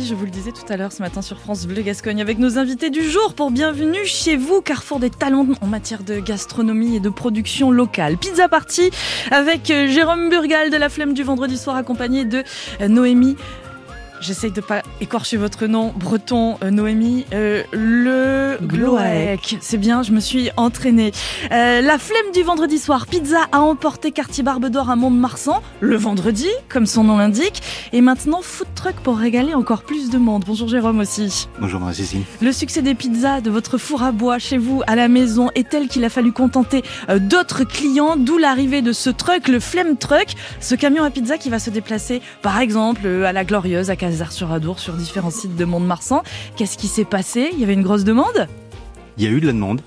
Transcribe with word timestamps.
je 0.00 0.14
vous 0.14 0.24
le 0.24 0.30
disais 0.30 0.52
tout 0.52 0.64
à 0.72 0.76
l'heure 0.78 0.90
ce 0.90 1.02
matin 1.02 1.20
sur 1.20 1.38
France 1.38 1.66
Bleu 1.66 1.82
Gascogne 1.82 2.22
avec 2.22 2.38
nos 2.38 2.56
invités 2.56 2.88
du 2.88 3.02
jour 3.02 3.34
pour 3.34 3.50
Bienvenue 3.50 4.06
chez 4.06 4.36
vous, 4.36 4.62
carrefour 4.62 4.98
des 4.98 5.10
talents 5.10 5.46
en 5.60 5.66
matière 5.66 6.02
de 6.02 6.18
gastronomie 6.18 6.96
et 6.96 7.00
de 7.00 7.10
production 7.10 7.70
locale. 7.70 8.16
Pizza 8.16 8.48
Party 8.48 8.90
avec 9.30 9.70
euh, 9.70 9.88
Jérôme 9.88 10.30
Burgal 10.30 10.70
de 10.70 10.76
la 10.78 10.88
Flemme 10.88 11.12
du 11.12 11.22
vendredi 11.22 11.58
soir 11.58 11.76
accompagné 11.76 12.24
de 12.24 12.42
euh, 12.80 12.88
Noémie 12.88 13.36
j'essaye 14.22 14.52
de 14.52 14.60
pas 14.60 14.82
écorcher 15.00 15.36
votre 15.36 15.66
nom, 15.66 15.92
breton, 15.96 16.56
euh, 16.62 16.70
Noémie, 16.70 17.26
euh, 17.32 17.62
le 17.72 18.56
Gloaec. 18.62 19.58
C'est 19.60 19.78
bien, 19.78 20.02
je 20.02 20.12
me 20.12 20.20
suis 20.20 20.50
entraînée. 20.56 21.12
Euh, 21.50 21.80
la 21.80 21.98
flemme 21.98 22.32
du 22.32 22.42
vendredi 22.42 22.78
soir, 22.78 23.06
pizza 23.06 23.48
à 23.50 23.60
emporter 23.60 24.12
quartier 24.12 24.42
Barbe 24.42 24.66
d'Or 24.66 24.90
à 24.90 24.96
Mont-de-Marsan, 24.96 25.62
le 25.80 25.96
vendredi, 25.96 26.48
comme 26.68 26.86
son 26.86 27.04
nom 27.04 27.18
l'indique. 27.18 27.62
Et 27.92 28.00
maintenant, 28.00 28.40
food 28.42 28.68
truck 28.74 28.94
pour 29.02 29.18
régaler 29.18 29.54
encore 29.54 29.82
plus 29.82 30.10
de 30.10 30.18
monde. 30.18 30.44
Bonjour 30.46 30.68
Jérôme 30.68 31.00
aussi. 31.00 31.48
Bonjour 31.58 31.80
Marie-Cécile. 31.80 32.22
Le 32.40 32.52
succès 32.52 32.82
des 32.82 32.94
pizzas 32.94 33.40
de 33.40 33.50
votre 33.50 33.78
four 33.78 34.02
à 34.02 34.12
bois 34.12 34.38
chez 34.38 34.58
vous, 34.58 34.82
à 34.86 34.94
la 34.94 35.08
maison, 35.08 35.50
est 35.54 35.68
tel 35.68 35.88
qu'il 35.88 36.04
a 36.04 36.08
fallu 36.08 36.32
contenter 36.32 36.82
d'autres 37.08 37.64
clients, 37.64 38.16
d'où 38.16 38.38
l'arrivée 38.38 38.82
de 38.82 38.92
ce 38.92 39.10
truck, 39.10 39.48
le 39.48 39.60
Flemme 39.60 39.96
Truck, 39.96 40.34
ce 40.60 40.74
camion 40.74 41.02
à 41.02 41.10
pizza 41.10 41.38
qui 41.38 41.50
va 41.50 41.58
se 41.58 41.70
déplacer, 41.70 42.22
par 42.40 42.60
exemple, 42.60 43.06
à 43.06 43.32
la 43.32 43.44
Glorieuse, 43.44 43.90
à 43.90 43.96
sur 43.96 44.11
Adour, 44.52 44.78
sur 44.78 44.94
différents 44.94 45.30
sites 45.30 45.56
de 45.56 45.64
Mont-de-Marsan. 45.64 46.22
Qu'est-ce 46.56 46.76
qui 46.76 46.88
s'est 46.88 47.04
passé? 47.04 47.50
Il 47.52 47.60
y 47.60 47.64
avait 47.64 47.74
une 47.74 47.82
grosse 47.82 48.04
demande? 48.04 48.46
Il 49.18 49.24
y 49.24 49.26
a 49.26 49.30
eu 49.30 49.40
de 49.40 49.46
la 49.46 49.52
demande 49.52 49.80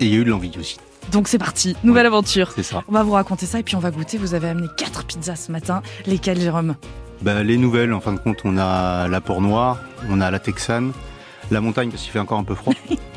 et 0.00 0.06
il 0.06 0.12
y 0.12 0.16
a 0.16 0.18
eu 0.20 0.24
de 0.24 0.30
l'envie 0.30 0.52
aussi. 0.58 0.78
Donc 1.12 1.28
c'est 1.28 1.38
parti, 1.38 1.76
nouvelle 1.84 2.06
aventure. 2.06 2.52
C'est 2.54 2.62
ça. 2.62 2.82
On 2.88 2.92
va 2.92 3.02
vous 3.02 3.12
raconter 3.12 3.46
ça 3.46 3.60
et 3.60 3.62
puis 3.62 3.76
on 3.76 3.80
va 3.80 3.90
goûter. 3.90 4.18
Vous 4.18 4.34
avez 4.34 4.48
amené 4.48 4.66
quatre 4.76 5.04
pizzas 5.04 5.36
ce 5.36 5.52
matin. 5.52 5.82
Lesquelles, 6.06 6.40
Jérôme? 6.40 6.74
Bah, 7.22 7.42
Les 7.42 7.56
nouvelles, 7.56 7.92
en 7.92 8.00
fin 8.00 8.12
de 8.12 8.18
compte, 8.18 8.38
on 8.44 8.58
a 8.58 9.08
la 9.08 9.20
Port 9.20 9.40
Noir, 9.40 9.78
on 10.08 10.20
a 10.20 10.30
la 10.30 10.38
Texane, 10.38 10.92
la 11.50 11.60
montagne 11.60 11.90
parce 11.90 12.02
qu'il 12.02 12.12
fait 12.12 12.18
encore 12.18 12.38
un 12.38 12.44
peu 12.44 12.54
froid. 12.54 12.74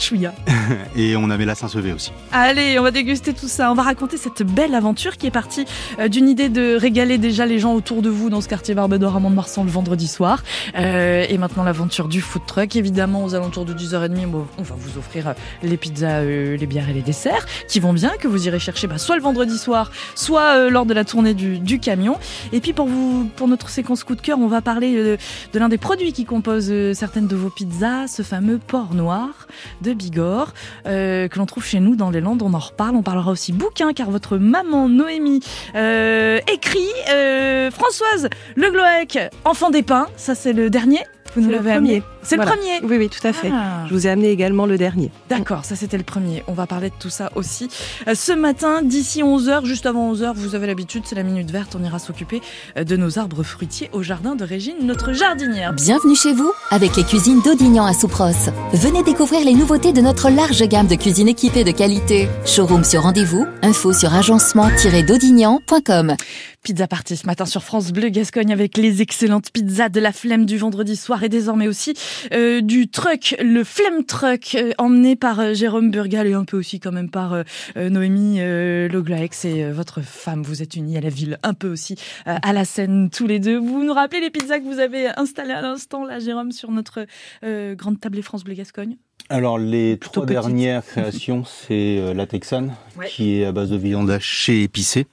Chouïa. 0.00 0.32
Et 0.96 1.16
on 1.16 1.30
avait 1.30 1.44
la 1.44 1.54
Saint-Sevé 1.54 1.92
aussi. 1.92 2.12
Allez, 2.32 2.78
on 2.78 2.82
va 2.82 2.90
déguster 2.90 3.34
tout 3.34 3.48
ça. 3.48 3.70
On 3.70 3.74
va 3.74 3.82
raconter 3.82 4.16
cette 4.16 4.42
belle 4.42 4.74
aventure 4.74 5.16
qui 5.18 5.26
est 5.26 5.30
partie 5.30 5.66
euh, 5.98 6.08
d'une 6.08 6.28
idée 6.28 6.48
de 6.48 6.74
régaler 6.74 7.18
déjà 7.18 7.44
les 7.44 7.58
gens 7.58 7.74
autour 7.74 8.00
de 8.00 8.08
vous 8.08 8.30
dans 8.30 8.40
ce 8.40 8.48
quartier 8.48 8.74
Barbe 8.74 8.96
d'Or 8.96 9.16
à 9.16 9.20
Mont-de-Marsan 9.20 9.64
le 9.64 9.70
vendredi 9.70 10.08
soir. 10.08 10.42
Euh, 10.76 11.26
et 11.28 11.36
maintenant 11.38 11.64
l'aventure 11.64 12.08
du 12.08 12.20
food 12.20 12.42
truck. 12.46 12.76
Évidemment, 12.76 13.24
aux 13.24 13.34
alentours 13.34 13.66
de 13.66 13.74
10h30, 13.74 14.26
on 14.58 14.62
va 14.62 14.74
vous 14.76 14.98
offrir 14.98 15.28
euh, 15.28 15.32
les 15.62 15.76
pizzas, 15.76 16.22
les 16.22 16.66
bières 16.66 16.88
et 16.88 16.94
les 16.94 17.02
desserts 17.02 17.46
qui 17.68 17.78
vont 17.78 17.92
bien, 17.92 18.10
que 18.18 18.26
vous 18.26 18.46
irez 18.46 18.58
chercher 18.58 18.86
bah, 18.86 18.98
soit 18.98 19.16
le 19.16 19.22
vendredi 19.22 19.58
soir, 19.58 19.90
soit 20.14 20.70
lors 20.70 20.86
de 20.86 20.94
la 20.94 21.04
tournée 21.04 21.34
du, 21.34 21.80
camion. 21.80 22.16
Et 22.52 22.60
puis 22.60 22.72
pour 22.72 22.86
vous, 22.86 23.30
pour 23.36 23.48
notre 23.48 23.68
séquence 23.68 24.04
coup 24.04 24.14
de 24.14 24.20
cœur, 24.20 24.38
on 24.38 24.48
va 24.48 24.60
parler 24.60 24.94
de, 24.94 25.18
l'un 25.58 25.68
des 25.68 25.78
produits 25.78 26.12
qui 26.12 26.24
composent 26.24 26.72
certaines 26.94 27.26
de 27.26 27.36
vos 27.36 27.50
pizzas, 27.50 28.06
ce 28.08 28.22
fameux 28.22 28.58
porc 28.58 28.94
noir 28.94 29.28
de 29.82 29.89
Bigorre, 29.94 30.52
euh, 30.86 31.28
que 31.28 31.38
l'on 31.38 31.46
trouve 31.46 31.64
chez 31.64 31.80
nous 31.80 31.96
dans 31.96 32.10
les 32.10 32.20
Landes. 32.20 32.42
On 32.42 32.54
en 32.54 32.58
reparle. 32.58 32.96
On 32.96 33.02
parlera 33.02 33.30
aussi 33.30 33.52
bouquin, 33.52 33.92
car 33.92 34.10
votre 34.10 34.36
maman 34.38 34.88
Noémie 34.88 35.40
euh, 35.74 36.40
écrit 36.52 36.78
euh, 37.10 37.70
Françoise 37.70 38.28
Le 38.56 38.70
Gloec, 38.70 39.18
Enfant 39.44 39.70
des 39.70 39.82
pins. 39.82 40.08
Ça, 40.16 40.34
c'est 40.34 40.52
le 40.52 40.70
dernier. 40.70 41.00
Vous 41.34 41.42
nous 41.42 41.50
l'avez 41.50 41.72
amené. 41.72 42.02
C'est 42.22 42.36
le 42.36 42.44
premier 42.44 42.80
Oui, 42.82 42.98
oui, 42.98 43.08
tout 43.08 43.26
à 43.26 43.32
fait. 43.32 43.50
Ah. 43.52 43.86
Je 43.88 43.94
vous 43.94 44.06
ai 44.06 44.10
amené 44.10 44.30
également 44.30 44.66
le 44.66 44.76
dernier. 44.76 45.10
D'accord, 45.28 45.64
ça 45.64 45.74
c'était 45.76 45.96
le 45.96 46.04
premier. 46.04 46.42
On 46.48 46.52
va 46.52 46.66
parler 46.66 46.90
de 46.90 46.94
tout 46.98 47.08
ça 47.08 47.30
aussi. 47.34 47.70
Euh, 48.08 48.14
ce 48.14 48.32
matin, 48.32 48.82
d'ici 48.82 49.22
11h, 49.22 49.64
juste 49.64 49.86
avant 49.86 50.12
11h, 50.12 50.34
vous 50.34 50.54
avez 50.54 50.66
l'habitude, 50.66 51.04
c'est 51.06 51.14
la 51.14 51.22
minute 51.22 51.50
verte, 51.50 51.74
on 51.80 51.84
ira 51.84 51.98
s'occuper 51.98 52.42
euh, 52.76 52.84
de 52.84 52.96
nos 52.96 53.18
arbres 53.18 53.42
fruitiers 53.42 53.88
au 53.92 54.02
jardin 54.02 54.36
de 54.36 54.44
Régine, 54.44 54.76
notre 54.82 55.12
jardinière. 55.12 55.72
Bienvenue 55.72 56.16
chez 56.16 56.32
vous 56.32 56.52
avec 56.70 56.96
les 56.96 57.04
cuisines 57.04 57.40
d'Audignan 57.42 57.84
à 57.86 57.92
Soupros. 57.94 58.50
Venez 58.72 59.02
découvrir 59.02 59.44
les 59.44 59.54
nouveautés 59.54 59.92
de 59.92 60.00
notre 60.00 60.30
large 60.30 60.62
gamme 60.68 60.86
de 60.88 60.94
cuisines 60.96 61.28
équipées 61.28 61.64
de 61.64 61.72
qualité. 61.72 62.28
Showroom 62.44 62.84
sur 62.84 63.02
rendez-vous, 63.02 63.46
info 63.62 63.92
sur 63.92 64.14
agencement-daudignan.com. 64.14 66.14
Pizza 66.62 66.86
Party 66.86 67.16
ce 67.16 67.26
matin 67.26 67.46
sur 67.46 67.62
France 67.62 67.90
Bleu 67.90 68.10
Gascogne 68.10 68.52
avec 68.52 68.76
les 68.76 69.00
excellentes 69.00 69.50
pizzas 69.50 69.88
de 69.88 69.98
la 69.98 70.12
flemme 70.12 70.44
du 70.44 70.58
vendredi 70.58 70.94
soir 70.94 71.24
et 71.24 71.30
désormais 71.30 71.66
aussi 71.66 71.94
euh, 72.34 72.60
du 72.60 72.90
truck, 72.90 73.34
le 73.40 73.64
flemme 73.64 74.04
truck 74.04 74.54
euh, 74.54 74.72
emmené 74.76 75.16
par 75.16 75.40
euh, 75.40 75.54
Jérôme 75.54 75.90
Burgal 75.90 76.26
et 76.26 76.34
un 76.34 76.44
peu 76.44 76.58
aussi 76.58 76.78
quand 76.78 76.92
même 76.92 77.10
par 77.10 77.34
Noémie 77.76 78.40
Loglaex 78.88 79.44
et 79.46 79.70
votre 79.70 80.02
femme. 80.02 80.42
Vous 80.42 80.62
êtes 80.62 80.76
unis 80.76 80.98
à 80.98 81.00
la 81.00 81.08
ville 81.08 81.38
un 81.42 81.54
peu 81.54 81.70
aussi 81.70 81.96
à 82.26 82.52
la 82.52 82.64
scène 82.64 83.08
tous 83.10 83.26
les 83.26 83.38
deux. 83.38 83.58
Vous 83.58 83.82
nous 83.82 83.94
rappelez 83.94 84.20
les 84.20 84.30
pizzas 84.30 84.58
que 84.58 84.64
vous 84.64 84.80
avez 84.80 85.08
installées 85.16 85.52
à 85.52 85.62
l'instant 85.62 86.04
là 86.04 86.18
Jérôme 86.18 86.52
sur 86.52 86.70
notre 86.70 87.06
grande 87.74 88.00
table 88.00 88.22
France 88.22 88.44
Bleu 88.44 88.54
Gascogne? 88.54 88.96
Alors 89.28 89.58
les 89.58 89.98
trois 89.98 90.26
dernières 90.26 90.84
créations, 90.84 91.44
c'est 91.44 92.14
la 92.14 92.26
Texane, 92.26 92.74
qui 93.06 93.40
est 93.40 93.44
à 93.46 93.52
base 93.52 93.70
de 93.70 93.76
viande 93.76 94.10
hachée 94.10 94.62
épicée 94.62 95.06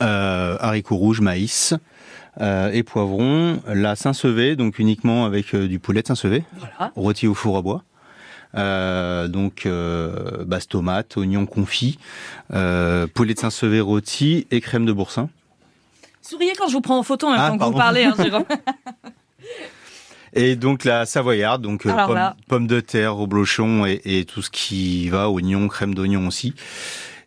haricots 0.00 0.96
rouges, 0.96 1.20
maïs. 1.20 1.74
Euh, 2.40 2.70
et 2.70 2.82
poivrons, 2.82 3.60
la 3.66 3.96
Saint-Sevé, 3.96 4.56
donc 4.56 4.78
uniquement 4.78 5.24
avec 5.24 5.54
euh, 5.54 5.68
du 5.68 5.78
poulet 5.78 6.02
de 6.02 6.08
Saint-Sevé, 6.08 6.44
rôti 6.94 7.26
au 7.26 7.34
four 7.34 7.56
à 7.56 7.62
bois. 7.62 7.82
Euh, 8.54 9.26
donc 9.28 9.66
euh, 9.66 10.44
basse 10.44 10.68
tomate, 10.68 11.16
oignons 11.16 11.46
confits, 11.46 11.98
euh, 12.52 13.06
poulet 13.06 13.34
de 13.34 13.38
Saint-Sevé 13.38 13.80
rôti 13.80 14.46
et 14.50 14.60
crème 14.60 14.86
de 14.86 14.92
boursin. 14.92 15.28
Souriez 16.22 16.52
quand 16.58 16.68
je 16.68 16.74
vous 16.74 16.80
prends 16.80 16.98
en 16.98 17.02
photo 17.02 17.28
hein, 17.28 17.56
quand 17.58 17.70
vous 17.70 17.76
parlez, 17.76 18.04
hein, 18.04 18.14
Et 20.32 20.56
donc 20.56 20.84
la 20.84 21.06
savoyarde, 21.06 21.62
donc 21.62 21.86
pommes 22.48 22.66
de 22.66 22.80
terre, 22.80 23.14
reblochon 23.14 23.86
et, 23.86 24.02
et, 24.04 24.24
tout 24.26 24.42
ce 24.42 24.50
qui 24.50 25.08
va, 25.08 25.30
oignons, 25.30 25.66
crème 25.68 25.94
d'oignon 25.94 26.26
aussi 26.26 26.54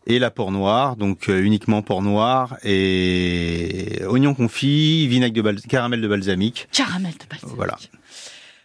et 0.09 0.20
la 0.20 0.31
porc 0.31 0.52
noir, 0.52 0.96
donc 0.96 1.30
euh, 1.30 1.42
uniquement 1.42 1.81
porc 1.81 2.02
noir 2.02 2.58
et 2.64 4.02
oignon 4.08 4.34
confit, 4.34 5.08
vinaigre 5.08 5.42
de 5.42 5.62
caramel 5.62 6.02
de 6.02 6.08
balsamique. 6.08 6.68
Caramel 6.72 7.14
de 7.14 7.25
balsamique. 7.30 7.56
Voilà. 7.56 7.78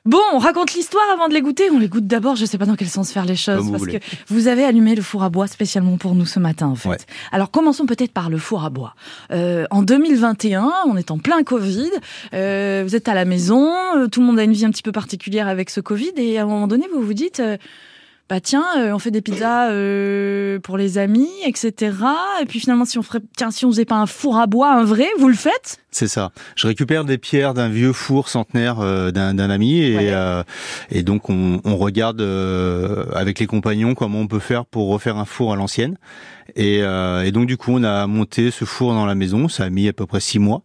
Bon, 0.06 0.20
on 0.34 0.38
raconte 0.38 0.74
l'histoire 0.74 1.04
avant 1.14 1.28
de 1.28 1.34
les 1.34 1.40
goûter. 1.40 1.70
On 1.70 1.78
les 1.78 1.88
goûte 1.88 2.06
d'abord. 2.06 2.36
Je 2.36 2.44
sais 2.44 2.58
pas 2.58 2.66
dans 2.66 2.76
quel 2.76 2.88
sens 2.88 3.10
faire 3.10 3.24
les 3.24 3.36
choses 3.36 3.70
parce 3.70 3.86
que 3.86 3.96
vous 4.28 4.48
avez 4.48 4.62
allumé 4.62 4.94
le 4.94 5.00
four 5.00 5.22
à 5.22 5.30
bois 5.30 5.46
spécialement 5.46 5.96
pour 5.96 6.14
nous 6.14 6.26
ce 6.26 6.38
matin, 6.38 6.66
en 6.66 6.74
fait. 6.74 7.06
Alors 7.32 7.50
commençons 7.50 7.86
peut-être 7.86 8.12
par 8.12 8.28
le 8.28 8.36
four 8.36 8.64
à 8.64 8.70
bois. 8.70 8.94
Euh, 9.30 9.64
en 9.70 9.82
2021, 9.82 10.70
on 10.86 10.98
est 10.98 11.10
en 11.10 11.18
plein 11.18 11.42
Covid. 11.42 11.90
Euh, 12.34 12.84
vous 12.86 12.94
êtes 12.94 13.08
à 13.08 13.14
la 13.14 13.24
maison. 13.24 13.72
Euh, 13.96 14.06
tout 14.08 14.20
le 14.20 14.26
monde 14.26 14.38
a 14.38 14.44
une 14.44 14.52
vie 14.52 14.66
un 14.66 14.70
petit 14.70 14.82
peu 14.82 14.92
particulière 14.92 15.48
avec 15.48 15.70
ce 15.70 15.80
Covid 15.80 16.12
et 16.16 16.38
à 16.38 16.42
un 16.42 16.46
moment 16.46 16.66
donné, 16.66 16.86
vous 16.92 17.00
vous 17.00 17.14
dites. 17.14 17.40
Euh, 17.40 17.56
bah 18.28 18.40
tiens, 18.40 18.64
euh, 18.78 18.92
on 18.92 18.98
fait 18.98 19.10
des 19.10 19.20
pizzas 19.20 19.70
euh, 19.70 20.58
pour 20.58 20.78
les 20.78 20.96
amis, 20.96 21.28
etc. 21.44 21.92
Et 22.40 22.46
puis 22.46 22.58
finalement, 22.58 22.86
si 22.86 22.98
on 22.98 23.02
ferait, 23.02 23.20
tiens, 23.36 23.50
si 23.50 23.66
on 23.66 23.70
faisait 23.70 23.84
pas 23.84 23.96
un 23.96 24.06
four 24.06 24.38
à 24.38 24.46
bois, 24.46 24.72
un 24.72 24.84
vrai, 24.84 25.08
vous 25.18 25.28
le 25.28 25.34
faites? 25.34 25.78
C'est 25.90 26.08
ça. 26.08 26.32
Je 26.56 26.66
récupère 26.66 27.04
des 27.04 27.18
pierres 27.18 27.52
d'un 27.52 27.68
vieux 27.68 27.92
four 27.92 28.28
centenaire 28.28 28.80
euh, 28.80 29.10
d'un 29.10 29.38
ami 29.38 29.80
et, 29.80 30.12
et 30.90 31.02
donc 31.02 31.28
on, 31.28 31.60
on 31.64 31.76
regarde 31.76 32.20
avec 33.14 33.38
les 33.38 33.46
compagnons 33.46 33.94
comment 33.94 34.20
on 34.20 34.26
peut 34.26 34.38
faire 34.38 34.64
pour 34.64 34.88
refaire 34.88 35.18
un 35.18 35.26
four 35.26 35.52
à 35.52 35.56
l'ancienne. 35.56 35.96
Et, 36.56 36.78
et 36.78 37.32
donc 37.32 37.46
du 37.46 37.56
coup, 37.56 37.72
on 37.72 37.84
a 37.84 38.06
monté 38.06 38.50
ce 38.50 38.64
four 38.64 38.94
dans 38.94 39.06
la 39.06 39.14
maison. 39.14 39.48
Ça 39.48 39.64
a 39.64 39.70
mis 39.70 39.88
à 39.88 39.92
peu 39.92 40.06
près 40.06 40.20
six 40.20 40.38
mois. 40.38 40.62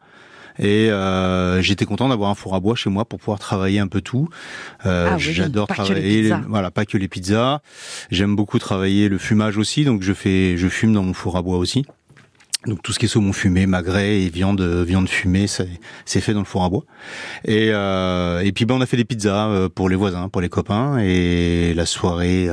Et 0.59 0.92
euh, 0.92 1.62
j'étais 1.62 1.86
content 1.86 2.09
d'avoir 2.09 2.30
un 2.30 2.36
four 2.36 2.53
à 2.53 2.59
bois 2.59 2.75
chez 2.75 2.90
moi 2.90 3.06
pour 3.06 3.20
pouvoir 3.20 3.40
travailler 3.40 3.80
un 3.80 3.88
peu 3.88 4.02
tout. 4.02 4.30
Euh, 4.86 5.12
ah 5.14 5.18
J'adore 5.18 5.68
travailler, 5.68 6.34
voilà, 6.47 6.70
pas 6.70 6.86
que 6.86 6.97
les 6.97 7.08
pizzas. 7.08 7.62
J'aime 8.12 8.36
beaucoup 8.36 8.59
travailler 8.59 9.09
le 9.09 9.18
fumage 9.18 9.58
aussi, 9.58 9.86
donc 9.86 10.03
je 10.03 10.14
fais, 10.14 10.58
je 10.58 10.68
fume 10.68 10.94
dans 10.94 11.03
mon 11.03 11.14
four 11.14 11.38
à 11.38 11.42
bois 11.42 11.58
aussi. 11.58 11.86
Donc 12.66 12.84
tout 12.84 12.92
ce 12.92 13.00
qui 13.00 13.06
est 13.06 13.08
saumon 13.08 13.31
fumé, 13.31 13.68
magret 13.68 14.20
et 14.20 14.30
viande 14.30 14.59
viande 14.59 15.08
fumée, 15.08 15.45
c'est 15.48 16.19
fait 16.19 16.33
dans 16.33 16.39
le 16.39 16.45
four 16.45 16.66
à 16.66 16.69
bois. 16.69 16.83
Et 17.45 17.69
euh, 17.72 18.42
et 18.42 18.51
puis 18.51 18.66
ben 18.66 18.75
on 18.75 18.81
a 18.81 18.86
fait 18.86 18.98
des 18.98 19.06
pizzas 19.06 19.48
euh, 19.48 19.69
pour 19.69 19.88
les 19.88 19.95
voisins, 19.95 20.28
pour 20.28 20.42
les 20.42 20.50
copains 20.50 20.98
et 21.00 21.74
la 21.74 21.86
soirée 21.86 22.50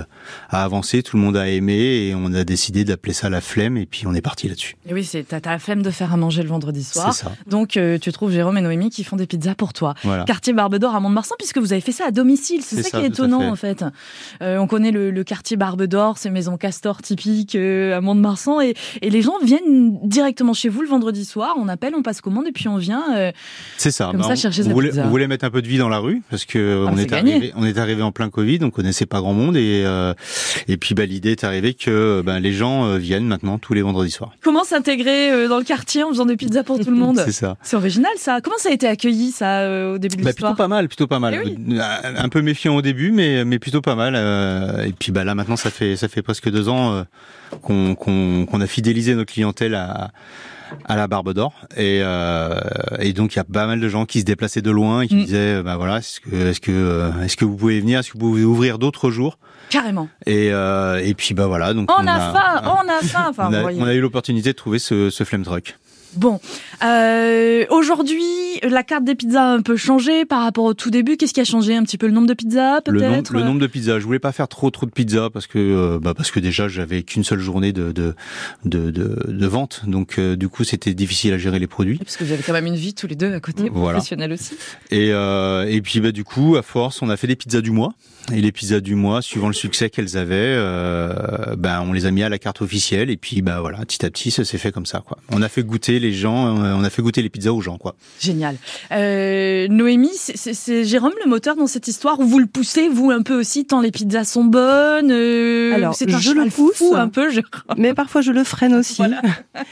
a 0.49 0.63
avancé, 0.63 1.03
tout 1.03 1.17
le 1.17 1.25
monde 1.25 1.37
a 1.37 1.49
aimé 1.49 1.75
et 1.75 2.15
on 2.15 2.33
a 2.35 2.45
décidé 2.45 2.85
d'appeler 2.85 3.15
ça 3.15 3.29
la 3.29 3.41
flemme 3.41 3.77
et 3.77 3.85
puis 3.85 4.07
on 4.07 4.15
est 4.15 4.21
parti 4.21 4.49
là-dessus. 4.49 4.77
Oui, 4.89 5.03
c'est 5.03 5.25
t'as 5.25 5.41
la 5.45 5.59
flemme 5.59 5.83
de 5.83 5.91
faire 5.91 6.13
à 6.13 6.17
manger 6.17 6.45
le 6.45 6.51
vendredi 6.51 6.85
soir. 6.85 7.13
Ça. 7.13 7.33
Donc 7.49 7.77
euh, 7.77 7.99
tu 7.99 8.13
trouves 8.13 8.31
Jérôme 8.31 8.59
et 8.59 8.63
Noémie 8.63 8.91
qui 8.91 9.03
font 9.03 9.17
des 9.17 9.27
pizzas 9.27 9.57
pour 9.57 9.73
toi. 9.73 9.95
Quartier 10.25 10.53
Barbe 10.53 10.77
d'Or 10.77 10.95
à 10.95 11.01
Mont-de-Marsan 11.01 11.35
puisque 11.37 11.59
vous 11.59 11.73
avez 11.73 11.83
fait 11.83 11.91
ça 11.91 12.05
à 12.07 12.11
domicile, 12.13 12.63
c'est 12.63 12.81
ça, 12.81 12.97
qui 12.97 13.05
est 13.05 13.09
étonnant 13.09 13.51
en 13.51 13.57
fait. 13.57 13.85
on 14.41 14.69
connaît 14.69 14.93
le, 14.93 15.25
quartier 15.25 15.57
Barbe 15.57 15.83
d'Or, 15.83 16.17
ces 16.17 16.31
maisons 16.31 16.57
castor 16.57 17.03
typiques 17.03 17.57
à 17.57 18.01
Mont-de-Marsan 18.01 18.61
et, 18.61 18.75
et 19.03 19.11
les 19.11 19.23
gens 19.23 19.35
viennent 19.43 19.96
directement 20.03 20.55
chez 20.55 20.69
vous 20.69 20.83
le 20.83 20.89
vendredi 20.89 21.25
soir. 21.25 21.57
On 21.59 21.69
appelle, 21.69 21.95
on 21.97 22.03
passe 22.03 22.21
commande 22.21 22.47
et 22.47 22.53
puis 22.53 22.69
on 22.69 22.77
vient. 22.77 23.17
Euh, 23.17 23.33
c'est 23.77 23.91
ça. 23.91 24.09
Comme 24.13 24.21
bah, 24.21 24.29
ça, 24.29 24.37
chercher 24.37 24.63
on, 24.67 24.71
voulait, 24.71 24.99
on 24.99 25.09
voulait 25.09 25.29
mettre 25.29 25.45
un 25.45 25.51
peu 25.51 25.63
de 25.63 25.69
vie 25.69 25.79
dans 25.79 25.89
la 25.89 25.99
rue 25.99 26.23
parce 26.31 26.45
que 26.45 26.85
ah, 26.87 26.91
on, 26.93 26.97
est 26.97 27.13
arrivé, 27.13 27.53
on 27.57 27.65
est 27.65 27.79
arrivé 27.79 28.03
en 28.03 28.13
plein 28.13 28.31
Covid, 28.31 28.59
on 28.63 28.71
connaissait 28.71 29.07
pas 29.07 29.21
grand 29.21 29.35
monde 29.35 29.57
et 29.57 29.83
euh, 29.85 30.15
et 30.69 30.77
puis 30.77 30.95
bah, 30.95 31.07
l'idée 31.07 31.33
est 31.33 31.45
arrivée 31.45 31.75
que 31.75 32.23
bah, 32.25 32.39
les 32.41 32.53
gens 32.53 32.97
viennent 32.97 33.27
maintenant 33.27 33.59
tous 33.59 33.75
les 33.75 33.83
vendredis 33.83 34.11
soirs. 34.11 34.33
Comment 34.43 34.65
s'intégrer 34.65 35.49
dans 35.49 35.59
le 35.59 35.65
quartier 35.65 36.03
en 36.03 36.09
faisant 36.09 36.27
des 36.27 36.37
pizzas 36.37 36.63
pour 36.63 36.79
tout 36.79 36.91
le 36.91 36.97
monde? 36.97 37.21
C'est 37.25 37.33
ça. 37.33 37.57
C'est 37.63 37.77
original 37.77 38.13
ça. 38.17 38.41
Comment 38.41 38.59
ça 38.59 38.71
a 38.71 38.73
été 38.73 38.87
accueilli 38.87 39.31
ça 39.31 39.91
au 39.93 39.99
début 39.99 40.17
de 40.17 40.23
bah, 40.23 40.31
l'histoire? 40.31 40.53
Plutôt 40.53 40.63
pas 40.63 40.69
mal, 40.69 40.89
plutôt 40.89 41.07
pas 41.07 41.19
mal. 41.19 41.43
Eh 41.45 41.81
un 42.19 42.29
peu 42.29 42.43
méfiant 42.43 42.77
au 42.77 42.83
début, 42.83 43.11
mais 43.11 43.45
mais 43.45 43.59
plutôt 43.59 43.81
pas 43.81 43.95
mal. 43.95 44.15
et 44.87 44.93
puis 44.93 45.13
bah 45.13 45.25
là 45.25 45.35
maintenant 45.35 45.57
ça 45.57 45.71
fait 45.71 45.97
ça 45.97 46.09
fait 46.09 46.23
presque 46.23 46.51
deux 46.51 46.69
ans 46.69 47.05
qu'on 47.61 48.61
a 48.61 48.67
fidélisé 48.67 49.15
nos 49.15 49.25
clientèles 49.25 49.75
à, 49.75 49.86
à 50.85 50.97
la 50.97 51.07
Barbe 51.07 51.33
d'Or. 51.33 51.55
Et, 51.77 52.01
euh, 52.03 52.59
et 52.99 53.13
donc 53.13 53.35
il 53.35 53.37
y 53.37 53.41
a 53.41 53.45
pas 53.45 53.67
mal 53.67 53.81
de 53.81 53.89
gens 53.89 54.05
qui 54.05 54.21
se 54.21 54.25
déplaçaient 54.25 54.63
de 54.63 54.71
loin 54.71 55.03
et 55.03 55.09
qui 55.09 55.17
mm. 55.17 55.25
disaient 55.25 55.63
bah 55.63 55.77
voilà 55.77 55.99
est-ce 55.99 56.21
que 56.21 56.35
est-ce 56.35 56.61
que 56.61 56.73
euh, 56.73 57.23
est-ce 57.23 57.37
que 57.37 57.45
vous 57.45 57.57
pouvez 57.57 57.81
venir? 57.81 58.01
Est-ce 58.01 58.09
que 58.09 58.19
vous 58.19 58.31
pouvez 58.31 58.45
ouvrir 58.45 58.79
d'autres 58.79 59.11
jours? 59.11 59.39
Carrément. 59.71 60.09
Et 60.27 60.53
euh, 60.53 61.01
et 61.03 61.15
puis 61.15 61.35
bah 61.35 61.47
voilà 61.47 61.75
donc 61.75 61.91
on, 61.91 62.07
a, 62.07 62.33
faim 62.33 62.63
on 62.85 62.89
a 62.89 63.01
faim. 63.07 63.27
Enfin, 63.31 63.51
on, 63.53 63.85
a, 63.85 63.95
eu 63.95 64.01
l'opportunité 64.01 64.51
de 64.51 64.57
trouver 64.57 64.79
ce, 64.79 65.11
ce 65.11 65.25
flame 65.25 65.45
truck 65.45 65.77
Bon, 66.17 66.41
euh, 66.83 67.65
aujourd'hui, 67.71 68.23
la 68.63 68.83
carte 68.83 69.05
des 69.05 69.15
pizzas 69.15 69.43
a 69.43 69.55
un 69.55 69.63
peu 69.63 69.77
changé 69.77 70.25
par 70.25 70.43
rapport 70.43 70.65
au 70.65 70.75
tout 70.75 70.91
début. 70.91 71.17
Qu'est-ce 71.17 71.35
qui 71.35 71.41
a 71.41 71.45
changé? 71.45 71.75
Un 71.77 71.83
petit 71.83 71.99
peu 71.99 72.07
le 72.07 72.13
nombre 72.13 72.27
de 72.27 72.35
pizzas, 72.35 72.81
peut-être? 72.81 73.33
le, 73.33 73.43
nombre 73.43 73.61
de 73.61 73.67
pizzas. 73.67 73.99
Je 73.99 74.05
voulais 74.05 74.19
pas 74.19 74.33
faire 74.33 74.49
trop 74.49 74.71
trop 74.71 74.87
de 74.87 74.91
pizzas 74.91 75.31
parce 75.31 75.47
que 75.47 75.59
euh, 75.59 75.99
bah 76.01 76.15
parce 76.15 76.31
que 76.31 76.41
déjà 76.41 76.69
j'avais 76.69 77.03
qu'une 77.03 77.25
seule 77.25 77.41
journée 77.41 77.73
de 77.73 77.93
de 77.93 78.15
de, 78.65 78.91
de, 78.91 79.47
vente, 79.47 79.83
donc 79.87 80.19
euh, 80.19 80.37
du 80.37 80.49
coup 80.49 80.65
c'était 80.65 80.95
difficile 80.95 81.35
à 81.35 81.39
gérer 81.39 81.59
les 81.59 81.67
produits. 81.67 81.99
Parce 81.99 82.17
que 82.17 82.25
vous 82.25 82.33
avez 82.33 82.43
quand 82.43 82.53
même 82.53 82.67
une 82.67 82.77
vie 82.77 82.95
tous 82.95 83.07
les 83.07 83.17
deux 83.17 83.33
à 83.33 83.41
côté, 83.41 83.71
professionnelle 83.71 84.33
aussi. 84.33 84.57
Et 84.91 85.13
euh, 85.13 85.67
et 85.69 85.81
puis 85.83 86.01
bah 86.01 86.13
du 86.13 86.25
coup 86.25 86.57
à 86.57 86.63
force 86.63 87.03
on 87.03 87.11
a 87.11 87.17
fait 87.17 87.27
des 87.27 87.37
pizzas 87.37 87.61
du 87.61 87.71
mois. 87.71 87.95
Et 88.33 88.41
les 88.41 88.51
pizzas 88.51 88.81
du 88.81 88.97
mois, 88.97 89.23
suivant 89.23 89.47
le 89.47 89.55
succès 89.55 89.89
qu'elles 89.89 90.17
avaient, 90.17 90.35
euh, 90.35 91.55
ben 91.57 91.81
on 91.87 91.93
les 91.93 92.07
a 92.07 92.11
mis 92.11 92.25
à 92.25 92.29
la 92.29 92.39
carte 92.39 92.61
officielle 92.61 93.09
et 93.09 93.17
puis 93.17 93.41
bah 93.41 93.61
voilà, 93.61 93.79
petit 93.81 94.05
à 94.05 94.11
petit, 94.11 94.33
ça 94.33 94.45
s'est 94.45 94.59
fait 94.59 94.73
comme 94.73 94.87
ça 94.87 95.01
quoi. 95.07 95.19
On 95.31 95.43
a 95.43 95.49
fait 95.49 95.63
goûter 95.63 96.01
les 96.01 96.06
gens, 96.13 96.59
euh, 96.63 96.75
on 96.75 96.85
a 96.85 96.91
fait 96.91 97.03
goûter 97.03 97.23
les 97.23 97.29
pizzas 97.29 97.53
aux 97.53 97.61
gens 97.61 97.79
quoi. 97.79 97.95
Génial. 98.21 98.57
Euh, 98.93 99.69
Noémie, 99.69 100.11
c'est 100.15 100.85
Jérôme 100.85 101.13
le 101.25 101.29
moteur 101.29 101.57
dans 101.57 101.67
cette 101.67 101.89
histoire 101.89 102.21
où 102.21 102.25
vous 102.25 102.39
le 102.39 102.47
poussez 102.47 102.89
vous 102.89 103.11
un 103.11 103.23
peu 103.23 103.39
aussi 103.39 103.65
tant 103.67 103.81
les 103.81 103.91
pizzas 103.91 104.25
sont 104.25 104.45
bonnes. 104.45 105.11
Euh, 105.11 105.75
Alors 105.75 105.95
je 105.95 106.33
le 106.33 106.51
pousse 106.51 106.83
un 106.95 107.09
peu, 107.09 107.31
je... 107.31 107.41
mais 107.77 107.95
parfois 107.95 108.21
je 108.21 108.33
le 108.33 108.45
freine 108.45 108.75
aussi. 108.79 108.97
Voilà. 108.97 109.21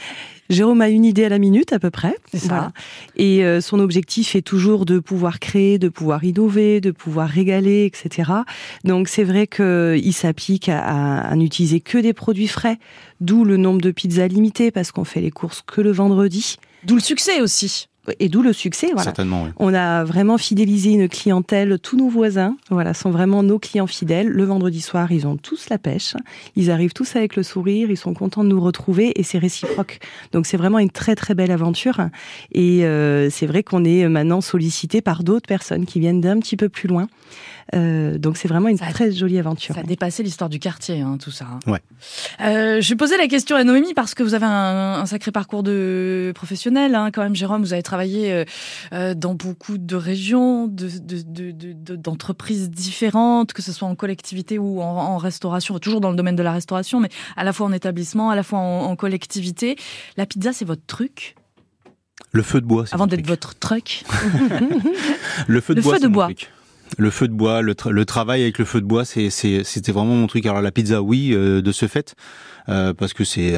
Jérôme 0.49 0.81
a 0.81 0.89
une 0.89 1.05
idée 1.05 1.25
à 1.25 1.29
la 1.29 1.39
minute 1.39 1.73
à 1.73 1.79
peu 1.79 1.89
près. 1.89 2.15
Ça. 2.33 2.71
Et 3.15 3.43
euh, 3.43 3.61
son 3.61 3.79
objectif 3.79 4.35
est 4.35 4.43
toujours 4.43 4.85
de 4.85 4.99
pouvoir 4.99 5.39
créer, 5.39 5.79
de 5.79 5.89
pouvoir 5.89 6.23
innover, 6.23 6.81
de 6.81 6.91
pouvoir 6.91 7.27
régaler, 7.27 7.85
etc. 7.85 8.31
Donc 8.83 9.07
c'est 9.07 9.23
vrai 9.23 9.47
qu'il 9.47 10.13
s'applique 10.13 10.69
à, 10.69 11.21
à, 11.21 11.35
n'utiliser 11.35 11.79
que 11.79 11.97
des 11.97 12.13
produits 12.13 12.47
frais, 12.47 12.77
d'où 13.21 13.45
le 13.45 13.57
nombre 13.57 13.81
de 13.81 13.91
pizzas 13.91 14.27
limité 14.27 14.71
parce 14.71 14.91
qu'on 14.91 15.03
fait 15.03 15.21
les 15.21 15.31
courses 15.31 15.61
que 15.65 15.81
le 15.81 15.91
vendredi. 15.91 16.57
D'où 16.83 16.95
le 16.95 17.01
succès 17.01 17.41
aussi 17.41 17.87
et 18.19 18.29
d'où 18.29 18.41
le 18.41 18.53
succès. 18.53 18.87
Voilà. 18.87 19.03
Certainement, 19.03 19.43
oui. 19.43 19.49
On 19.57 19.73
a 19.73 20.03
vraiment 20.03 20.37
fidélisé 20.37 20.91
une 20.91 21.09
clientèle. 21.09 21.79
Tous 21.79 21.97
nos 21.97 22.09
voisins, 22.09 22.55
voilà, 22.69 22.93
sont 22.93 23.11
vraiment 23.11 23.43
nos 23.43 23.59
clients 23.59 23.87
fidèles. 23.87 24.27
Le 24.27 24.43
vendredi 24.43 24.81
soir, 24.81 25.11
ils 25.11 25.27
ont 25.27 25.37
tous 25.37 25.69
la 25.69 25.77
pêche. 25.77 26.15
Ils 26.55 26.71
arrivent 26.71 26.93
tous 26.93 27.15
avec 27.15 27.35
le 27.35 27.43
sourire. 27.43 27.89
Ils 27.89 27.97
sont 27.97 28.13
contents 28.13 28.43
de 28.43 28.49
nous 28.49 28.61
retrouver 28.61 29.13
et 29.19 29.23
c'est 29.23 29.37
réciproque. 29.37 29.99
Donc 30.31 30.45
c'est 30.45 30.57
vraiment 30.57 30.79
une 30.79 30.89
très 30.89 31.15
très 31.15 31.35
belle 31.35 31.51
aventure. 31.51 32.09
Et 32.51 32.85
euh, 32.85 33.29
c'est 33.29 33.45
vrai 33.45 33.63
qu'on 33.63 33.83
est 33.83 34.07
maintenant 34.07 34.41
sollicité 34.41 35.01
par 35.01 35.23
d'autres 35.23 35.47
personnes 35.47 35.85
qui 35.85 35.99
viennent 35.99 36.21
d'un 36.21 36.39
petit 36.39 36.57
peu 36.57 36.69
plus 36.69 36.87
loin. 36.87 37.07
Euh, 37.73 38.19
donc 38.19 38.37
c'est 38.37 38.47
vraiment 38.47 38.67
une 38.67 38.77
très 38.77 39.11
jolie 39.11 39.39
aventure. 39.39 39.73
Ça 39.73 39.81
a 39.81 39.83
dépassé 39.83 40.21
l'histoire 40.21 40.49
du 40.49 40.59
quartier, 40.59 41.01
hein, 41.01 41.17
tout 41.19 41.31
ça. 41.31 41.45
Hein. 41.45 41.59
Ouais. 41.71 41.79
Euh, 42.41 42.79
je 42.79 42.93
posais 42.93 43.17
la 43.17 43.27
question 43.27 43.55
à 43.55 43.63
Noémie 43.63 43.93
parce 43.95 44.13
que 44.13 44.21
vous 44.21 44.35
avez 44.35 44.45
un, 44.45 44.99
un 44.99 45.05
sacré 45.05 45.31
parcours 45.31 45.63
de 45.63 46.31
professionnel, 46.35 46.93
hein, 46.93 47.09
quand 47.11 47.23
même, 47.23 47.35
Jérôme. 47.35 47.61
Vous 47.61 47.73
avez 47.73 47.81
travaillé 47.81 47.94
euh, 48.03 48.45
euh 48.93 49.13
dans 49.13 49.33
beaucoup 49.33 49.77
de 49.77 49.95
régions, 49.95 50.67
d'entreprises 50.67 52.69
de, 52.69 52.69
de, 52.69 52.75
différentes, 52.75 53.53
que 53.53 53.61
ce 53.61 53.71
soit 53.71 53.87
en 53.87 53.95
collectivité 53.95 54.59
ou 54.59 54.81
en, 54.81 54.85
en, 54.85 55.17
restauration, 55.17 55.77
toujours 55.79 56.01
dans 56.01 56.09
le 56.09 56.15
domaine 56.15 56.35
de 56.35 56.43
la 56.43 56.51
restauration, 56.51 56.99
mais 56.99 57.09
à 57.35 57.43
la 57.43 57.53
fois 57.53 57.67
en 57.67 57.71
établissement, 57.71 58.29
à 58.29 58.35
la 58.35 58.43
fois 58.43 58.59
en, 58.59 58.83
en 58.83 58.95
collectivité. 58.95 59.75
La 60.17 60.25
pizza, 60.25 60.53
c'est 60.53 60.65
votre 60.65 60.85
truc? 60.85 61.35
Le 62.31 62.43
feu 62.43 62.61
de 62.61 62.65
bois. 62.65 62.85
Avant 62.91 63.07
d'être 63.07 63.25
votre 63.25 63.55
truc. 63.55 64.03
le 65.47 65.61
feu 65.61 65.75
de 65.75 65.81
bois. 65.81 65.95
Feu 65.95 66.01
de 66.01 66.07
bois 66.07 66.29
le 66.97 67.09
feu 67.09 67.27
de 67.27 67.33
bois, 67.33 67.61
le, 67.61 67.75
travail 68.05 68.43
avec 68.43 68.57
le 68.57 68.65
feu 68.65 68.81
de 68.81 68.85
bois, 68.85 69.05
c'était 69.05 69.91
vraiment 69.91 70.15
mon 70.15 70.27
truc. 70.27 70.45
Alors 70.45 70.61
la 70.61 70.71
pizza, 70.71 71.01
oui, 71.01 71.31
euh, 71.33 71.61
de 71.61 71.71
ce 71.71 71.87
fait, 71.87 72.15
euh, 72.69 72.93
parce 72.93 73.13
que 73.13 73.23
c'est 73.23 73.55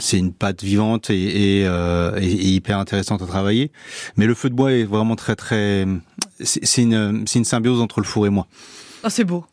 c'est 0.00 0.18
une 0.18 0.32
pâte 0.32 0.62
vivante 0.62 1.10
et, 1.10 1.64
euh, 1.66 2.18
et, 2.20 2.26
hyper 2.26 2.78
intéressante 2.78 3.22
à 3.22 3.26
travailler. 3.26 3.70
Mais 4.16 4.26
le 4.26 4.34
feu 4.34 4.50
de 4.50 4.54
bois 4.54 4.72
est 4.72 4.84
vraiment 4.84 5.16
très 5.16 5.36
très, 5.36 5.86
c'est 6.40 6.82
une 6.82 7.24
une 7.34 7.44
symbiose 7.44 7.80
entre 7.80 8.00
le 8.00 8.06
four 8.06 8.26
et 8.26 8.30
moi. 8.30 8.46
Ah, 9.02 9.10
c'est 9.10 9.24
beau. 9.24 9.44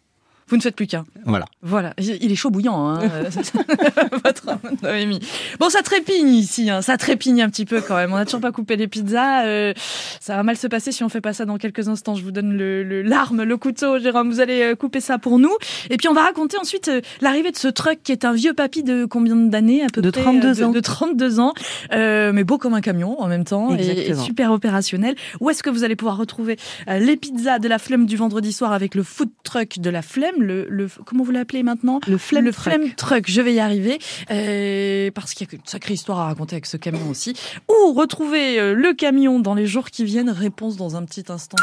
Vous 0.48 0.58
ne 0.58 0.62
faites 0.62 0.76
plus 0.76 0.86
qu'un. 0.86 1.06
Voilà. 1.26 1.46
Voilà. 1.64 1.94
Il 1.98 2.32
est 2.32 2.36
chaud 2.36 2.52
bouillant, 2.52 2.88
hein, 2.88 3.00
votre 4.24 4.60
Noémie. 4.84 5.20
Bon, 5.60 5.70
ça 5.72 5.82
trépigne 5.82 6.36
ici, 6.36 6.70
hein. 6.70 6.84
ça 6.84 6.98
trépigne 6.98 7.42
un 7.42 7.50
petit 7.50 7.66
peu 7.66 7.82
quand 7.82 7.96
même. 7.96 8.14
On 8.14 8.16
n'a 8.16 8.26
toujours 8.26 8.42
pas 8.42 8.52
coupé 8.52 8.76
les 8.76 8.88
pizzas. 8.88 9.46
Euh, 9.46 9.74
ça 10.20 10.36
va 10.36 10.44
mal 10.44 10.56
se 10.56 10.68
passer 10.68 10.92
si 10.92 11.04
on 11.04 11.10
fait 11.10 11.22
pas 11.22 11.34
ça 11.34 11.46
dans 11.46 11.58
quelques 11.58 11.90
instants. 11.90 12.14
Je 12.14 12.24
vous 12.24 12.32
donne 12.32 12.56
le 12.56 13.02
l'arme, 13.02 13.42
le, 13.42 13.58
couteau, 13.58 13.98
Jérôme. 13.98 14.30
Vous 14.30 14.40
allez 14.40 14.62
euh, 14.62 14.76
couper 14.76 15.00
ça 15.00 15.18
pour 15.18 15.40
nous. 15.40 15.56
Et 15.90 15.98
puis 15.98 16.08
on 16.10 16.14
va 16.14 16.22
raconter 16.22 16.58
ensuite 16.60 16.90
euh, 16.90 17.02
l'arrivée 17.22 17.52
de 17.52 17.58
ce 17.58 17.68
truck 17.68 17.98
qui 18.04 18.12
est 18.12 18.24
un 18.24 18.34
vieux 18.34 18.54
papy 18.54 18.84
de 18.84 19.06
combien 19.06 19.36
d'années 19.36 19.84
à 19.84 19.88
peu 19.88 20.04
de 20.04 20.12
près 20.12 20.22
32 20.22 20.62
ans. 20.62 20.72
De, 20.72 20.80
32 20.80 21.40
ans, 21.40 21.54
mais 21.92 22.44
beau 22.44 22.60
comme 22.60 22.76
un 22.76 22.82
camion 22.82 23.20
en 23.20 23.28
même 23.28 23.46
temps 23.46 23.76
et, 23.76 24.14
super 24.14 24.52
opérationnel. 24.52 25.16
Où 25.40 25.50
est-ce 25.50 25.64
que 25.64 25.72
vous 25.72 25.84
allez 25.84 25.96
pouvoir 25.96 26.18
retrouver 26.18 26.58
les 26.88 27.18
pizzas 27.18 27.58
de 27.58 27.68
la 27.68 27.80
flemme 27.80 28.06
du 28.06 28.16
vendredi 28.16 28.54
soir 28.54 28.74
avec 28.74 28.94
le 28.94 29.02
food 29.02 29.30
truck 29.44 29.80
de 29.80 29.90
la 29.90 30.04
flemme? 30.04 30.35
Le, 30.40 30.88
comment 31.06 31.24
vous 31.24 31.32
l'appelez 31.32 31.64
maintenant? 31.64 32.00
Le 32.08 32.18
flemme 32.18 32.46
le 32.46 32.54
truck. 32.54 32.96
truck. 32.96 33.26
Je 33.28 33.42
vais 33.42 33.54
y 33.54 33.60
arriver 33.60 34.00
euh, 34.32 35.12
parce 35.12 35.34
qu'il 35.34 35.48
y 35.48 35.52
a 35.52 35.56
une 35.56 35.62
sacrée 35.66 35.94
histoire 35.94 36.20
à 36.20 36.26
raconter 36.26 36.56
avec 36.56 36.66
ce 36.66 36.78
camion 36.78 37.10
aussi. 37.10 37.36
Ou 37.70 37.94
retrouver 37.94 38.60
euh, 38.60 38.74
le 38.74 38.94
camion 38.94 39.40
dans 39.40 39.54
les 39.54 39.68
jours 39.68 39.90
qui 39.90 40.04
viennent. 40.04 40.30
Réponse 40.30 40.78
dans 40.78 40.96
un 40.96 41.06
petit 41.06 41.26
instant. 41.30 41.58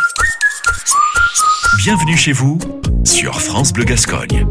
Bienvenue 1.79 2.17
chez 2.17 2.33
vous 2.33 2.59
sur 3.05 3.41
France 3.41 3.73
Bleu 3.73 3.85
Gascogne. 3.85 4.47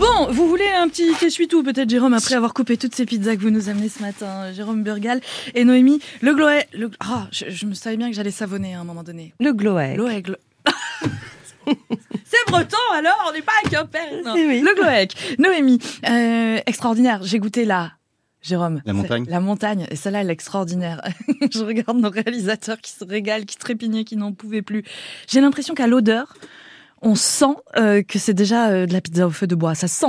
Bon, 0.00 0.30
vous 0.30 0.48
voulez 0.48 0.68
un 0.68 0.88
petit 0.88 1.12
essuie-tout 1.24 1.62
peut-être 1.62 1.88
Jérôme 1.88 2.14
après 2.14 2.34
avoir 2.34 2.54
coupé 2.54 2.76
toutes 2.76 2.94
ces 2.94 3.06
pizzas 3.06 3.36
que 3.36 3.42
vous 3.42 3.50
nous 3.50 3.68
amenez 3.68 3.88
ce 3.88 4.00
matin, 4.00 4.52
Jérôme 4.52 4.82
Burgal 4.82 5.20
et 5.54 5.64
Noémie. 5.64 6.00
Le 6.20 6.34
gloé, 6.34 6.64
le... 6.72 6.90
Ah, 7.00 7.28
je, 7.32 7.66
me 7.66 7.74
savais 7.74 7.96
bien 7.96 8.10
que 8.10 8.16
j'allais 8.16 8.30
savonner 8.30 8.74
à 8.74 8.80
un 8.80 8.84
moment 8.84 9.02
donné. 9.02 9.34
Le 9.40 9.52
gloé. 9.52 9.96
C'est 12.24 12.50
breton 12.50 12.76
alors, 12.94 13.26
on 13.28 13.32
n'est 13.32 13.42
pas 13.42 13.52
à 13.64 13.68
Quimper. 13.68 14.22
Le 14.24 14.74
Gloec. 14.74 15.36
Noémie, 15.38 15.78
euh, 16.08 16.58
extraordinaire. 16.66 17.20
J'ai 17.22 17.38
goûté 17.38 17.64
là. 17.64 17.92
Jérôme. 18.42 18.80
La 18.86 18.92
montagne. 18.92 19.26
La 19.28 19.40
montagne. 19.40 19.86
Et 19.90 19.96
celle-là, 19.96 20.22
elle 20.22 20.30
est 20.30 20.32
extraordinaire. 20.32 21.02
Je 21.52 21.62
regarde 21.62 21.98
nos 21.98 22.10
réalisateurs 22.10 22.78
qui 22.80 22.90
se 22.90 23.04
régalent, 23.04 23.44
qui 23.44 23.56
trépignaient, 23.56 24.04
qui 24.04 24.16
n'en 24.16 24.32
pouvaient 24.32 24.62
plus. 24.62 24.82
J'ai 25.28 25.40
l'impression 25.40 25.74
qu'à 25.74 25.86
l'odeur, 25.86 26.34
on 27.02 27.14
sent 27.14 27.56
euh, 27.76 28.02
que 28.02 28.18
c'est 28.18 28.34
déjà 28.34 28.70
euh, 28.70 28.86
de 28.86 28.92
la 28.94 29.02
pizza 29.02 29.26
au 29.26 29.30
feu 29.30 29.46
de 29.46 29.54
bois. 29.54 29.74
Ça 29.74 29.88
sent, 29.88 30.06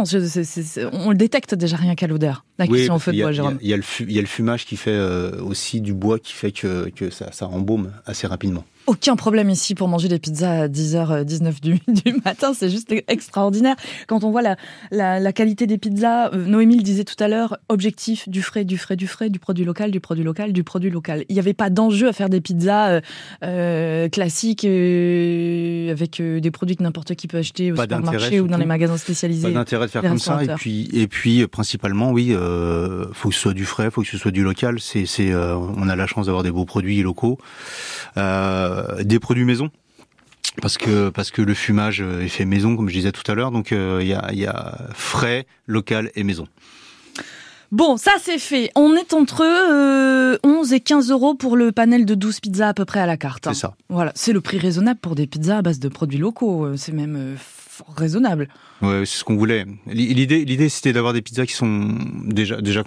on 0.94 1.10
le 1.10 1.18
détecte 1.18 1.56
déjà 1.56 1.76
rien 1.76 1.96
qu'à 1.96 2.08
l'odeur. 2.08 2.46
La 2.58 2.66
oui, 2.66 2.90
au 2.90 3.00
feu 3.00 3.12
de 3.12 3.22
bois, 3.22 3.34
Jérôme. 3.34 3.58
Il 3.62 3.68
y, 3.70 3.74
a 3.74 3.78
le 4.22 4.28
fumage 4.28 4.66
qui 4.66 4.78
fait 4.78 4.98
aussi 5.42 5.82
du 5.82 5.94
bois 5.94 6.20
qui 6.20 6.34
fait 6.34 6.52
que, 6.52 6.90
que 6.90 7.10
ça, 7.10 7.32
ça 7.34 7.48
embaume 7.48 7.92
assez 8.06 8.28
rapidement 8.28 8.64
aucun 8.92 9.16
problème 9.16 9.50
ici 9.50 9.74
pour 9.74 9.88
manger 9.88 10.10
des 10.10 10.20
pizzas 10.20 10.64
à 10.64 10.68
10h19 10.68 11.62
du, 11.62 11.80
du 11.88 12.14
matin. 12.26 12.52
C'est 12.54 12.70
juste 12.70 12.94
extraordinaire. 13.08 13.78
Quand 14.08 14.26
on 14.26 14.32
voit 14.32 14.42
la, 14.42 14.58
la, 14.92 15.32
qualité 15.32 15.66
des 15.66 15.78
pizzas, 15.78 16.30
euh, 16.34 16.46
Noémie 16.46 16.76
le 16.76 16.84
disait 16.84 17.06
tout 17.06 17.22
à 17.24 17.30
l'heure, 17.30 17.58
objectif 17.70 18.28
du 18.28 18.42
frais, 18.42 18.66
du 18.66 18.78
frais, 18.78 18.98
du 18.98 19.08
frais, 19.08 19.30
du 19.30 19.40
produit 19.40 19.64
local, 19.64 19.92
du 19.92 20.02
produit 20.02 20.26
local, 20.26 20.52
du 20.52 20.66
produit 20.66 20.90
local. 20.90 21.24
Il 21.30 21.34
n'y 21.34 21.40
avait 21.40 21.54
pas 21.54 21.70
d'enjeu 21.70 22.10
à 22.10 22.14
faire 22.14 22.28
des 22.28 22.42
pizzas 22.42 22.90
euh, 22.90 23.02
euh 23.44 24.10
classiques 24.10 24.66
euh, 24.66 25.90
avec 25.92 26.22
des 26.22 26.52
produits 26.52 26.76
que 26.76 26.84
n'importe 26.84 27.16
qui 27.16 27.28
peut 27.28 27.38
acheter 27.38 27.72
au 27.72 27.78
supermarché 27.78 28.42
ou 28.42 28.48
dans 28.48 28.58
les 28.58 28.66
magasins 28.66 28.98
spécialisés. 28.98 29.48
Pas 29.48 29.54
d'intérêt 29.54 29.86
de 29.86 29.92
faire 29.92 30.02
comme 30.02 30.20
ça. 30.20 30.44
Et 30.44 30.48
puis, 30.58 30.90
et 30.92 31.08
puis 31.08 31.48
principalement, 31.48 32.12
oui, 32.12 32.34
euh, 32.34 33.06
faut 33.14 33.30
que 33.30 33.36
ce 33.36 33.42
soit 33.42 33.54
du 33.54 33.64
frais, 33.64 33.90
faut 33.90 34.02
que 34.02 34.08
ce 34.08 34.18
soit 34.18 34.32
du 34.32 34.44
local. 34.44 34.82
C'est, 34.82 35.06
c'est, 35.06 35.34
on 35.34 35.88
a 35.88 35.96
la 35.96 36.08
chance 36.08 36.26
d'avoir 36.26 36.44
des 36.44 36.52
beaux 36.52 36.66
produits 36.66 37.02
locaux. 37.02 37.38
Euh, 38.18 38.81
euh, 38.81 38.81
des 39.04 39.20
produits 39.20 39.46
maison 39.46 39.70
parce 40.62 40.78
que 40.78 41.10
parce 41.10 41.32
que 41.32 41.42
le 41.42 41.54
fumage 41.54 42.02
est 42.02 42.28
fait 42.28 42.46
maison 42.46 42.76
comme 42.76 42.90
je 42.90 42.94
disais 42.94 43.12
tout 43.12 43.30
à 43.32 43.36
l'heure 43.36 43.52
donc 43.52 43.72
euh, 43.72 44.00
il 44.02 44.08
y, 44.08 44.14
a, 44.14 44.34
y 44.34 44.46
a 44.46 44.78
frais 44.94 45.46
local 45.68 46.12
et 46.16 46.24
maison 46.24 46.48
Bon, 47.72 47.96
ça 47.96 48.12
c'est 48.22 48.38
fait. 48.38 48.70
On 48.76 48.98
est 48.98 49.14
entre 49.14 49.46
11 50.44 50.74
et 50.74 50.82
15 50.82 51.10
euros 51.10 51.36
pour 51.36 51.56
le 51.56 51.72
panel 51.72 52.06
de 52.06 52.16
12 52.16 52.42
pizzas 52.42 52.68
à 52.68 52.74
peu 52.74 52.84
près 52.84 53.00
à 53.00 53.06
la 53.06 53.16
carte. 53.16 53.46
C'est 53.48 53.54
ça. 53.54 53.76
Voilà, 53.88 54.12
c'est 54.14 54.34
le 54.34 54.42
prix 54.42 54.58
raisonnable 54.58 55.00
pour 55.00 55.16
des 55.16 55.26
pizzas 55.26 55.60
à 55.60 55.62
base 55.62 55.80
de 55.80 55.88
produits 55.88 56.20
locaux. 56.20 56.76
C'est 56.76 56.92
même 56.92 57.38
raisonnable. 57.96 58.50
Ouais, 58.82 59.06
c'est 59.06 59.20
ce 59.20 59.24
qu'on 59.24 59.38
voulait. 59.38 59.66
L'idée, 59.88 60.44
l'idée, 60.44 60.68
c'était 60.68 60.92
d'avoir 60.92 61.14
des 61.14 61.22
pizzas 61.22 61.46
qui 61.46 61.54
sont 61.54 61.96
déjà 62.26 62.60
déjà 62.60 62.84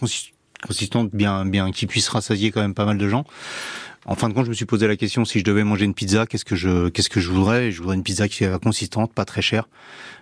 consistantes, 0.67 1.11
bien 1.13 1.45
bien, 1.45 1.71
qui 1.71 1.87
puissent 1.87 2.09
rassasier 2.09 2.51
quand 2.51 2.61
même 2.61 2.75
pas 2.75 2.85
mal 2.85 2.99
de 2.99 3.09
gens. 3.09 3.25
En 4.07 4.17
fin 4.17 4.29
de 4.29 4.35
compte, 4.35 4.45
je 4.45 4.51
me 4.51 4.55
suis 4.55 4.67
posé 4.67 4.87
la 4.87 4.97
question 4.97 5.25
si 5.25 5.39
je 5.39 5.45
devais 5.45 5.65
manger 5.65 5.85
une 5.87 5.95
pizza, 5.95 6.27
qu'est-ce 6.27 6.45
que 6.45 6.57
je 6.57 6.89
qu'est-ce 6.91 7.09
que 7.09 7.21
je 7.21 7.31
voudrais? 7.31 7.71
Je 7.71 7.79
voudrais 7.79 7.97
une 7.97 8.03
pizza 8.03 8.29
qui 8.29 8.45
soit 8.45 8.59
consistante, 8.59 9.13
pas 9.13 9.25
très 9.25 9.43
chère, 9.43 9.69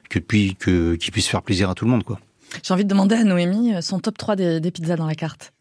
que 0.09 0.19
puis 0.19 0.55
que 0.55 0.95
qui 0.95 1.11
puisse 1.11 1.27
faire 1.27 1.43
plaisir 1.43 1.69
à 1.69 1.75
tout 1.75 1.85
le 1.85 1.91
monde, 1.91 2.05
quoi. 2.05 2.21
J'ai 2.63 2.75
envie 2.75 2.85
de 2.85 2.89
demander 2.89 3.17
à 3.17 3.25
Noémie 3.25 3.75
euh, 3.75 3.81
son 3.81 3.99
top 3.99 4.19
3 4.19 4.37
des, 4.37 4.61
des 4.61 4.71
pizzas 4.71 4.97
dans 4.97 5.07
la 5.07 5.15
carte. 5.15 5.53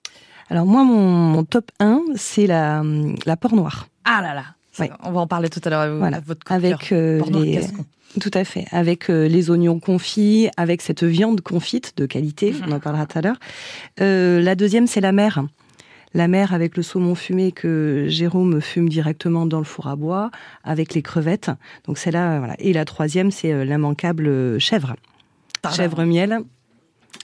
Alors 0.50 0.66
moi, 0.66 0.84
mon, 0.84 1.46
top 1.46 1.72
1, 1.80 2.02
c'est 2.16 2.46
la, 2.46 2.84
la 3.26 3.38
porc 3.38 3.56
noire. 3.56 3.88
Ah 4.04 4.22
là 4.22 4.34
là 4.34 4.44
On 4.80 5.12
va 5.12 5.20
en 5.22 5.28
parler 5.28 5.50
tout 5.50 5.62
à 5.64 5.70
l'heure. 5.70 5.98
Voilà. 5.98 6.20
Votre 6.20 6.50
avec 6.52 6.92
euh, 6.92 7.22
les... 7.32 7.62
Tout 8.20 8.32
à 8.34 8.44
fait. 8.44 8.66
Avec 8.72 9.10
euh, 9.10 9.28
les 9.28 9.50
oignons 9.50 9.80
confits, 9.80 10.50
avec 10.58 10.82
cette 10.82 11.04
viande 11.04 11.40
confite 11.42 11.94
de 11.98 12.06
qualité, 12.06 12.52
mhm. 12.52 12.66
on 12.68 12.72
en 12.74 12.80
parlera 12.80 13.06
tout 13.06 13.20
à 13.20 13.22
l'heure. 13.22 13.40
la 13.98 14.56
deuxième, 14.56 14.88
c'est 14.88 15.02
la 15.02 15.12
mer 15.12 15.44
la 16.14 16.28
mer 16.28 16.54
avec 16.54 16.76
le 16.78 16.84
saumon 16.84 17.16
fumé 17.16 17.52
que 17.52 18.06
Jérôme 18.08 18.62
fume 18.62 18.90
directement 18.90 19.46
dans 19.46 19.60
le 19.60 19.64
four 19.64 19.88
à 19.88 19.96
bois, 19.96 20.32
avec 20.64 20.94
les 20.94 21.02
crevettes. 21.02 21.52
Donc 21.86 21.98
c'est 21.98 22.12
là, 22.12 22.40
voilà. 22.40 22.56
Et 22.60 22.74
la 22.74 22.86
troisième, 22.86 23.32
c'est 23.32 23.52
euh, 23.52 23.64
l'immanquable 23.64 24.28
euh, 24.28 24.60
chèvre. 24.60 24.96
Chèvre 25.74 26.04
miel, 26.04 26.40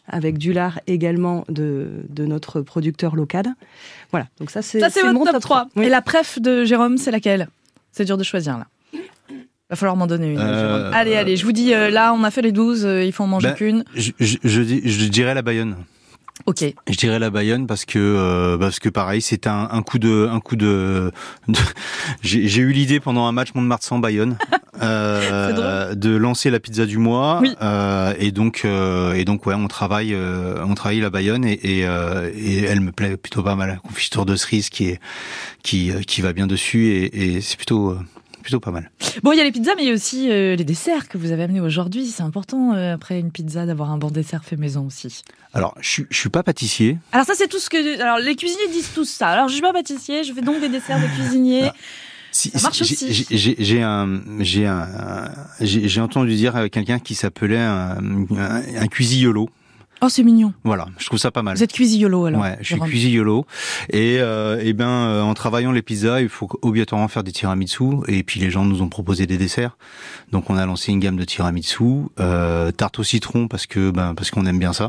avec 0.08 0.38
du 0.38 0.54
lard 0.54 0.80
également 0.88 1.46
de, 1.50 2.04
notre 2.18 2.62
producteur 2.62 3.16
local. 3.16 3.48
Voilà, 4.12 4.28
donc 4.40 4.50
ça 4.50 4.62
c'est 4.62 4.80
mon 5.12 5.26
top, 5.26 5.40
3. 5.40 5.70
Et 5.82 5.90
la 5.90 6.02
préf 6.02 6.40
de 6.40 6.66
Jérôme, 6.66 6.98
c'est 6.98 7.12
laquelle? 7.12 7.48
C'est 7.92 8.06
dur 8.06 8.18
de 8.18 8.24
choisir 8.24 8.58
là. 8.58 8.68
Va 9.70 9.76
falloir 9.76 9.98
m'en 9.98 10.08
donner 10.08 10.32
une. 10.32 10.40
Euh, 10.40 10.92
allez, 10.94 11.16
allez, 11.16 11.36
je 11.36 11.44
vous 11.44 11.52
dis, 11.52 11.72
là, 11.72 12.14
on 12.14 12.24
a 12.24 12.32
fait 12.32 12.42
les 12.42 12.54
12, 12.54 12.88
il 13.04 13.12
faut 13.12 13.24
en 13.24 13.28
manger 13.28 13.50
ben, 13.50 13.56
qu'une. 13.56 13.84
Je, 13.96 14.12
je, 14.20 14.38
je, 14.44 15.08
dirais 15.10 15.34
la 15.34 15.42
Bayonne. 15.42 15.76
Ok. 16.46 16.64
Je 16.88 16.96
dirais 16.96 17.20
la 17.20 17.30
Bayonne 17.30 17.68
parce 17.68 17.86
que 17.86 17.98
euh, 18.00 18.58
parce 18.58 18.80
que 18.80 18.90
pareil, 18.90 19.22
c'est 19.22 19.48
un, 19.48 19.68
un, 19.72 19.82
coup 19.82 20.00
de 20.00 20.30
un 20.32 20.40
coup 20.40 20.56
de. 20.56 21.12
J'ai 22.22 22.62
eu 22.62 22.72
l'idée 22.72 23.00
pendant 23.00 23.26
un 23.26 23.32
match 23.32 23.54
Mont-de-Marsan 23.54 24.00
Bayonne 24.00 24.38
euh, 24.82 25.96
de 25.96 26.16
lancer 26.16 26.50
la 26.50 26.60
pizza 26.60 26.86
du 26.86 26.98
mois 26.98 27.42
euh, 27.62 28.14
et 28.20 28.32
donc 28.32 28.62
euh, 28.64 29.14
et 29.14 29.26
donc 29.26 29.46
ouais, 29.46 29.56
on 29.56 29.68
travaille 29.68 30.14
euh, 30.14 30.64
on 30.66 30.76
travaille 30.76 31.00
la 31.00 31.10
Bayonne 31.10 31.46
et 31.46 31.58
et, 31.64 31.82
et, 31.82 32.64
elle 32.64 32.82
me 32.82 32.92
plaît 32.92 33.18
plutôt 33.18 33.44
pas 33.44 33.56
mal. 33.56 33.70
La 33.70 33.78
confiture 33.78 34.26
de 34.26 34.36
cerise 34.36 34.70
qui 34.70 34.90
est 34.90 35.00
qui 35.64 35.92
qui 36.06 36.22
va 36.22 36.34
bien 36.34 36.48
dessus 36.48 36.88
et, 36.88 37.36
et 37.36 37.42
c'est 37.42 37.58
plutôt 37.58 37.98
plutôt 38.48 38.62
pas 38.62 38.72
mal. 38.72 38.90
Bon, 39.24 39.34
il 39.34 39.38
y 39.38 39.42
a 39.42 39.44
les 39.44 39.52
pizzas, 39.52 39.74
mais 39.76 39.84
il 39.84 39.90
y 39.90 39.92
a 39.92 39.94
aussi 39.94 40.32
euh, 40.32 40.56
les 40.56 40.64
desserts 40.64 41.10
que 41.10 41.18
vous 41.18 41.34
avez 41.34 41.44
amenés 41.44 41.60
aujourd'hui. 41.60 42.06
C'est 42.06 42.24
important, 42.24 42.74
euh, 42.74 42.94
après 42.94 43.20
une 43.20 43.30
pizza, 43.30 43.66
d'avoir 43.66 43.92
un 43.92 43.98
bon 43.98 44.10
dessert 44.10 44.46
fait 44.46 44.56
maison 44.56 44.86
aussi. 44.86 45.22
Alors, 45.54 45.76
je, 45.82 46.04
je 46.10 46.18
suis 46.18 46.30
pas 46.30 46.44
pâtissier. 46.44 46.98
Alors 47.12 47.26
ça, 47.26 47.34
c'est 47.36 47.50
tout 47.50 47.60
ce 47.60 47.70
que... 47.70 48.02
Alors, 48.02 48.20
les 48.20 48.38
cuisiniers 48.38 48.70
disent 48.72 48.94
tout 48.96 49.04
ça. 49.04 49.28
Alors, 49.28 49.50
je 49.50 49.54
suis 49.54 49.62
pas 49.62 49.74
pâtissier, 49.74 50.24
je 50.24 50.32
fais 50.32 50.40
donc 50.40 50.62
des 50.62 50.70
desserts 50.70 50.98
de 50.98 51.08
cuisinier. 51.08 51.64
Ah. 51.66 51.74
ça 52.32 52.62
marche 52.62 52.82
aussi. 52.84 53.28
J'ai 53.30 53.84
un, 53.84 54.22
j'ai 54.40 54.66
un, 54.66 55.30
j'ai 55.60 56.00
entendu 56.00 56.34
dire 56.34 56.70
quelqu'un 56.72 57.00
qui 57.00 57.16
s'appelait 57.16 57.58
un, 57.58 57.98
un, 58.32 58.62
un 58.82 58.88
cuisillolo. 58.88 59.50
Oh, 60.02 60.10
c'est 60.10 60.24
mignon. 60.24 60.54
Voilà, 60.64 60.88
je 60.98 61.06
trouve 61.08 61.20
ça 61.20 61.32
pas 61.32 61.42
mal. 61.42 61.58
Vous 61.58 61.64
êtes 61.64 61.74
cuisillolo 61.74 62.26
alors. 62.26 62.42
Ouais, 62.42 62.58
je 62.62 62.76
suis 62.76 62.80
cuisillolo. 62.80 63.46
Et 63.90 64.18
euh, 64.20 64.62
et 64.64 64.74
ben 64.74 64.88
euh, 64.88 65.22
en 65.22 65.34
travaillant 65.34 65.72
les 65.72 65.82
pizzas, 65.82 66.22
il 66.22 66.30
faut 66.30 66.48
obligatoirement 66.62 67.08
faire 67.08 67.24
des 67.24 67.32
tiramisu. 67.32 67.84
Et 68.08 68.24
puis 68.24 68.40
les 68.40 68.50
gens 68.50 68.66
nous 68.66 68.82
ont 68.82 68.90
proposé 68.90 69.26
des 69.26 69.38
desserts. 69.38 69.78
Donc 70.32 70.50
on 70.50 70.58
a 70.58 70.66
lancé 70.66 70.92
une 70.92 71.00
gamme 71.00 71.18
de 71.18 71.26
tiramisu, 71.26 71.84
euh, 72.20 72.72
tarte 72.72 73.00
au 73.00 73.04
citron 73.04 73.48
parce 73.48 73.66
que 73.66 73.92
ben 73.92 74.14
parce 74.14 74.30
qu'on 74.32 74.46
aime 74.46 74.60
bien 74.60 74.74
ça, 74.74 74.88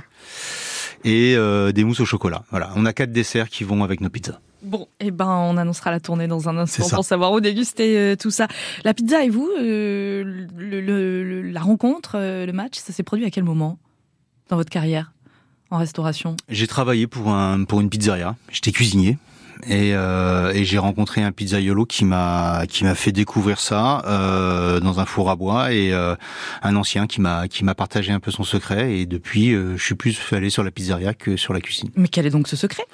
et 1.04 1.34
euh, 1.36 1.72
des 1.72 1.84
mousses 1.84 2.00
au 2.00 2.06
chocolat. 2.06 2.44
Voilà, 2.50 2.70
on 2.76 2.84
a 2.84 2.92
quatre 2.92 3.12
desserts 3.12 3.48
qui 3.48 3.64
vont 3.64 3.84
avec 3.84 4.00
nos 4.00 4.10
pizzas. 4.10 4.40
Bon, 4.60 4.88
et 4.98 5.06
eh 5.06 5.10
ben 5.12 5.28
on 5.28 5.56
annoncera 5.56 5.92
la 5.92 6.00
tournée 6.00 6.26
dans 6.26 6.48
un 6.48 6.58
instant 6.58 6.88
pour 6.88 7.04
savoir 7.04 7.32
où 7.32 7.40
déguster 7.40 7.96
euh, 7.96 8.16
tout 8.16 8.32
ça. 8.32 8.48
La 8.82 8.92
pizza 8.92 9.22
et 9.22 9.30
vous, 9.30 9.48
euh, 9.56 10.46
le, 10.56 10.80
le, 10.80 11.42
la 11.42 11.60
rencontre, 11.60 12.16
euh, 12.16 12.44
le 12.44 12.52
match, 12.52 12.74
ça 12.74 12.92
s'est 12.92 13.04
produit 13.04 13.24
à 13.24 13.30
quel 13.30 13.44
moment? 13.44 13.78
Dans 14.49 14.57
votre 14.57 14.71
carrière 14.71 15.12
en 15.71 15.78
restauration 15.78 16.37
J'ai 16.49 16.67
travaillé 16.67 17.07
pour 17.07 17.31
un 17.31 17.64
pour 17.64 17.81
une 17.81 17.90
pizzeria. 17.90 18.37
J'étais 18.50 18.73
cuisinier. 18.73 19.19
Et, 19.67 19.93
euh, 19.93 20.52
et 20.52 20.64
j'ai 20.64 20.78
rencontré 20.78 21.21
un 21.25 21.33
pizzaiolo 21.33 21.85
qui 21.85 22.05
m'a 22.05 22.62
qui 22.69 22.85
m'a 22.85 22.95
fait 22.95 23.11
découvrir 23.11 23.59
ça 23.59 24.02
euh, 24.07 24.78
dans 24.78 25.00
un 25.00 25.05
four 25.05 25.31
à 25.31 25.37
bois 25.37 25.73
et 25.73 25.93
euh, 25.93 26.14
un 26.62 26.76
ancien 26.76 27.09
qui 27.09 27.21
m'a 27.21 27.49
qui 27.49 27.64
m'a 27.64 27.75
partagé 27.75 28.12
un 28.12 28.21
peu 28.21 28.31
son 28.31 28.45
secret 28.45 28.97
et 28.97 29.07
depuis 29.07 29.50
je 29.50 29.83
suis 29.83 29.97
plus 29.97 30.17
allé 30.31 30.50
sur 30.50 30.62
la 30.62 30.71
pizzeria 30.71 31.12
que 31.12 31.37
sur 31.37 31.55
la 31.55 31.61
cuisine. 31.61 31.90
Mais 31.97 32.07
quel 32.07 32.25
est 32.25 32.31
donc 32.31 32.47
ce 32.47 32.55
secret? 32.55 32.85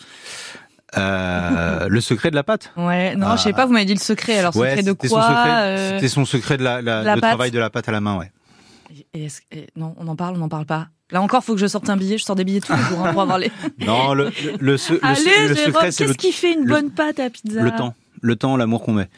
Euh, 0.97 1.87
le 1.89 2.01
secret 2.01 2.31
de 2.31 2.37
la 2.37 2.45
pâte? 2.45 2.73
Ouais, 2.79 3.15
non, 3.15 3.37
je 3.37 3.43
sais 3.43 3.53
pas. 3.53 3.67
Vous 3.67 3.73
m'avez 3.73 3.85
dit 3.85 3.95
le 3.95 4.01
secret. 4.01 4.39
Alors 4.39 4.55
secret 4.55 4.83
de 4.83 4.93
quoi 4.93 5.77
C'était 5.91 6.09
son 6.09 6.25
secret 6.25 6.57
de 6.57 6.63
la, 6.65 6.81
la, 6.81 7.15
le 7.15 7.21
travail 7.21 7.51
de 7.51 7.59
la 7.59 7.69
pâte 7.69 7.89
à 7.91 7.93
la 7.93 8.01
main, 8.01 8.17
ouais. 8.17 8.33
Et, 9.13 9.29
et 9.51 9.67
non, 9.77 9.95
on 9.99 10.09
en 10.09 10.17
parle, 10.17 10.37
on 10.37 10.39
n'en 10.39 10.49
parle 10.49 10.67
pas. 10.67 10.89
Là 11.15 11.23
encore, 11.23 11.43
il 11.45 11.47
faut 11.47 11.55
que 11.55 11.61
je 11.61 11.69
sorte 11.69 11.89
un 11.91 11.97
billet. 11.97 12.19
Je 12.19 12.25
sors 12.25 12.35
des 12.35 12.43
billets 12.43 12.61
tous 12.61 12.73
les 12.73 12.83
jours 12.83 13.07
hein, 13.07 13.13
pour 13.13 13.23
avoir 13.23 13.39
les. 13.39 13.53
non, 13.87 14.15
le, 14.15 14.33
le, 14.59 14.73
le, 14.73 15.05
Allez, 15.05 15.49
le 15.49 15.55
secret, 15.55 15.93
c'est 15.93 16.07
Qu'est-ce 16.07 16.19
qui 16.19 16.33
fait 16.33 16.53
une 16.53 16.67
bonne 16.67 16.91
pâte 16.91 17.21
à 17.21 17.31
pizza 17.31 17.63
Le 17.63 17.71
temps, 17.71 17.95
le 18.21 18.35
temps, 18.35 18.57
l'amour 18.57 18.83
qu'on 18.83 18.95
met. 18.95 19.09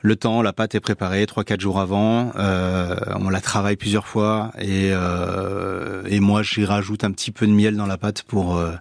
Le 0.00 0.16
temps, 0.16 0.40
la 0.40 0.54
pâte 0.54 0.74
est 0.74 0.80
préparée 0.80 1.26
trois 1.26 1.44
quatre 1.44 1.60
jours 1.60 1.78
avant. 1.78 2.32
Euh, 2.36 2.96
on 3.16 3.28
la 3.28 3.42
travaille 3.42 3.76
plusieurs 3.76 4.06
fois 4.06 4.50
et 4.58 4.92
euh, 4.92 6.04
et 6.06 6.20
moi 6.20 6.42
j'y 6.42 6.64
rajoute 6.64 7.04
un 7.04 7.10
petit 7.10 7.32
peu 7.32 7.46
de 7.46 7.52
miel 7.52 7.76
dans 7.76 7.86
la 7.86 7.98
pâte 7.98 8.22
pour 8.22 8.56
euh, 8.56 8.72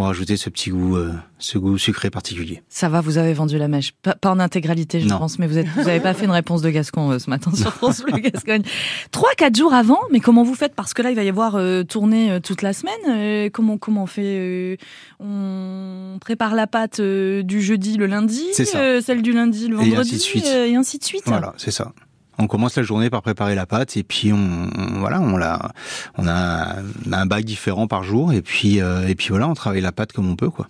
pour 0.00 0.08
ajouter 0.08 0.38
ce 0.38 0.48
petit 0.48 0.70
goût, 0.70 0.96
euh, 0.96 1.12
ce 1.38 1.58
goût 1.58 1.76
sucré 1.76 2.08
particulier. 2.08 2.62
Ça 2.70 2.88
va, 2.88 3.02
vous 3.02 3.18
avez 3.18 3.34
vendu 3.34 3.58
la 3.58 3.68
mèche. 3.68 3.92
Pas, 3.92 4.16
en 4.30 4.40
intégralité, 4.40 4.98
je 4.98 5.06
pense, 5.06 5.38
mais 5.38 5.46
vous 5.46 5.58
êtes, 5.58 5.66
vous 5.76 5.86
avez 5.88 6.00
pas 6.00 6.14
fait 6.14 6.24
une 6.24 6.30
réponse 6.30 6.62
de 6.62 6.70
Gascon 6.70 7.10
euh, 7.10 7.18
ce 7.18 7.28
matin 7.28 7.54
sur 7.54 7.70
France 7.74 8.00
Bleu 8.00 8.16
Gascogne. 8.18 8.62
Trois, 9.10 9.28
quatre 9.36 9.54
jours 9.54 9.74
avant, 9.74 10.00
mais 10.10 10.20
comment 10.20 10.42
vous 10.42 10.54
faites? 10.54 10.74
Parce 10.74 10.94
que 10.94 11.02
là, 11.02 11.10
il 11.10 11.16
va 11.16 11.22
y 11.22 11.28
avoir 11.28 11.56
euh, 11.56 11.82
tournée 11.82 12.38
toute 12.42 12.62
la 12.62 12.72
semaine. 12.72 13.50
comment, 13.50 13.76
comment 13.76 14.04
on 14.04 14.06
fait 14.06 14.78
On 15.18 16.16
prépare 16.18 16.54
la 16.54 16.66
pâte 16.66 17.02
du 17.02 17.60
jeudi 17.60 17.98
le 17.98 18.06
lundi, 18.06 18.46
celle 18.54 19.20
du 19.20 19.32
lundi 19.32 19.68
le 19.68 19.76
vendredi, 19.76 19.92
et 19.92 19.98
ainsi 19.98 20.14
de 20.14 20.20
suite. 20.22 20.46
et 20.46 20.76
ainsi 20.76 20.98
de 20.98 21.04
suite? 21.04 21.24
Voilà, 21.26 21.52
c'est 21.58 21.72
ça. 21.72 21.92
On 22.40 22.46
commence 22.46 22.76
la 22.76 22.82
journée 22.82 23.10
par 23.10 23.20
préparer 23.22 23.54
la 23.54 23.66
pâte 23.66 23.96
et 23.96 24.02
puis 24.02 24.32
on, 24.32 24.70
voilà, 24.98 25.20
on 25.20 25.36
la, 25.36 25.72
on 26.16 26.26
a 26.26 26.76
un 27.12 27.26
bac 27.26 27.44
différent 27.44 27.86
par 27.86 28.02
jour 28.02 28.32
et 28.32 28.40
puis 28.40 28.80
euh, 28.80 29.06
et 29.06 29.14
puis 29.14 29.28
voilà, 29.28 29.46
on 29.46 29.54
travaille 29.54 29.82
la 29.82 29.92
pâte 29.92 30.12
comme 30.12 30.28
on 30.28 30.36
peut 30.36 30.50
quoi. 30.50 30.68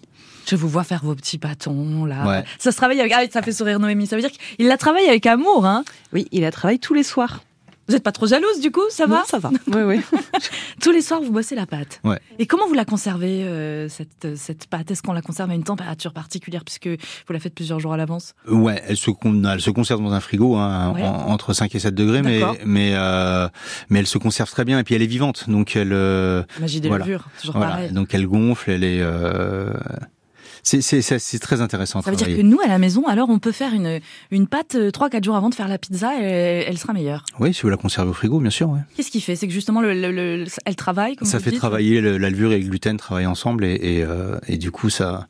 Je 0.49 0.57
vous 0.57 0.69
vois 0.69 0.83
faire 0.83 1.05
vos 1.05 1.15
petits 1.15 1.39
bâtons 1.39 2.05
là. 2.05 2.43
Ça 2.59 2.73
se 2.73 2.77
travaille 2.77 3.01
avec... 3.01 3.13
ah, 3.15 3.23
ça 3.31 3.41
fait 3.41 3.53
sourire 3.53 3.79
Noémie. 3.79 4.09
Ça 4.09 4.17
veut 4.17 4.23
dire 4.23 4.33
qu'il 4.33 4.67
la 4.67 4.77
travaille 4.77 5.07
avec 5.09 5.25
amour, 5.27 5.65
hein 5.65 5.85
Oui, 6.13 6.27
il 6.33 6.41
la 6.43 6.51
travaille 6.51 6.81
tous 6.81 6.95
les 6.95 7.05
soirs. 7.05 7.41
Vous 7.87 7.95
n'êtes 7.95 8.03
pas 8.03 8.13
trop 8.13 8.27
jalouse 8.27 8.61
du 8.61 8.71
coup, 8.71 8.89
ça 8.91 9.07
va? 9.07 9.25
Ça 9.27 9.39
va. 9.39 9.51
Oui, 9.69 9.83
oui. 9.83 10.01
Tous 10.81 10.93
les 10.93 11.03
soirs, 11.03 11.21
vous 11.21 11.33
bossez 11.33 11.55
la 11.55 11.67
pâte. 11.67 12.01
Ouais. 12.05 12.19
Et 12.39 12.47
comment 12.47 12.67
vous 12.67 12.75
la 12.75 12.85
conservez 12.85 13.45
euh, 13.45 13.89
cette 13.89 14.37
cette 14.37 14.67
pâte? 14.67 14.91
Est-ce 14.91 15.03
qu'on 15.03 15.13
la 15.13 15.23
conserve 15.23 15.51
à 15.51 15.55
une 15.55 15.65
température 15.65 16.13
particulière 16.13 16.65
puisque 16.65 16.89
vous 16.89 17.33
la 17.33 17.39
faites 17.39 17.55
plusieurs 17.55 17.81
jours 17.81 17.93
à 17.93 17.97
l'avance? 17.97 18.35
Ouais, 18.49 18.83
elle 18.87 18.97
se 18.97 19.11
elle 19.53 19.61
se 19.61 19.71
conserve 19.71 20.03
dans 20.03 20.13
un 20.13 20.21
frigo 20.21 20.57
hein, 20.57 20.95
entre 21.27 21.53
5 21.53 21.75
et 21.75 21.79
7 21.79 21.95
degrés, 21.95 22.23
mais 22.23 22.41
mais 22.65 22.93
euh, 22.95 23.49
mais 23.89 23.99
elle 24.01 24.07
se 24.07 24.19
conserve 24.19 24.51
très 24.51 24.65
bien 24.65 24.79
et 24.79 24.85
puis 24.85 24.95
elle 24.95 25.03
est 25.03 25.07
vivante, 25.07 25.49
donc 25.49 25.77
elle. 25.77 25.93
Euh, 25.93 26.43
Magie 26.61 26.81
des 26.81 26.89
levures, 26.89 27.27
toujours 27.41 27.59
pareil. 27.59 27.93
Donc 27.93 28.15
elle 28.15 28.27
gonfle, 28.27 28.71
elle 28.71 28.85
est. 28.85 29.03
C'est 30.63 31.39
très 31.41 31.61
intéressant. 31.61 32.03
Ça 32.03 32.11
veut 32.11 32.17
dire 32.17 32.27
que 32.29 32.43
nous, 32.43 32.61
à 32.61 32.67
la 32.67 32.79
maison, 32.79 33.07
alors, 33.07 33.31
on 33.31 33.39
peut 33.39 33.53
faire 33.53 33.73
une, 33.75 34.01
une 34.31 34.47
pâte 34.47 34.75
3-4 34.75 35.17
euh, 35.17 35.23
jours 35.23 35.37
avant 35.37 35.49
de 35.49 35.55
faire 35.55 35.69
la 35.69 35.79
pizza 35.79 36.13
et 36.21 36.65
elle 36.67 36.79
sera 36.79 36.93
meilleure. 36.93 37.25
Oui, 37.39 37.55
si 37.55 37.63
vous 37.63 37.69
la 37.69 37.77
conservez 37.77 38.11
au 38.11 38.15
frigo, 38.15 38.41
bien 38.41 38.51
sûr. 38.51 38.69
Ouais. 38.71 38.81
Qu'est-ce 38.97 39.11
qui 39.11 39.21
fait? 39.21 39.37
C'est 39.37 39.47
que 39.47 39.53
justement, 39.53 39.81
le, 39.81 39.95
le, 39.95 40.45
elle 40.65 40.77
travaille 40.77 41.17
comme 41.17 41.27
Ça 41.29 41.41
fait 41.41 41.53
travailler 41.53 42.01
la 42.01 42.31
levure 42.31 42.53
et 42.53 42.59
le 42.59 42.69
gluten 42.69 42.97
travaillent 42.97 43.27
ensemble 43.27 43.65
et, 43.65 43.75
et, 43.75 44.03
euh, 44.05 44.39
et, 44.49 44.57
du 44.59 44.71
coup, 44.71 44.91
ça, 44.91 45.27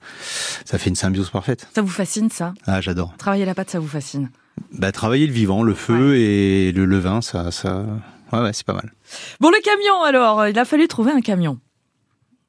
ça 0.64 0.78
fait 0.78 0.90
une 0.90 0.96
symbiose 0.96 1.30
parfaite. 1.30 1.68
Ça 1.75 1.82
vous 1.82 1.88
fascine, 1.88 2.30
ça? 2.30 2.54
Ah, 2.66 2.80
j'adore. 2.80 3.14
Travailler 3.18 3.44
la 3.44 3.54
pâte, 3.54 3.70
ça 3.70 3.78
vous 3.78 3.88
fascine? 3.88 4.30
Bah, 4.72 4.92
Travailler 4.92 5.26
le 5.26 5.32
vivant, 5.32 5.62
le 5.62 5.75
feu 5.75 6.16
et 6.16 6.72
le 6.72 6.84
levain, 6.84 7.20
ça... 7.20 7.50
ça... 7.50 7.84
Ouais, 8.32 8.40
ouais, 8.40 8.52
c'est 8.52 8.64
pas 8.66 8.75
mal. 8.75 8.92
Bon, 9.40 9.50
le 9.50 9.60
camion, 9.60 10.02
alors, 10.04 10.46
il 10.46 10.56
a 10.58 10.64
fallu 10.64 10.87
trouver 10.87 11.10
un 11.10 11.20
camion. 11.20 11.58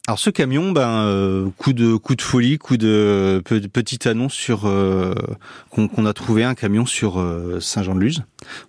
Alors 0.07 0.17
ce 0.17 0.31
camion, 0.31 0.71
ben 0.71 1.05
euh, 1.05 1.49
coup 1.59 1.73
de 1.73 1.95
coup 1.95 2.15
de 2.15 2.23
folie, 2.23 2.57
coup 2.57 2.75
de 2.75 3.39
petite 3.45 4.07
annonce 4.07 4.33
sur 4.33 4.65
euh, 4.65 5.13
qu'on 5.69 6.05
a 6.07 6.13
trouvé 6.13 6.43
un 6.43 6.55
camion 6.55 6.87
sur 6.87 7.19
euh, 7.19 7.59
Saint-Jean-de-Luz. 7.59 8.23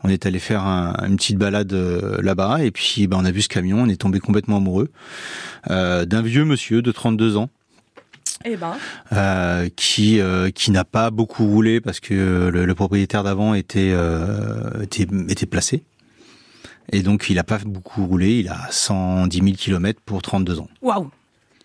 On 0.05 0.11
est 0.11 0.27
allé 0.27 0.39
faire 0.39 0.63
une 0.63 1.17
petite 1.17 1.39
balade 1.39 1.73
là-bas 1.73 2.63
et 2.63 2.71
puis 2.71 3.07
ben, 3.07 3.17
on 3.19 3.25
a 3.25 3.31
vu 3.31 3.41
ce 3.41 3.49
camion, 3.49 3.79
on 3.79 3.89
est 3.89 4.01
tombé 4.01 4.21
complètement 4.21 4.59
amoureux 4.59 4.91
d'un 5.71 6.23
vieux 6.23 6.45
monsieur 6.45 6.83
de 6.83 6.93
32 6.93 7.39
ans. 7.39 7.49
Eh 8.45 8.57
ben. 8.57 9.71
qui 9.75 10.21
qui 10.55 10.71
n'a 10.71 10.85
pas 10.85 11.11
beaucoup 11.11 11.47
roulé 11.47 11.81
parce 11.81 11.99
que 11.99 12.51
le, 12.53 12.75
propriétaire 12.75 13.25
d'avant 13.25 13.55
était, 13.55 13.97
était 14.83 15.07
était 15.31 15.47
placé. 15.47 15.83
Et 16.91 17.03
donc, 17.03 17.31
il 17.31 17.37
n'a 17.37 17.45
pas 17.45 17.59
beaucoup 17.65 18.05
roulé. 18.05 18.41
Il 18.41 18.49
a 18.49 18.67
110 18.71 19.39
000 19.39 19.53
km 19.57 20.01
pour 20.05 20.21
32 20.21 20.61
ans. 20.61 20.69
Waouh 20.83 21.11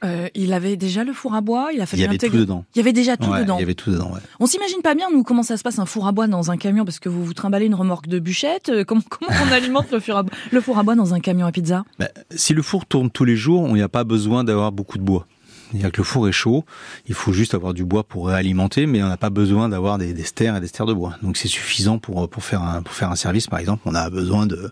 euh, 0.04 0.28
il 0.36 0.54
avait 0.54 0.78
déjà 0.78 1.04
le 1.04 1.14
four 1.14 1.34
à 1.34 1.42
bois, 1.42 1.70
il 1.74 1.82
a 1.82 1.86
fait 1.86 1.98
Il 1.98 2.02
y 2.02 2.06
avait 2.06 2.18
tout 2.18 2.30
dedans. 2.30 2.66
Il 2.76 2.78
y 2.78 2.82
avait 2.82 2.94
déjà 2.94 3.18
tout 3.18 3.32
dedans. 3.34 3.58
Il 3.58 3.62
y 3.62 3.64
avait 3.64 3.74
tout 3.74 3.92
dedans. 3.92 4.12
Ouais. 4.14 4.20
On 4.40 4.46
s'imagine 4.46 4.82
pas 4.82 4.96
bien 4.96 5.10
nous 5.12 5.24
comment 5.24 5.44
ça 5.44 5.58
se 5.58 5.64
passe 5.64 5.80
un 5.80 5.86
four 5.86 6.08
à 6.08 6.12
bois 6.12 6.28
dans 6.28 6.52
un 6.52 6.58
camion 6.58 6.86
parce 6.86 7.00
que 7.00 7.10
vous 7.10 7.24
vous 7.24 7.34
trimballez 7.34 7.66
une 7.66 7.76
remorque 7.76 8.08
de 8.08 8.20
bûchette. 8.20 8.70
Euh, 8.70 8.84
comment 8.84 9.02
comment 9.10 9.32
on 9.32 9.52
alimente 9.52 9.92
le 9.92 10.00
four 10.00 10.18
à 10.18 10.24
bois, 10.24 10.34
le 10.52 10.62
four 10.62 10.78
à 10.78 10.84
bois 10.84 10.96
dans 10.96 11.14
un 11.14 11.20
camion 11.20 11.46
à 11.46 11.52
pizza? 11.52 11.84
Bah, 12.00 12.10
Si 12.36 12.54
le 12.54 12.62
four 12.62 12.86
tourne 12.86 13.10
tous 13.10 13.26
les 13.26 13.36
jours, 13.36 13.62
on 13.64 13.76
n'y 13.76 13.82
a 13.82 13.90
pas 13.90 14.04
besoin 14.04 14.44
d'avoir 14.44 14.72
beaucoup 14.72 14.98
de 14.98 15.04
bois. 15.04 15.26
Il 15.74 15.82
y 15.82 15.86
a 15.86 15.92
que 15.92 15.98
le 15.98 16.06
four 16.06 16.30
est 16.30 16.32
chaud, 16.34 16.64
il 17.08 17.14
faut 17.14 17.34
juste 17.34 17.54
avoir 17.54 17.74
du 17.74 17.84
bois 17.84 18.06
pour 18.06 18.28
réalimenter, 18.28 18.86
mais 18.86 19.04
on 19.04 19.10
n'a 19.10 19.18
pas 19.18 19.30
besoin 19.30 19.68
d'avoir 19.68 19.98
des, 19.98 20.14
des 20.14 20.24
stères 20.24 20.56
et 20.56 20.62
des 20.62 20.68
stères 20.68 20.86
de 20.86 20.94
bois. 20.94 21.16
Donc 21.22 21.36
c'est 21.36 21.50
suffisant 21.50 21.98
pour 22.00 22.30
pour 22.30 22.44
faire 22.44 22.62
un 22.62 22.82
pour 22.82 22.94
faire 22.94 23.12
un 23.12 23.18
service 23.18 23.48
par 23.48 23.60
exemple. 23.60 23.82
On 23.86 23.94
a 23.96 24.10
besoin 24.10 24.46
de 24.46 24.72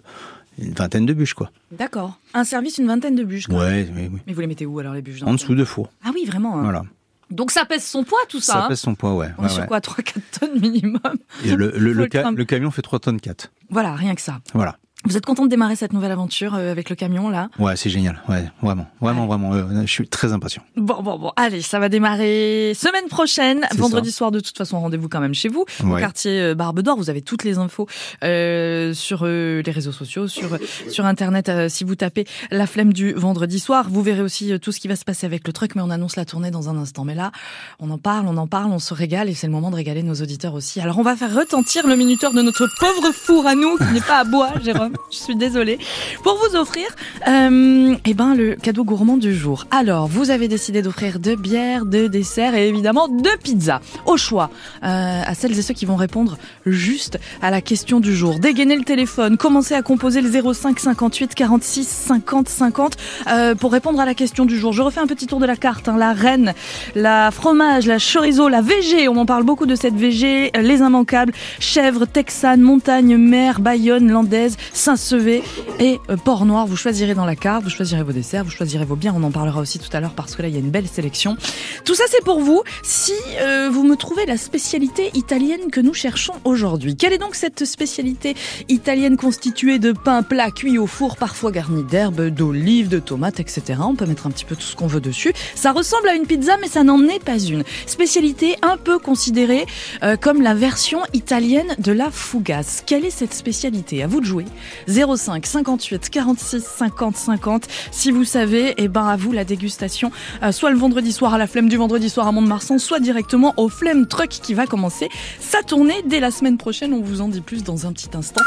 une 0.57 0.73
vingtaine 0.73 1.05
de 1.05 1.13
bûches, 1.13 1.33
quoi. 1.33 1.51
D'accord. 1.71 2.19
Un 2.33 2.43
service, 2.43 2.77
une 2.77 2.87
vingtaine 2.87 3.15
de 3.15 3.23
bûches. 3.23 3.49
Ouais, 3.49 3.87
oui, 3.93 4.09
oui. 4.11 4.19
Mais 4.27 4.33
vous 4.33 4.41
les 4.41 4.47
mettez 4.47 4.65
où 4.65 4.79
alors 4.79 4.93
les 4.93 5.01
bûches 5.01 5.23
En 5.23 5.33
dessous 5.33 5.55
de 5.55 5.65
four. 5.65 5.89
Ah 6.03 6.11
oui, 6.13 6.25
vraiment. 6.25 6.57
Hein. 6.57 6.63
Voilà. 6.63 6.83
Donc 7.31 7.51
ça 7.51 7.65
pèse 7.65 7.83
son 7.83 8.03
poids 8.03 8.19
tout 8.29 8.39
ça 8.39 8.53
Ça 8.53 8.65
hein 8.65 8.67
pèse 8.67 8.79
son 8.79 8.95
poids, 8.95 9.15
ouais. 9.15 9.29
On 9.37 9.45
est 9.45 9.49
sur 9.49 9.65
quoi? 9.65 9.79
3-4 9.79 10.13
tonnes 10.39 10.59
minimum 10.59 11.01
Et 11.43 11.55
le, 11.55 11.71
le, 11.75 11.93
le, 12.33 12.45
camion 12.45 12.71
fait 12.71 12.83
3 12.83 12.99
tonnes 12.99 13.19
4. 13.19 13.51
Voilà, 13.69 13.93
rien 13.95 14.15
que 14.15 14.21
ça. 14.21 14.39
Voilà. 14.53 14.77
Vous 15.05 15.17
êtes 15.17 15.25
content 15.25 15.43
de 15.43 15.49
démarrer 15.49 15.75
cette 15.75 15.93
nouvelle 15.93 16.11
aventure 16.11 16.55
euh, 16.55 16.71
avec 16.71 16.89
le 16.89 16.95
camion 16.95 17.29
là? 17.29 17.49
Ouais, 17.59 17.75
c'est 17.75 17.91
génial. 17.91 18.21
Ouais, 18.27 18.43
vraiment, 18.61 18.87
vraiment, 18.99 19.27
vraiment. 19.27 19.53
Euh, 19.53 19.81
je 19.85 19.91
suis 19.91 20.07
très 20.07 20.33
impatient. 20.33 20.63
Bon, 20.75 21.01
bon, 21.03 21.19
bon. 21.19 21.31
Allez, 21.35 21.61
ça 21.61 21.79
va 21.79 21.89
démarrer 21.89 22.73
semaine 22.75 23.07
prochaine, 23.07 23.67
vendredi 23.75 24.11
soir. 24.11 24.31
De 24.31 24.39
toute 24.39 24.57
façon, 24.57 24.79
rendez-vous 24.79 25.07
quand 25.07 25.19
même 25.19 25.35
chez 25.35 25.47
vous, 25.47 25.65
au 25.83 25.95
quartier 25.97 26.41
euh, 26.41 26.55
Barbe 26.55 26.81
d'Or. 26.81 26.97
Vous 26.97 27.11
avez 27.11 27.21
toutes 27.21 27.43
les 27.43 27.59
infos 27.59 27.87
euh, 28.23 28.93
sur 28.93 29.25
les 29.25 29.71
réseaux 29.71 29.91
sociaux, 29.91 30.27
sur 30.27 30.57
sur 30.89 31.05
internet. 31.05 31.51
si 31.69 31.83
vous 31.83 31.95
tapez 31.95 32.25
la 32.49 32.65
flemme 32.65 32.93
du 32.93 33.13
vendredi 33.13 33.59
soir, 33.59 33.87
vous 33.89 34.01
verrez 34.01 34.21
aussi 34.21 34.59
tout 34.59 34.71
ce 34.71 34.79
qui 34.79 34.87
va 34.87 34.95
se 34.95 35.05
passer 35.05 35.25
avec 35.27 35.45
le 35.45 35.53
truc. 35.53 35.75
Mais 35.75 35.81
on 35.81 35.91
annonce 35.91 36.15
la 36.15 36.25
tournée 36.25 36.49
dans 36.49 36.69
un 36.69 36.77
instant. 36.77 37.05
Mais 37.05 37.15
là, 37.15 37.31
on 37.79 37.91
en 37.91 37.97
parle, 37.99 38.27
on 38.27 38.37
en 38.37 38.47
parle, 38.47 38.71
on 38.71 38.79
se 38.79 38.93
régale 38.93 39.29
et 39.29 39.35
c'est 39.35 39.47
le 39.47 39.53
moment 39.53 39.69
de 39.69 39.75
régaler 39.75 40.01
nos 40.01 40.15
auditeurs 40.15 40.55
aussi. 40.55 40.81
Alors, 40.81 40.97
on 40.97 41.03
va 41.03 41.15
faire 41.15 41.33
retentir 41.33 41.87
le 41.87 41.95
minuteur 41.95 42.33
de 42.33 42.41
notre 42.41 42.67
pauvre 42.79 43.11
four 43.13 43.45
à 43.45 43.55
nous 43.55 43.77
qui 43.77 43.93
n'est 43.93 44.01
pas 44.01 44.19
à 44.19 44.23
bois, 44.23 44.49
Jérôme. 44.63 44.94
Je 45.11 45.17
suis 45.17 45.35
désolée. 45.35 45.79
Pour 46.23 46.37
vous 46.37 46.55
offrir, 46.55 46.87
euh, 47.27 47.95
eh 48.05 48.13
ben, 48.13 48.35
le 48.35 48.55
cadeau 48.55 48.83
gourmand 48.83 49.17
du 49.17 49.35
jour. 49.35 49.65
Alors, 49.71 50.07
vous 50.07 50.29
avez 50.29 50.47
décidé 50.47 50.81
d'offrir 50.81 51.19
deux 51.19 51.35
bières, 51.35 51.85
deux 51.85 52.09
desserts 52.09 52.55
et 52.55 52.67
évidemment 52.67 53.07
deux 53.07 53.37
pizzas. 53.41 53.81
Au 54.05 54.17
choix, 54.17 54.49
euh, 54.83 55.21
à 55.25 55.33
celles 55.35 55.57
et 55.57 55.61
ceux 55.61 55.73
qui 55.73 55.85
vont 55.85 55.95
répondre 55.95 56.37
juste 56.65 57.19
à 57.41 57.51
la 57.51 57.61
question 57.61 57.99
du 57.99 58.15
jour. 58.15 58.39
Dégainez 58.39 58.75
le 58.75 58.83
téléphone, 58.83 59.37
commencez 59.37 59.73
à 59.73 59.81
composer 59.81 60.21
le 60.21 60.53
05 60.53 60.79
58 60.79 61.35
46 61.35 61.87
50 61.87 62.49
50 62.49 62.97
euh, 63.27 63.55
pour 63.55 63.71
répondre 63.71 63.99
à 63.99 64.05
la 64.05 64.13
question 64.13 64.45
du 64.45 64.57
jour. 64.57 64.73
Je 64.73 64.81
refais 64.81 64.99
un 64.99 65.07
petit 65.07 65.27
tour 65.27 65.39
de 65.39 65.45
la 65.45 65.55
carte. 65.55 65.87
Hein. 65.87 65.97
La 65.97 66.13
reine, 66.13 66.53
la 66.95 67.31
fromage, 67.31 67.87
la 67.87 67.97
chorizo, 67.99 68.49
la 68.49 68.61
VG. 68.61 69.07
On 69.07 69.17
en 69.17 69.25
parle 69.25 69.43
beaucoup 69.43 69.65
de 69.65 69.75
cette 69.75 69.95
VG. 69.95 70.51
Les 70.55 70.79
immanquables, 70.79 71.33
chèvre, 71.59 72.05
texane, 72.05 72.61
montagne, 72.61 73.17
mer, 73.17 73.59
bayonne, 73.59 74.11
landaise, 74.11 74.57
Saint-Sever 74.85 75.41
et 75.79 75.99
euh, 76.11 76.15
Port 76.15 76.45
Noir. 76.45 76.67
Vous 76.67 76.75
choisirez 76.75 77.15
dans 77.15 77.25
la 77.25 77.35
carte, 77.35 77.63
vous 77.63 77.71
choisirez 77.71 78.03
vos 78.03 78.11
desserts, 78.11 78.43
vous 78.43 78.51
choisirez 78.51 78.85
vos 78.85 78.95
biens. 78.95 79.15
On 79.17 79.23
en 79.23 79.31
parlera 79.31 79.59
aussi 79.59 79.79
tout 79.79 79.89
à 79.93 79.99
l'heure 79.99 80.13
parce 80.13 80.35
que 80.35 80.43
là, 80.43 80.47
il 80.47 80.53
y 80.53 80.57
a 80.57 80.59
une 80.59 80.69
belle 80.69 80.87
sélection. 80.87 81.37
Tout 81.85 81.95
ça, 81.95 82.03
c'est 82.07 82.23
pour 82.23 82.39
vous. 82.39 82.61
Si 82.83 83.13
euh, 83.39 83.67
vous 83.73 83.83
me 83.83 83.95
trouvez 83.95 84.27
la 84.27 84.37
spécialité 84.37 85.09
italienne 85.15 85.71
que 85.71 85.81
nous 85.81 85.95
cherchons 85.95 86.33
aujourd'hui. 86.43 86.95
Quelle 86.95 87.13
est 87.13 87.17
donc 87.17 87.33
cette 87.33 87.65
spécialité 87.65 88.35
italienne 88.69 89.17
constituée 89.17 89.79
de 89.79 89.91
pain 89.91 90.21
plat 90.21 90.51
cuit 90.51 90.77
au 90.77 90.85
four, 90.85 91.17
parfois 91.17 91.49
garni 91.49 91.83
d'herbes, 91.83 92.27
d'olives, 92.27 92.87
de 92.87 92.99
tomates, 92.99 93.39
etc. 93.39 93.79
On 93.81 93.95
peut 93.95 94.05
mettre 94.05 94.27
un 94.27 94.29
petit 94.29 94.45
peu 94.45 94.55
tout 94.55 94.61
ce 94.61 94.75
qu'on 94.75 94.85
veut 94.85 95.01
dessus. 95.01 95.33
Ça 95.55 95.71
ressemble 95.71 96.09
à 96.09 96.13
une 96.13 96.27
pizza, 96.27 96.57
mais 96.61 96.67
ça 96.67 96.83
n'en 96.83 97.01
est 97.07 97.23
pas 97.23 97.39
une. 97.39 97.63
Spécialité 97.87 98.55
un 98.61 98.77
peu 98.77 98.99
considérée 98.99 99.65
euh, 100.03 100.15
comme 100.15 100.43
la 100.43 100.53
version 100.53 100.99
italienne 101.13 101.73
de 101.79 101.91
la 101.91 102.11
fougasse. 102.11 102.83
Quelle 102.85 103.03
est 103.03 103.09
cette 103.09 103.33
spécialité? 103.33 104.03
À 104.03 104.07
vous 104.07 104.21
de 104.21 104.25
jouer. 104.25 104.45
05 104.87 105.45
58 105.45 106.09
46 106.09 106.63
50 106.63 107.17
50. 107.17 107.67
Si 107.91 108.11
vous 108.11 108.23
savez, 108.23 108.69
et 108.69 108.83
eh 108.83 108.87
ben 108.87 109.07
à 109.07 109.15
vous 109.15 109.31
la 109.31 109.45
dégustation, 109.45 110.11
euh, 110.43 110.51
soit 110.51 110.71
le 110.71 110.77
vendredi 110.77 111.11
soir 111.11 111.33
à 111.33 111.37
la 111.37 111.47
flemme 111.47 111.69
du 111.69 111.77
vendredi 111.77 112.09
soir 112.09 112.27
à 112.27 112.31
Mont-de-Marsan, 112.31 112.77
soit 112.79 112.99
directement 112.99 113.53
au 113.57 113.69
Flemme 113.69 114.07
Truck 114.07 114.29
qui 114.29 114.53
va 114.53 114.65
commencer 114.65 115.09
sa 115.39 115.63
tournée 115.63 116.01
dès 116.05 116.19
la 116.19 116.31
semaine 116.31 116.57
prochaine. 116.57 116.93
On 116.93 117.01
vous 117.01 117.21
en 117.21 117.27
dit 117.27 117.41
plus 117.41 117.63
dans 117.63 117.85
un 117.85 117.93
petit 117.93 118.09
instant. 118.15 118.41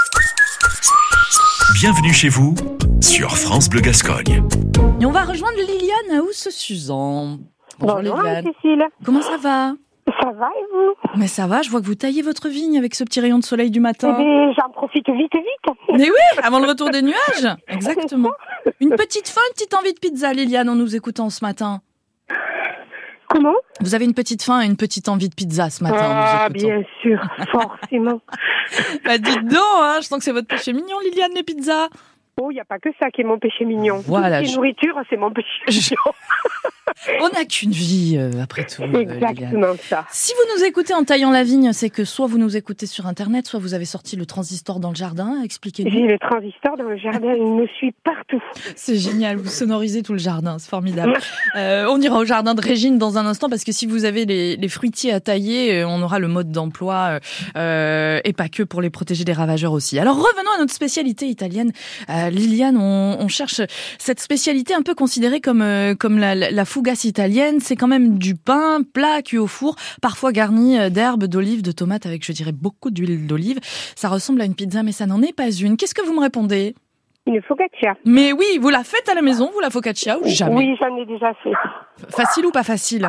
Bienvenue 1.74 2.12
chez 2.12 2.28
vous 2.28 2.54
sur 3.00 3.36
France 3.36 3.68
Bleu 3.68 3.80
Gascogne. 3.80 4.42
Et 5.00 5.06
on 5.06 5.12
va 5.12 5.22
rejoindre 5.22 5.56
Liliane 5.56 6.20
Aous-Suzan. 6.20 7.38
Bonjour, 7.78 7.96
Bonjour 7.96 8.22
Liliane. 8.22 8.44
Cécile. 8.44 8.84
Comment 9.04 9.22
ça 9.22 9.36
va? 9.36 9.74
Ça 10.20 10.30
va 10.32 10.48
et 10.48 10.64
vous? 10.72 10.94
Mais 11.16 11.26
ça 11.26 11.46
va, 11.46 11.62
je 11.62 11.70
vois 11.70 11.80
que 11.80 11.86
vous 11.86 11.94
taillez 11.94 12.22
votre 12.22 12.48
vigne 12.48 12.78
avec 12.78 12.94
ce 12.94 13.04
petit 13.04 13.20
rayon 13.20 13.38
de 13.38 13.44
soleil 13.44 13.70
du 13.70 13.80
matin. 13.80 14.16
Eh 14.18 14.52
j'en 14.56 14.70
profite 14.70 15.08
vite, 15.08 15.34
vite. 15.34 15.76
Mais 15.92 16.10
oui, 16.10 16.40
avant 16.42 16.58
le 16.58 16.66
retour 16.66 16.90
des 16.90 17.02
nuages. 17.02 17.56
Exactement. 17.68 18.30
Une 18.80 18.90
petite 18.90 19.28
faim, 19.28 19.40
une 19.48 19.54
petite 19.54 19.74
envie 19.74 19.94
de 19.94 19.98
pizza, 19.98 20.32
Liliane, 20.32 20.68
en 20.68 20.74
nous 20.74 20.94
écoutant 20.96 21.30
ce 21.30 21.44
matin. 21.44 21.80
Comment? 23.28 23.54
Vous 23.80 23.94
avez 23.94 24.06
une 24.06 24.14
petite 24.14 24.42
faim 24.42 24.62
et 24.62 24.66
une 24.66 24.76
petite 24.76 25.08
envie 25.08 25.28
de 25.28 25.34
pizza 25.34 25.68
ce 25.68 25.84
matin. 25.84 25.98
Ah, 26.00 26.48
bien 26.48 26.82
sûr, 27.02 27.20
forcément. 27.52 28.20
bah 29.04 29.18
dites 29.18 29.44
donc, 29.44 29.60
hein, 29.82 29.98
je 30.00 30.06
sens 30.06 30.18
que 30.18 30.24
c'est 30.24 30.32
votre 30.32 30.48
péché 30.48 30.72
mignon, 30.72 30.98
Liliane, 31.04 31.32
les 31.34 31.42
pizzas. 31.42 31.88
Oh, 32.40 32.50
il 32.50 32.54
n'y 32.54 32.60
a 32.60 32.64
pas 32.64 32.78
que 32.78 32.90
ça 33.00 33.10
qui 33.10 33.22
est 33.22 33.24
mon 33.24 33.38
péché 33.38 33.64
mignon. 33.64 34.00
Voilà. 34.06 34.40
La 34.40 34.42
nourriture, 34.42 34.94
c'est 35.10 35.16
mon 35.16 35.32
péché 35.32 35.48
mignon. 35.68 36.14
On 37.20 37.28
n'a 37.28 37.44
qu'une 37.44 37.70
vie, 37.70 38.16
euh, 38.18 38.42
après 38.42 38.64
tout. 38.64 38.82
Euh, 38.82 39.00
Exactement 39.00 39.74
ça. 39.80 40.04
Si 40.10 40.32
vous 40.32 40.56
nous 40.56 40.64
écoutez 40.64 40.94
en 40.94 41.04
taillant 41.04 41.30
la 41.30 41.44
vigne, 41.44 41.72
c'est 41.72 41.90
que 41.90 42.04
soit 42.04 42.26
vous 42.26 42.38
nous 42.38 42.56
écoutez 42.56 42.86
sur 42.86 43.06
Internet, 43.06 43.46
soit 43.46 43.60
vous 43.60 43.74
avez 43.74 43.84
sorti 43.84 44.16
le 44.16 44.26
transistor 44.26 44.80
dans 44.80 44.90
le 44.90 44.94
jardin. 44.94 45.42
Expliquez-nous. 45.42 45.90
J'ai 45.90 46.06
le 46.06 46.18
transistor 46.18 46.76
dans 46.76 46.84
le 46.84 46.96
jardin, 46.96 47.34
il 47.34 47.46
me 47.46 47.66
suit 47.66 47.94
partout. 48.04 48.42
C'est 48.76 48.96
génial, 48.96 49.36
vous 49.36 49.48
sonorisez 49.48 50.02
tout 50.02 50.12
le 50.12 50.18
jardin, 50.18 50.58
c'est 50.58 50.68
formidable. 50.68 51.14
Euh, 51.56 51.86
on 51.88 52.00
ira 52.00 52.18
au 52.18 52.24
jardin 52.24 52.54
de 52.54 52.60
Régine 52.60 52.98
dans 52.98 53.18
un 53.18 53.26
instant, 53.26 53.48
parce 53.48 53.64
que 53.64 53.72
si 53.72 53.86
vous 53.86 54.04
avez 54.04 54.24
les, 54.24 54.68
fruitiers 54.68 55.12
à 55.12 55.20
tailler, 55.20 55.84
on 55.84 56.02
aura 56.02 56.18
le 56.18 56.28
mode 56.28 56.50
d'emploi, 56.52 57.18
et 57.54 58.32
pas 58.36 58.48
que 58.48 58.62
pour 58.62 58.80
les 58.80 58.90
protéger 58.90 59.24
des 59.24 59.32
ravageurs 59.32 59.72
aussi. 59.72 59.98
Alors 59.98 60.16
revenons 60.16 60.50
à 60.56 60.58
notre 60.58 60.72
spécialité 60.72 61.26
italienne. 61.26 61.72
Liliane, 62.30 62.76
on, 62.76 63.28
cherche 63.28 63.60
cette 63.98 64.20
spécialité 64.20 64.74
un 64.74 64.82
peu 64.82 64.94
considérée 64.94 65.40
comme, 65.40 65.64
comme 65.98 66.18
la, 66.18 66.34
la 66.34 66.64
fougasse 66.64 67.04
italienne, 67.04 67.60
c'est 67.60 67.76
quand 67.76 67.88
même 67.88 68.18
du 68.18 68.34
pain 68.34 68.80
plat 68.82 69.22
cuit 69.22 69.38
au 69.38 69.46
four, 69.46 69.76
parfois 70.00 70.32
garni 70.32 70.78
euh, 70.78 70.90
d'herbes, 70.90 71.24
d'olives, 71.24 71.62
de 71.62 71.72
tomates 71.72 72.06
avec, 72.06 72.24
je 72.24 72.32
dirais, 72.32 72.52
beaucoup 72.52 72.90
d'huile 72.90 73.26
d'olive. 73.26 73.58
Ça 73.96 74.08
ressemble 74.08 74.40
à 74.40 74.44
une 74.44 74.54
pizza, 74.54 74.82
mais 74.82 74.92
ça 74.92 75.06
n'en 75.06 75.22
est 75.22 75.34
pas 75.34 75.50
une. 75.50 75.76
Qu'est-ce 75.76 75.94
que 75.94 76.04
vous 76.04 76.14
me 76.14 76.20
répondez? 76.20 76.74
Une 77.26 77.42
focaccia. 77.42 77.94
Mais 78.04 78.32
oui, 78.32 78.58
vous 78.60 78.70
la 78.70 78.84
faites 78.84 79.08
à 79.08 79.14
la 79.14 79.22
maison, 79.22 79.50
vous 79.52 79.60
la 79.60 79.70
focaccia 79.70 80.18
ou 80.18 80.26
jamais? 80.26 80.56
Oui, 80.56 80.76
j'en 80.80 80.96
ai 80.96 81.04
déjà 81.04 81.34
fait. 81.42 81.52
Facile 82.08 82.46
ou 82.46 82.50
pas 82.50 82.62
facile? 82.62 83.06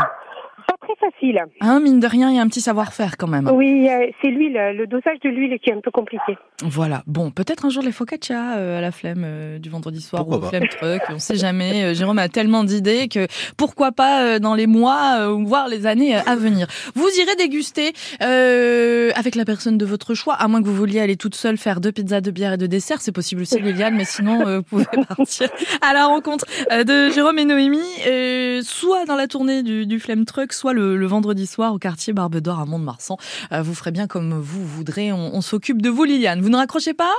Très 0.96 1.12
facile. 1.12 1.40
Hein, 1.62 1.80
mine 1.80 2.00
de 2.00 2.08
rien, 2.08 2.30
il 2.30 2.36
y 2.36 2.40
a 2.40 2.42
un 2.42 2.48
petit 2.48 2.62
savoir-faire 2.62 3.18
quand 3.18 3.28
même. 3.28 3.50
Oui, 3.54 3.88
euh, 3.90 4.08
c'est 4.22 4.30
l'huile, 4.30 4.54
le 4.54 4.88
dosage 4.88 5.20
de 5.24 5.30
l'huile 5.30 5.58
qui 5.60 5.70
est 5.70 5.74
un 5.74 5.82
peu 5.82 5.92
compliqué. 5.92 6.38
Voilà. 6.64 7.04
Bon, 7.08 7.32
peut-être 7.32 7.66
un 7.66 7.70
jour 7.70 7.84
les 7.84 7.92
focaccia 7.92 8.58
euh, 8.58 8.78
à 8.78 8.82
la 8.82 8.92
flemme 8.92 9.24
euh, 9.26 9.60
du 9.60 9.70
vendredi 9.70 10.02
soir 10.02 10.28
ou 10.28 10.34
au 10.34 10.42
flemme 10.42 10.68
truck. 10.68 11.02
On 11.10 11.20
sait 11.20 11.36
jamais. 11.36 11.94
Jérôme 11.96 12.20
a 12.20 12.30
tellement 12.30 12.64
d'idées 12.64 13.08
que 13.08 13.28
pourquoi 13.58 13.92
pas 13.92 14.40
dans 14.40 14.56
les 14.56 14.68
mois 14.68 15.32
ou 15.32 15.46
voire 15.46 15.68
les 15.68 15.86
années 15.86 16.16
à 16.16 16.36
venir. 16.36 16.68
Vous 16.96 17.08
irez 17.18 17.36
déguster 17.36 17.94
avec 18.20 19.36
la 19.36 19.46
personne 19.46 19.78
de 19.78 19.86
votre 19.86 20.14
choix, 20.14 20.36
à 20.36 20.48
moins 20.48 20.62
que 20.62 20.68
vous 20.68 20.76
vouliez 20.76 21.00
aller 21.00 21.16
toute 21.16 21.36
seule 21.36 21.58
faire 21.58 21.80
deux 21.80 21.92
pizzas, 21.92 22.22
deux 22.22 22.32
bières 22.32 22.54
et 22.54 22.58
deux 22.58 22.68
desserts. 22.68 23.02
C'est 23.02 23.12
possible 23.12 23.42
aussi, 23.42 23.60
Liliane, 23.60 23.96
mais 23.96 24.06
sinon 24.06 24.58
vous 24.58 24.64
pouvez 24.64 24.86
partir 25.18 25.50
à 25.82 25.94
la 25.94 26.06
rencontre 26.06 26.46
de 26.72 27.10
Jérôme 27.12 27.40
et 27.40 27.46
Noémie, 27.46 28.64
soit 28.64 29.06
dans 29.06 29.16
la 29.16 29.28
tournée 29.28 29.64
du, 29.64 29.86
du 29.86 30.00
Flemme 30.00 30.26
Truck, 30.26 30.54
soit 30.54 30.74
le 30.74 30.79
le, 30.80 31.06
vendredi 31.06 31.46
soir 31.46 31.74
au 31.74 31.80
quartier 31.80 32.14
Barbe 32.14 32.38
d'Or 32.38 32.60
à 32.60 32.66
Mont-de-Marsan. 32.66 33.18
Euh, 33.52 33.62
vous 33.62 33.74
ferez 33.74 33.92
bien 33.92 34.08
comme 34.08 34.34
vous 34.40 34.66
voudrez. 34.66 35.12
On, 35.12 35.42
s'occupe 35.42 35.82
de 35.82 35.90
vous, 35.90 36.04
Liliane. 36.04 36.42
Vous 36.42 36.50
ne 36.50 36.58
raccrochez 36.58 36.94
pas? 36.94 37.14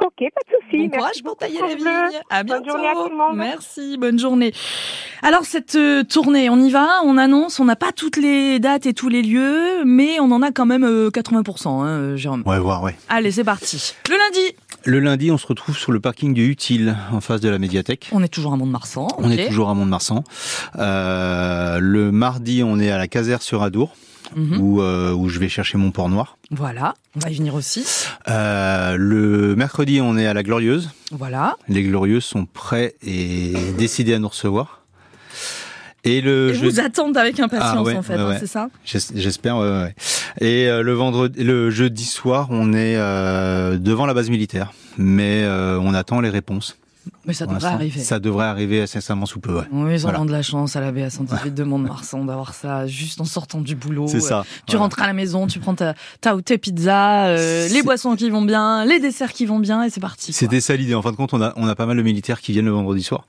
Ok, 0.00 0.16
pas 0.18 0.24
de 0.24 0.62
souci. 0.62 0.88
Bon 0.88 0.98
courage 0.98 1.22
pour 1.22 1.36
tailler 1.36 1.60
la 1.60 1.74
vigne. 1.74 2.20
À 2.28 2.42
bientôt. 2.42 2.64
Bonne 2.64 2.70
journée 2.70 2.88
à 2.88 2.94
tout 2.94 3.08
le 3.10 3.16
monde. 3.16 3.36
Merci, 3.36 3.96
bonne 3.98 4.18
journée. 4.18 4.52
Alors 5.22 5.44
cette 5.44 5.74
euh, 5.74 6.04
tournée, 6.04 6.50
on 6.50 6.58
y 6.58 6.70
va, 6.70 7.00
on 7.04 7.16
annonce, 7.16 7.60
on 7.60 7.64
n'a 7.64 7.76
pas 7.76 7.92
toutes 7.92 8.16
les 8.16 8.58
dates 8.58 8.86
et 8.86 8.94
tous 8.94 9.08
les 9.08 9.22
lieux, 9.22 9.84
mais 9.84 10.20
on 10.20 10.30
en 10.32 10.42
a 10.42 10.52
quand 10.52 10.66
même 10.66 10.84
80%, 10.84 11.66
euh, 11.66 12.12
hein, 12.12 12.16
Jérôme. 12.16 12.42
Ouais, 12.46 12.58
voir, 12.58 12.82
ouais. 12.82 12.94
Allez, 13.08 13.30
c'est 13.30 13.44
parti. 13.44 13.94
Le 14.08 14.16
lundi. 14.16 14.54
Le 14.84 14.98
lundi, 14.98 15.30
on 15.30 15.38
se 15.38 15.46
retrouve 15.46 15.76
sur 15.76 15.92
le 15.92 16.00
parking 16.00 16.32
de 16.34 16.42
Utile, 16.42 16.96
en 17.12 17.20
face 17.20 17.40
de 17.40 17.48
la 17.48 17.58
médiathèque. 17.58 18.08
On 18.12 18.22
est 18.22 18.28
toujours 18.28 18.52
à 18.52 18.56
Mont-de-Marsan. 18.56 19.08
On 19.18 19.30
est 19.30 19.48
toujours 19.48 19.68
à 19.68 19.74
Mont-de-Marsan. 19.74 20.24
le 20.76 22.10
mardi, 22.10 22.62
on 22.62 22.78
est 22.78 22.90
à 22.90 22.98
la 22.98 23.08
caserne 23.08 23.40
sur 23.40 23.62
Adour. 23.62 23.94
Mhm. 24.36 24.60
où, 24.60 24.80
euh, 24.80 25.12
où, 25.12 25.28
je 25.28 25.38
vais 25.38 25.48
chercher 25.48 25.76
mon 25.78 25.90
port 25.90 26.08
noir. 26.08 26.38
Voilà, 26.50 26.94
on 27.16 27.20
va 27.20 27.30
y 27.30 27.34
venir 27.34 27.54
aussi. 27.54 27.84
Euh, 28.28 28.96
le 28.96 29.56
mercredi, 29.56 30.00
on 30.00 30.16
est 30.16 30.26
à 30.26 30.34
la 30.34 30.42
Glorieuse. 30.42 30.90
Voilà. 31.10 31.56
Les 31.68 31.82
Glorieuses 31.82 32.24
sont 32.24 32.46
prêts 32.46 32.94
et 33.04 33.54
décidés 33.76 34.14
à 34.14 34.18
nous 34.18 34.28
recevoir. 34.28 34.79
Et 36.04 36.20
le 36.20 36.50
et 36.50 36.52
vous 36.52 36.80
attendent 36.80 37.16
avec 37.16 37.38
impatience 37.40 37.88
ah 37.90 37.98
en 37.98 38.02
fait, 38.02 38.14
hein, 38.14 38.36
c'est 38.40 38.46
ça 38.46 38.68
J'espère. 38.84 39.58
Ouais, 39.58 39.94
et 40.40 40.68
euh, 40.68 40.82
le 40.82 40.92
vendredi, 40.92 41.42
le 41.42 41.70
jeudi 41.70 42.04
soir, 42.04 42.48
on 42.50 42.72
est 42.72 42.96
euh, 42.96 43.76
devant 43.76 44.06
la 44.06 44.14
base 44.14 44.30
militaire, 44.30 44.72
mais 44.96 45.42
euh, 45.42 45.78
on 45.80 45.92
attend 45.92 46.20
les 46.20 46.30
réponses. 46.30 46.76
Mais 47.26 47.32
ça 47.32 47.46
devrait 47.46 47.68
arriver. 47.68 48.00
Ça 48.00 48.18
devrait 48.18 48.46
arriver 48.46 48.82
incessamment 48.82 49.26
sous 49.26 49.40
peu, 49.40 49.54
ouais. 49.54 49.64
Oui, 49.72 49.94
ils 49.94 50.06
ont 50.06 50.24
de 50.24 50.32
la 50.32 50.42
chance 50.42 50.76
à 50.76 50.80
la 50.80 50.92
BA 50.92 51.10
118 51.10 51.54
de 51.54 51.64
Mont-de-Marsan 51.64 52.24
d'avoir 52.24 52.54
ça 52.54 52.86
juste 52.86 53.20
en 53.20 53.24
sortant 53.24 53.60
du 53.60 53.74
boulot. 53.74 54.06
C'est 54.08 54.20
ça. 54.20 54.44
Tu 54.66 54.76
rentres 54.76 55.00
à 55.02 55.06
la 55.06 55.12
maison, 55.12 55.46
tu 55.46 55.60
prends 55.60 55.74
ta, 55.74 55.94
ta 56.20 56.34
ou 56.34 56.42
tes 56.42 56.58
pizzas, 56.58 57.26
euh, 57.28 57.68
les 57.68 57.82
boissons 57.82 58.16
qui 58.16 58.30
vont 58.30 58.42
bien, 58.42 58.84
les 58.84 59.00
desserts 59.00 59.32
qui 59.32 59.46
vont 59.46 59.58
bien 59.58 59.82
et 59.82 59.90
c'est 59.90 60.00
parti. 60.00 60.32
C'était 60.32 60.60
ça 60.60 60.76
l'idée. 60.76 60.94
En 60.94 61.02
fin 61.02 61.12
de 61.12 61.16
compte, 61.16 61.34
on 61.34 61.42
a, 61.42 61.52
on 61.56 61.66
a 61.66 61.74
pas 61.74 61.86
mal 61.86 61.96
de 61.96 62.02
militaires 62.02 62.40
qui 62.40 62.52
viennent 62.52 62.66
le 62.66 62.72
vendredi 62.72 63.02
soir. 63.02 63.26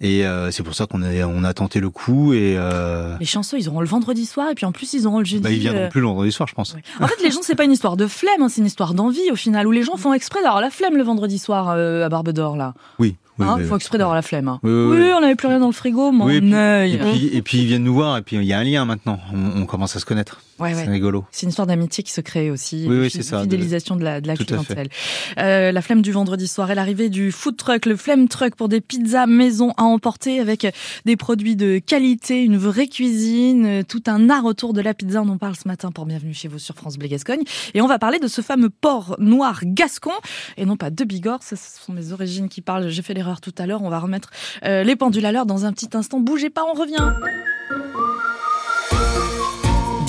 Et 0.00 0.24
euh, 0.24 0.50
c'est 0.50 0.62
pour 0.62 0.74
ça 0.74 0.86
qu'on 0.86 1.02
a, 1.02 1.26
on 1.26 1.42
a 1.44 1.54
tenté 1.54 1.80
le 1.80 1.90
coup. 1.90 2.32
Et 2.32 2.54
euh... 2.56 3.16
Les 3.18 3.26
chanceux, 3.26 3.58
ils 3.58 3.68
auront 3.68 3.80
le 3.80 3.86
vendredi 3.86 4.26
soir 4.26 4.48
et 4.50 4.54
puis 4.54 4.64
en 4.64 4.72
plus, 4.72 4.92
ils 4.92 5.06
auront 5.06 5.18
le 5.18 5.24
jeudi. 5.24 5.42
Bah, 5.42 5.50
ils 5.50 5.58
viendront 5.58 5.82
euh, 5.82 5.88
plus 5.88 6.00
le 6.00 6.06
vendredi 6.06 6.30
soir, 6.30 6.48
je 6.48 6.54
pense. 6.54 6.76
En 7.00 7.06
fait, 7.06 7.22
les 7.22 7.30
gens, 7.30 7.40
c'est 7.42 7.56
pas 7.56 7.64
une 7.64 7.72
histoire 7.72 7.96
de 7.96 8.06
flemme, 8.06 8.42
hein, 8.42 8.48
c'est 8.48 8.60
une 8.60 8.66
histoire 8.66 8.94
d'envie 8.94 9.30
au 9.32 9.36
final, 9.36 9.66
où 9.66 9.72
les 9.72 9.82
gens 9.82 9.96
font 9.96 10.12
exprès 10.12 10.42
d'avoir 10.42 10.60
la 10.60 10.70
flemme 10.70 10.96
le 10.96 11.02
vendredi 11.02 11.38
soir 11.38 11.68
à 11.70 12.08
Barbe 12.08 12.30
d'Or, 12.30 12.56
là. 12.56 12.74
Oui. 12.98 13.16
Il 13.38 13.44
hein, 13.44 13.58
faut 13.68 13.76
exprès 13.76 13.98
d'avoir 13.98 14.16
la 14.16 14.22
flemme. 14.22 14.48
Hein. 14.48 14.58
Oui, 14.64 14.70
on 15.16 15.20
n'avait 15.20 15.36
plus 15.36 15.46
rien 15.46 15.60
dans 15.60 15.66
le 15.66 15.72
frigo, 15.72 16.10
mon 16.10 16.28
œil. 16.28 16.94
Et 16.94 16.98
puis, 16.98 17.30
et 17.32 17.42
puis 17.42 17.58
ils 17.58 17.66
viennent 17.66 17.84
nous 17.84 17.94
voir, 17.94 18.16
et 18.16 18.22
puis 18.22 18.36
il 18.36 18.44
y 18.44 18.52
a 18.52 18.58
un 18.58 18.64
lien 18.64 18.84
maintenant. 18.84 19.20
On, 19.32 19.64
commence 19.66 19.94
à 19.96 20.00
se 20.00 20.04
connaître. 20.04 20.40
Ouais, 20.58 20.74
c'est 20.74 20.84
rigolo. 20.84 21.24
C'est 21.30 21.44
une 21.44 21.50
histoire 21.50 21.66
d'amitié 21.66 22.02
qui 22.02 22.12
se 22.12 22.20
crée 22.20 22.50
aussi. 22.50 22.86
Oui, 22.88 22.98
oui 23.00 23.10
c'est 23.10 23.22
ça. 23.22 23.42
Fidélisation 23.42 23.96
de, 23.96 24.04
la, 24.04 24.20
de 24.20 24.26
la 24.26 24.36
clientèle. 24.36 24.88
Euh, 25.38 25.72
la 25.72 25.82
flemme 25.82 26.02
du 26.02 26.12
vendredi 26.12 26.48
soir 26.48 26.70
et 26.70 26.74
l'arrivée 26.74 27.08
du 27.08 27.32
food 27.32 27.56
truck, 27.56 27.86
le 27.86 27.96
flemme 27.96 28.28
truck 28.28 28.54
pour 28.54 28.68
des 28.68 28.80
pizzas 28.80 29.26
maison 29.26 29.72
à 29.76 29.84
emporter 29.84 30.40
avec 30.40 30.66
des 31.04 31.16
produits 31.16 31.56
de 31.56 31.78
qualité, 31.78 32.42
une 32.42 32.56
vraie 32.56 32.88
cuisine, 32.88 33.84
tout 33.84 34.02
un 34.06 34.30
art 34.30 34.44
autour 34.44 34.72
de 34.72 34.80
la 34.80 34.94
pizza. 34.94 35.22
On 35.22 35.28
en 35.28 35.38
parle 35.38 35.56
ce 35.56 35.68
matin 35.68 35.92
pour 35.92 36.06
Bienvenue 36.06 36.34
chez 36.34 36.48
vous 36.48 36.58
sur 36.58 36.74
France 36.74 36.98
Bleu 36.98 37.08
Gascogne. 37.08 37.42
Et 37.74 37.80
on 37.80 37.86
va 37.86 37.98
parler 37.98 38.18
de 38.18 38.28
ce 38.28 38.40
fameux 38.40 38.70
porc 38.70 39.16
noir 39.18 39.60
gascon 39.64 40.12
et 40.56 40.64
non 40.64 40.76
pas 40.76 40.90
de 40.90 41.04
Bigorre. 41.04 41.42
Ce 41.42 41.56
sont 41.56 41.92
mes 41.92 42.12
origines 42.12 42.48
qui 42.48 42.60
parlent. 42.60 42.88
J'ai 42.88 43.02
fait 43.02 43.14
l'erreur 43.14 43.40
tout 43.40 43.54
à 43.58 43.66
l'heure. 43.66 43.82
On 43.82 43.90
va 43.90 44.00
remettre 44.00 44.30
euh, 44.64 44.82
les 44.82 44.96
pendules 44.96 45.26
à 45.26 45.32
l'heure 45.32 45.46
dans 45.46 45.64
un 45.64 45.72
petit 45.72 45.90
instant. 45.94 46.20
Bougez 46.20 46.50
pas, 46.50 46.64
on 46.64 46.78
revient. 46.78 47.12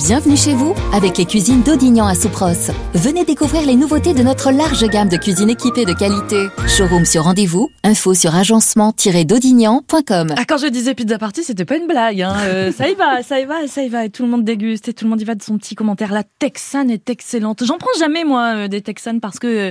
Bienvenue 0.06 0.36
chez 0.36 0.54
vous 0.54 0.74
avec 0.94 1.18
les 1.18 1.26
cuisines 1.26 1.62
d'Audignan 1.62 2.06
à 2.06 2.14
Soupros. 2.14 2.72
Venez 2.94 3.26
découvrir 3.26 3.66
les 3.66 3.76
nouveautés 3.76 4.14
de 4.14 4.22
notre 4.22 4.50
large 4.50 4.82
gamme 4.88 5.10
de 5.10 5.18
cuisines 5.18 5.50
équipées 5.50 5.84
de 5.84 5.92
qualité. 5.92 6.46
Showroom 6.66 7.04
sur 7.04 7.24
rendez-vous, 7.24 7.68
info 7.84 8.14
sur 8.14 8.34
agencement-daudignan.com. 8.34 10.34
Ah, 10.38 10.44
quand 10.48 10.56
je 10.56 10.68
disais 10.68 10.94
pizza 10.94 11.18
party, 11.18 11.44
c'était 11.44 11.66
pas 11.66 11.76
une 11.76 11.86
blague. 11.86 12.22
Hein. 12.22 12.34
Euh, 12.44 12.72
ça 12.72 12.88
y 12.88 12.94
va, 12.94 13.22
ça 13.22 13.40
y 13.40 13.44
va, 13.44 13.68
ça 13.68 13.82
y 13.82 13.90
va. 13.90 14.06
Et 14.06 14.10
tout 14.10 14.22
le 14.22 14.30
monde 14.30 14.42
déguste 14.42 14.88
et 14.88 14.94
tout 14.94 15.04
le 15.04 15.10
monde 15.10 15.20
y 15.20 15.24
va 15.24 15.34
de 15.34 15.42
son 15.42 15.58
petit 15.58 15.74
commentaire. 15.74 16.12
La 16.12 16.24
texane 16.24 16.90
est 16.90 17.10
excellente. 17.10 17.62
J'en 17.66 17.76
prends 17.76 17.90
jamais, 17.98 18.24
moi, 18.24 18.54
euh, 18.56 18.68
des 18.68 18.80
texanes 18.80 19.20
parce 19.20 19.38
que... 19.38 19.70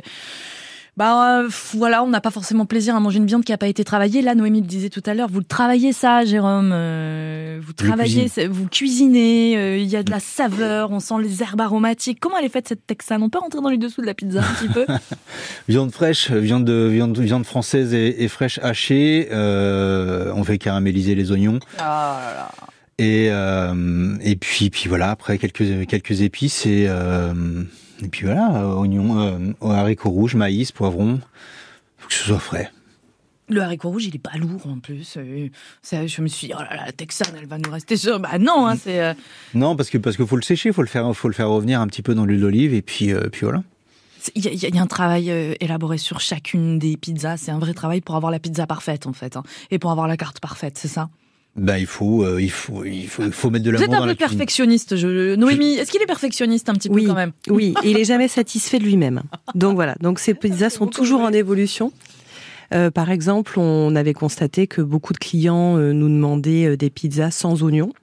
Bah 0.99 1.39
euh, 1.39 1.49
voilà, 1.75 2.03
on 2.03 2.09
n'a 2.09 2.19
pas 2.19 2.29
forcément 2.29 2.65
plaisir 2.65 2.93
à 2.93 2.99
manger 2.99 3.19
une 3.19 3.25
viande 3.25 3.45
qui 3.45 3.53
n'a 3.53 3.57
pas 3.57 3.69
été 3.69 3.85
travaillée. 3.85 4.21
Là, 4.21 4.35
Noémie 4.35 4.59
le 4.59 4.67
disait 4.67 4.89
tout 4.89 5.01
à 5.05 5.13
l'heure, 5.13 5.29
vous 5.29 5.39
le 5.39 5.45
travaillez 5.45 5.93
ça, 5.93 6.25
Jérôme. 6.25 6.71
Euh, 6.73 7.57
vous 7.65 7.71
travaillez, 7.71 8.29
vous 8.49 8.67
cuisinez. 8.67 9.57
Euh, 9.57 9.77
il 9.77 9.87
y 9.87 9.95
a 9.95 10.03
de 10.03 10.11
la 10.11 10.19
saveur, 10.19 10.91
on 10.91 10.99
sent 10.99 11.13
les 11.23 11.41
herbes 11.41 11.61
aromatiques. 11.61 12.19
Comment 12.19 12.37
elle 12.37 12.43
est 12.43 12.49
faite 12.49 12.67
cette 12.67 12.85
texane? 12.85 13.23
On 13.23 13.29
peut 13.29 13.39
rentrer 13.39 13.61
dans 13.61 13.69
les 13.69 13.77
dessous 13.77 14.01
de 14.01 14.07
la 14.07 14.13
pizza 14.13 14.41
un 14.41 14.53
petit 14.55 14.67
peu? 14.67 14.85
Viande 15.69 15.93
fraîche, 15.93 16.31
viande 16.31 16.65
de 16.65 16.89
viande, 16.91 17.17
viande 17.17 17.45
française 17.45 17.93
et, 17.93 18.27
fraîche 18.27 18.59
hachée. 18.61 19.29
on 19.31 20.43
fait 20.43 20.57
caraméliser 20.57 21.15
les 21.15 21.31
oignons. 21.31 21.59
Là 21.77 22.19
là. 22.35 22.51
Et 22.97 23.27
et 23.27 24.35
puis 24.35 24.69
puis 24.69 24.89
voilà 24.89 25.11
après 25.11 25.37
quelques 25.37 25.87
quelques 25.87 26.21
épices 26.23 26.65
et 26.65 26.89
et 28.03 28.07
puis 28.07 28.25
voilà, 28.25 28.61
euh, 28.61 28.75
oignons, 28.75 29.19
euh, 29.19 29.53
haricots 29.61 30.09
rouges, 30.09 30.35
maïs, 30.35 30.71
poivrons, 30.71 31.19
faut 31.97 32.07
que 32.07 32.13
ce 32.13 32.25
soit 32.25 32.39
frais. 32.39 32.71
Le 33.51 33.61
haricot 33.61 33.89
rouge, 33.89 34.05
il 34.05 34.15
est 34.15 34.19
pas 34.19 34.37
lourd 34.37 34.67
en 34.67 34.77
plus. 34.77 35.17
Ça, 35.81 36.05
je 36.05 36.21
me 36.21 36.27
suis 36.27 36.47
dit, 36.47 36.53
oh 36.55 36.61
là 36.61 36.75
là, 36.75 36.85
la 36.85 36.91
texane, 36.91 37.33
elle 37.35 37.47
va 37.47 37.57
nous 37.57 37.71
rester 37.71 37.97
sur. 37.97 38.19
Bah 38.19 38.37
non, 38.37 38.67
hein, 38.67 38.75
c'est. 38.75 39.01
Euh, 39.01 39.13
non, 39.55 39.75
parce 39.75 39.89
que 39.89 39.97
parce 39.97 40.17
que 40.17 40.25
faut 40.25 40.35
le 40.35 40.43
sécher, 40.43 40.71
faut 40.71 40.83
le 40.83 40.87
faire, 40.87 41.11
faut 41.15 41.27
le 41.27 41.33
faire 41.33 41.49
revenir 41.49 41.81
un 41.81 41.87
petit 41.87 42.03
peu 42.03 42.13
dans 42.13 42.25
l'huile 42.25 42.41
d'olive 42.41 42.75
et 42.75 42.83
puis 42.83 43.11
puis 43.31 43.41
voilà. 43.41 43.63
Il 44.35 44.43
y, 44.45 44.77
a 44.77 44.81
un 44.81 44.87
travail 44.87 45.31
élaboré 45.61 45.97
sur 45.97 46.19
chacune 46.19 46.77
des 46.77 46.97
pizzas. 46.97 47.37
C'est 47.37 47.51
un 47.51 47.57
vrai 47.57 47.73
travail 47.73 48.01
pour 48.01 48.17
avoir 48.17 48.31
la 48.31 48.39
pizza 48.39 48.67
parfaite 48.67 49.07
en 49.07 49.13
fait, 49.13 49.37
hein, 49.37 49.43
et 49.71 49.79
pour 49.79 49.91
avoir 49.91 50.07
la 50.07 50.17
carte 50.17 50.41
parfaite, 50.41 50.77
c'est 50.77 50.89
ça? 50.89 51.09
Ben, 51.55 51.77
il 51.77 51.87
faut, 51.87 52.23
euh, 52.23 52.41
il 52.41 52.51
faut, 52.51 52.85
il 52.85 53.07
faut, 53.07 53.23
il 53.23 53.31
faut 53.31 53.49
mettre 53.49 53.65
de 53.65 53.71
l'amour 53.71 53.87
dans 53.87 53.97
Vous 53.97 54.03
êtes 54.03 54.09
un 54.09 54.13
peu 54.13 54.15
perfectionniste, 54.15 54.95
je... 54.95 55.35
Noémie. 55.35 55.73
Est-ce 55.73 55.91
qu'il 55.91 56.01
est 56.01 56.05
perfectionniste 56.05 56.69
un 56.69 56.73
petit 56.73 56.89
peu 56.89 57.01
quand 57.05 57.15
même 57.15 57.31
Oui, 57.49 57.73
il 57.83 57.97
est 57.97 58.05
jamais 58.05 58.27
satisfait 58.27 58.79
de 58.79 58.83
lui-même. 58.83 59.23
Donc 59.55 59.75
voilà. 59.75 59.95
Donc 59.99 60.19
ces 60.19 60.33
pizzas 60.35 60.69
sont 60.69 60.87
toujours 60.87 61.21
en 61.21 61.33
évolution. 61.33 61.91
Euh, 62.73 62.91
par 62.91 63.09
exemple, 63.09 63.59
on 63.59 63.95
avait 63.95 64.13
constaté 64.13 64.67
que 64.67 64.81
beaucoup 64.81 65.13
de 65.13 65.17
clients 65.17 65.77
euh, 65.77 65.91
nous 65.91 66.09
demandaient 66.09 66.65
euh, 66.65 66.77
des 66.77 66.89
pizzas 66.89 67.31
sans 67.31 67.63
oignons. 67.63 67.93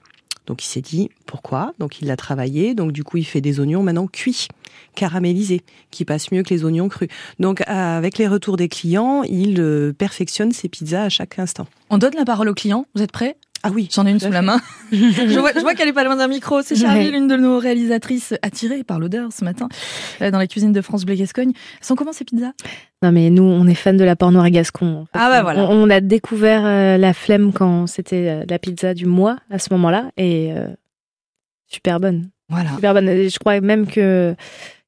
Donc 0.46 0.64
il 0.64 0.68
s'est 0.68 0.80
dit 0.80 1.10
pourquoi? 1.26 1.72
Donc 1.78 2.00
il 2.00 2.08
l'a 2.08 2.16
travaillé. 2.16 2.74
Donc 2.74 2.92
du 2.92 3.04
coup 3.04 3.16
il 3.16 3.24
fait 3.24 3.40
des 3.40 3.60
oignons 3.60 3.82
maintenant 3.82 4.06
cuits, 4.06 4.48
caramélisés, 4.94 5.62
qui 5.90 6.04
passent 6.04 6.30
mieux 6.32 6.42
que 6.42 6.54
les 6.54 6.64
oignons 6.64 6.88
crus. 6.88 7.08
Donc 7.40 7.62
avec 7.66 8.18
les 8.18 8.28
retours 8.28 8.56
des 8.56 8.68
clients, 8.68 9.22
il 9.24 9.94
perfectionne 9.98 10.52
ses 10.52 10.68
pizzas 10.68 11.04
à 11.04 11.08
chaque 11.08 11.38
instant. 11.38 11.66
On 11.90 11.98
donne 11.98 12.14
la 12.16 12.24
parole 12.24 12.48
aux 12.48 12.54
clients. 12.54 12.86
Vous 12.94 13.02
êtes 13.02 13.12
prêts? 13.12 13.36
Ah 13.66 13.72
oui. 13.74 13.88
J'en 13.92 14.06
ai 14.06 14.10
une 14.10 14.20
sous 14.20 14.30
la 14.30 14.42
main. 14.42 14.60
je 14.92 15.38
vois, 15.38 15.52
je 15.54 15.60
vois 15.60 15.74
qu'elle 15.74 15.88
est 15.88 15.92
pas 15.92 16.04
loin 16.04 16.16
d'un 16.16 16.28
micro. 16.28 16.62
C'est 16.62 16.76
Charlie, 16.76 17.10
l'une 17.10 17.28
de 17.28 17.36
nos 17.36 17.58
réalisatrices 17.58 18.34
attirée 18.42 18.84
par 18.84 18.98
l'odeur 18.98 19.32
ce 19.32 19.44
matin 19.44 19.68
euh, 20.22 20.30
dans 20.30 20.38
la 20.38 20.46
cuisine 20.46 20.72
de 20.72 20.80
France 20.80 21.04
Bleu 21.04 21.16
Gascogne. 21.16 21.52
Elles 21.54 21.86
sont 21.86 21.96
comment 21.96 22.12
ces 22.12 22.24
pizzas? 22.24 22.52
Non 23.02 23.12
mais 23.12 23.30
nous, 23.30 23.42
on 23.42 23.66
est 23.66 23.74
fans 23.74 23.92
de 23.92 24.04
la 24.04 24.16
porc 24.16 24.32
noir 24.32 24.48
gascon. 24.50 25.06
Ah 25.12 25.28
bah 25.30 25.42
voilà. 25.42 25.64
On, 25.64 25.90
a 25.90 26.00
découvert 26.00 26.64
euh, 26.64 26.96
la 26.96 27.12
flemme 27.12 27.52
quand 27.52 27.86
c'était 27.86 28.28
euh, 28.28 28.44
la 28.48 28.58
pizza 28.58 28.94
du 28.94 29.06
mois 29.06 29.36
à 29.50 29.58
ce 29.58 29.72
moment-là 29.72 30.10
et 30.16 30.52
super 31.66 32.00
bonne. 32.00 32.30
Voilà. 32.48 32.70
Super 32.74 32.94
bonne. 32.94 33.06
Je 33.06 33.38
crois 33.38 33.60
même 33.60 33.86
que 33.86 34.34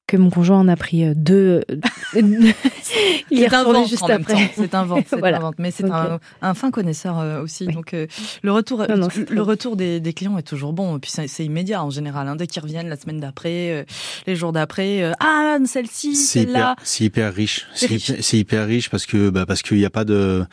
que 0.09 0.17
mon 0.17 0.31
conjoint 0.31 0.59
en 0.59 0.67
a 0.67 0.75
pris 0.75 1.05
euh, 1.05 1.13
deux. 1.15 1.61
il 2.15 3.43
est 3.43 3.47
retourné 3.47 3.85
juste 3.85 4.09
après. 4.09 4.51
C'est 4.55 4.73
un 4.73 4.83
vent, 4.83 4.99
c'est 5.07 5.23
un 5.23 5.39
vent. 5.39 5.51
Mais 5.59 5.69
c'est 5.69 5.89
un, 5.89 6.19
un, 6.41 6.53
fin 6.55 6.71
connaisseur 6.71 7.19
euh, 7.19 7.43
aussi. 7.43 7.67
Donc 7.67 7.93
euh, 7.93 8.07
le 8.41 8.51
retour, 8.51 8.85
le 8.87 9.41
retour 9.41 9.75
des, 9.75 9.99
des, 9.99 10.13
clients 10.13 10.37
est 10.39 10.43
toujours 10.43 10.73
bon. 10.73 10.97
Et 10.97 10.99
puis 10.99 11.11
c'est 11.11 11.45
immédiat 11.45 11.83
en 11.83 11.91
général. 11.91 12.27
Hein. 12.27 12.35
Dès 12.35 12.47
qu'ils 12.47 12.63
reviennent 12.63 12.89
la 12.89 12.97
semaine 12.97 13.19
d'après, 13.19 13.85
les 14.25 14.35
jours 14.35 14.51
d'après, 14.51 15.13
ah 15.19 15.57
celle-ci, 15.65 16.15
celle-là. 16.15 16.75
C'est 16.83 17.03
hyper 17.03 17.33
riche. 17.33 17.67
C'est 17.75 18.37
hyper, 18.37 18.65
riche 18.65 18.89
parce 18.89 19.05
que 19.05 19.29
bah, 19.29 19.45
parce 19.45 19.61
qu'il 19.61 19.77
n'y 19.77 19.85
a 19.85 19.91
pas 19.91 20.05
de 20.05 20.43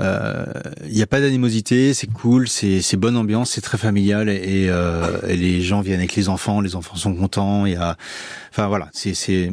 il 0.00 0.92
n'y 0.92 1.02
a 1.02 1.06
pas 1.06 1.20
d'animosité, 1.20 1.94
c'est 1.94 2.06
cool, 2.06 2.48
c'est 2.48 2.96
bonne 2.96 3.16
ambiance, 3.16 3.50
c'est 3.50 3.60
très 3.60 3.78
familial 3.78 4.28
et, 4.28 4.70
et, 5.26 5.36
les 5.36 5.60
gens 5.60 5.80
viennent 5.80 5.98
avec 5.98 6.14
les 6.14 6.28
enfants, 6.28 6.60
les 6.60 6.76
enfants 6.76 6.96
sont 6.96 7.14
contents. 7.14 7.66
Il 7.66 7.72
y 7.72 7.76
a, 7.76 7.96
enfin 8.50 8.68
voilà, 8.68 8.88
c'est 8.92 9.14
c'est 9.14 9.52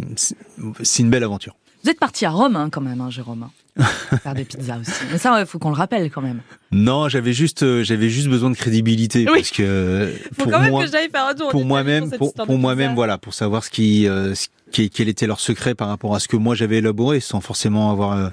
c'est 0.84 1.04
une 1.04 1.10
belle 1.10 1.24
aventure. 1.24 1.56
Vous 1.84 1.90
êtes 1.90 2.00
parti 2.00 2.26
à 2.26 2.32
Rome 2.32 2.56
hein, 2.56 2.70
quand 2.72 2.82
même, 2.82 3.02
hein, 3.02 3.10
Jérôme. 3.10 3.48
Faire 4.24 4.34
des 4.34 4.46
pizzas 4.46 4.80
aussi. 4.80 4.92
Mais 5.12 5.18
ça, 5.18 5.40
il 5.40 5.46
faut 5.46 5.60
qu'on 5.60 5.70
le 5.70 5.76
rappelle 5.76 6.10
quand 6.10 6.22
même. 6.22 6.42
Non, 6.72 7.10
j'avais 7.10 7.34
juste, 7.34 7.64
euh, 7.64 7.84
j'avais 7.84 8.10
juste 8.10 8.28
besoin 8.28 8.50
de 8.50 8.56
crédibilité 8.56 9.26
oui. 9.28 9.40
parce 9.40 9.52
que 9.52 10.14
faut 10.38 10.50
quand 10.50 10.62
même 10.62 10.78
que 10.78 10.92
j'aille 10.92 11.10
faire 11.10 11.28
un 11.28 11.34
tour. 11.36 11.50
Pour 11.50 11.66
moi-même, 11.66 12.10
pour, 12.12 12.34
pour 12.34 12.58
moi-même, 12.58 12.96
voilà, 12.96 13.18
pour 13.18 13.34
savoir 13.34 13.64
ce 13.64 13.70
qui, 13.70 14.08
euh, 14.08 14.34
ce 14.36 14.48
quel 14.72 15.10
était 15.10 15.28
leur 15.28 15.40
secret 15.40 15.76
par 15.76 15.88
rapport 15.88 16.16
à 16.16 16.20
ce 16.20 16.28
que 16.28 16.36
moi 16.36 16.56
j'avais 16.56 16.78
élaboré 16.78 17.20
sans 17.20 17.40
forcément 17.40 17.92
avoir 17.92 18.14
euh, 18.14 18.30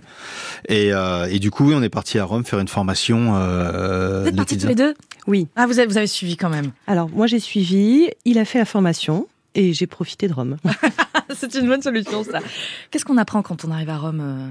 et, 0.68 0.92
euh, 0.92 1.26
et 1.30 1.38
du 1.38 1.50
coup 1.50 1.68
oui 1.68 1.74
on 1.76 1.82
est 1.82 1.88
parti 1.88 2.18
à 2.18 2.24
Rome 2.24 2.44
faire 2.44 2.58
une 2.58 2.68
formation 2.68 3.34
euh, 3.36 4.22
vous 4.22 4.28
êtes 4.28 4.36
partis 4.36 4.58
tous 4.58 4.66
les 4.66 4.74
deux? 4.74 4.94
Oui 5.26 5.46
ah 5.56 5.66
vous 5.66 5.78
avez, 5.78 5.86
vous 5.86 5.98
avez 5.98 6.06
suivi 6.06 6.36
quand 6.36 6.48
même 6.48 6.72
alors 6.86 7.08
moi 7.10 7.26
j'ai 7.26 7.38
suivi 7.38 8.10
il 8.24 8.38
a 8.38 8.44
fait 8.44 8.58
la 8.58 8.64
formation 8.64 9.28
et 9.54 9.72
j'ai 9.72 9.86
profité 9.86 10.28
de 10.28 10.32
Rome. 10.32 10.56
c'est 11.34 11.54
une 11.54 11.66
bonne 11.66 11.82
solution, 11.82 12.24
ça. 12.24 12.40
Qu'est-ce 12.90 13.04
qu'on 13.04 13.18
apprend 13.18 13.42
quand 13.42 13.64
on 13.64 13.70
arrive 13.70 13.90
à 13.90 13.98
Rome 13.98 14.20
euh, 14.20 14.48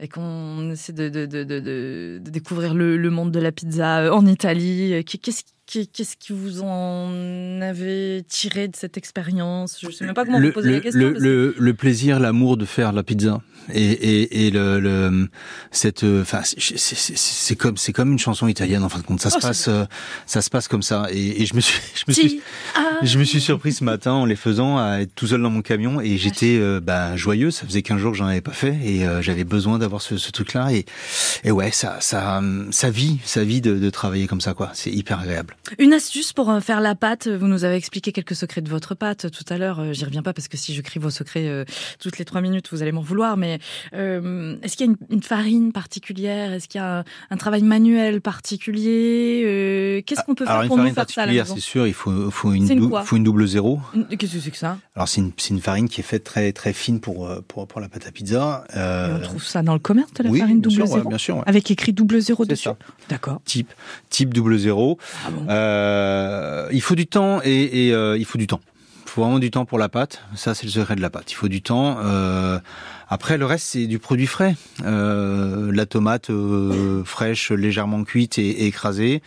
et 0.00 0.08
qu'on 0.08 0.70
essaie 0.70 0.92
de, 0.92 1.08
de, 1.08 1.26
de, 1.26 2.20
découvrir 2.22 2.74
le, 2.74 2.96
le, 2.96 3.10
monde 3.10 3.32
de 3.32 3.40
la 3.40 3.52
pizza 3.52 4.00
euh, 4.00 4.10
en 4.12 4.26
Italie 4.26 5.04
Qu'est-ce 5.04 5.44
Qu'est-ce 5.70 6.16
que 6.16 6.32
vous 6.32 6.62
en 6.62 7.60
avez 7.60 8.24
tiré 8.26 8.68
de 8.68 8.76
cette 8.76 8.96
expérience? 8.96 9.78
Je 9.82 9.88
ne 9.88 9.92
sais 9.92 10.06
même 10.06 10.14
pas 10.14 10.24
comment 10.24 10.38
le, 10.38 10.48
vous 10.48 10.54
poser 10.54 10.68
le, 10.68 10.74
la 10.76 10.80
question. 10.80 11.12
Le, 11.14 11.54
le, 11.58 11.74
plaisir, 11.74 12.18
l'amour 12.20 12.56
de 12.56 12.64
faire 12.64 12.92
la 12.92 13.02
pizza 13.02 13.42
et, 13.74 13.82
et, 13.82 14.46
et 14.46 14.50
le, 14.50 14.80
le, 14.80 15.28
cette, 15.70 16.04
enfin, 16.04 16.40
c'est 16.42 17.56
comme 17.56 17.76
c'est 17.76 17.92
comme 17.92 18.12
une 18.12 18.18
chanson 18.18 18.48
italienne 18.48 18.82
en 18.82 18.88
fin 18.88 18.98
de 18.98 19.04
compte. 19.04 19.20
Ça 19.20 19.28
se 19.28 19.36
oh, 19.36 19.40
passe, 19.40 19.68
euh, 19.68 19.84
ça 20.24 20.40
se 20.40 20.48
passe 20.48 20.68
comme 20.68 20.80
ça. 20.80 21.06
Et, 21.10 21.42
et 21.42 21.46
je 21.46 21.54
me 21.54 21.60
suis, 21.60 21.78
je 21.94 22.04
me 22.08 22.12
suis, 22.14 22.40
je 23.02 23.18
me 23.18 23.24
suis 23.24 23.40
surpris 23.40 23.72
ce 23.72 23.84
matin 23.84 24.12
en 24.12 24.24
les 24.24 24.36
faisant 24.36 24.78
à 24.78 25.00
être 25.00 25.14
tout 25.14 25.26
seul 25.26 25.42
dans 25.42 25.50
mon 25.50 25.60
camion 25.60 26.00
et 26.00 26.16
j'étais 26.16 26.56
euh, 26.58 26.80
bah, 26.80 27.16
joyeux. 27.16 27.50
Ça 27.50 27.66
faisait 27.66 27.82
15 27.82 27.98
jours 27.98 28.12
que 28.12 28.18
j'en 28.18 28.26
avais 28.26 28.40
pas 28.40 28.52
fait 28.52 28.78
et 28.82 29.06
euh, 29.06 29.20
j'avais 29.20 29.44
besoin 29.44 29.78
d'avoir 29.78 30.00
ce, 30.00 30.16
ce 30.16 30.30
truc-là. 30.30 30.72
Et, 30.72 30.86
et 31.44 31.50
ouais, 31.50 31.70
ça, 31.72 31.98
ça, 32.00 32.40
ça 32.70 32.90
vit, 32.90 33.18
ça 33.24 33.44
vit 33.44 33.60
de, 33.60 33.74
de 33.74 33.90
travailler 33.90 34.26
comme 34.26 34.40
ça, 34.40 34.54
quoi. 34.54 34.70
C'est 34.72 34.90
hyper 34.90 35.20
agréable. 35.20 35.57
Une 35.78 35.92
astuce 35.92 36.32
pour 36.32 36.50
euh, 36.50 36.60
faire 36.60 36.80
la 36.80 36.94
pâte. 36.94 37.28
Vous 37.28 37.46
nous 37.46 37.64
avez 37.64 37.76
expliqué 37.76 38.12
quelques 38.12 38.34
secrets 38.34 38.60
de 38.60 38.68
votre 38.68 38.94
pâte 38.94 39.30
tout 39.30 39.44
à 39.52 39.58
l'heure. 39.58 39.80
Euh, 39.80 39.92
j'y 39.92 40.04
reviens 40.04 40.22
pas 40.22 40.32
parce 40.32 40.48
que 40.48 40.56
si 40.56 40.74
je 40.74 40.80
crie 40.80 40.98
vos 40.98 41.10
secrets 41.10 41.46
euh, 41.46 41.64
toutes 42.00 42.18
les 42.18 42.24
trois 42.24 42.40
minutes, 42.40 42.68
vous 42.72 42.82
allez 42.82 42.92
m'en 42.92 43.02
vouloir. 43.02 43.36
Mais 43.36 43.58
est-ce 43.92 44.76
qu'il 44.76 44.86
y 44.86 44.90
a 44.90 44.94
une, 45.10 45.22
farine 45.22 45.72
particulière? 45.72 46.52
Est-ce 46.52 46.68
qu'il 46.68 46.80
y 46.80 46.84
a 46.84 47.04
un, 47.30 47.36
travail 47.36 47.62
manuel 47.62 48.20
particulier? 48.20 50.02
Qu'est-ce 50.06 50.22
qu'on 50.24 50.34
peut 50.34 50.46
faire 50.46 50.66
pour 50.66 50.78
nous 50.78 50.92
faire 50.92 51.10
ça 51.10 51.26
C'est 51.44 51.60
sûr, 51.60 51.86
il 51.86 51.94
faut, 51.94 52.30
faut, 52.30 52.52
une, 52.52 52.90
faut 53.04 53.16
une 53.16 53.24
double 53.24 53.46
zéro. 53.46 53.80
Qu'est-ce 54.10 54.34
que 54.34 54.40
c'est 54.40 54.50
que 54.50 54.56
ça? 54.56 54.78
Alors 54.94 55.08
c'est 55.08 55.20
une, 55.20 55.32
une, 55.50 55.60
farine 55.60 55.88
qui 55.88 56.00
est 56.00 56.04
faite 56.04 56.24
très 56.24 56.52
très 56.52 56.72
fine 56.72 57.00
pour 57.00 57.28
pour, 57.46 57.66
pour 57.66 57.80
la 57.80 57.88
pâte 57.88 58.06
à 58.06 58.12
pizza. 58.12 58.64
on 58.74 59.20
trouve 59.20 59.44
ça 59.44 59.62
dans 59.62 59.74
le 59.74 59.78
commerce 59.78 60.12
de 60.14 60.24
la 60.24 60.32
farine 60.32 60.60
double 60.60 60.86
zéro, 60.86 61.08
bien 61.08 61.18
sûr, 61.18 61.42
avec 61.46 61.70
écrit 61.70 61.92
double 61.92 62.20
zéro 62.20 62.44
dessus? 62.44 62.68
D'accord. 63.08 63.40
Type 63.44 63.72
type 64.10 64.32
double 64.32 64.58
zéro. 64.58 64.98
Ah 65.26 65.30
bon? 65.30 65.46
Euh, 65.58 66.68
il 66.72 66.80
faut 66.80 66.94
du 66.94 67.06
temps 67.06 67.40
et, 67.42 67.92
euh, 67.92 68.16
il 68.18 68.24
faut 68.24 68.38
du 68.38 68.46
temps. 68.46 68.60
Il 69.04 69.10
faut 69.10 69.22
vraiment 69.22 69.38
du 69.38 69.50
temps 69.50 69.64
pour 69.64 69.78
la 69.78 69.88
pâte. 69.88 70.22
Ça, 70.34 70.54
c'est 70.54 70.64
le 70.64 70.70
secret 70.72 70.94
de 70.96 71.00
la 71.00 71.10
pâte. 71.10 71.32
Il 71.32 71.34
faut 71.34 71.48
du 71.48 71.62
temps. 71.62 71.98
Euh, 72.02 72.58
après, 73.08 73.38
le 73.38 73.46
reste, 73.46 73.66
c'est 73.66 73.86
du 73.86 73.98
produit 73.98 74.26
frais. 74.26 74.54
la 74.82 75.86
tomate 75.86 76.30
fraîche, 77.04 77.50
légèrement 77.50 78.04
cuite 78.04 78.38
et 78.38 78.66
écrasée. 78.66 79.22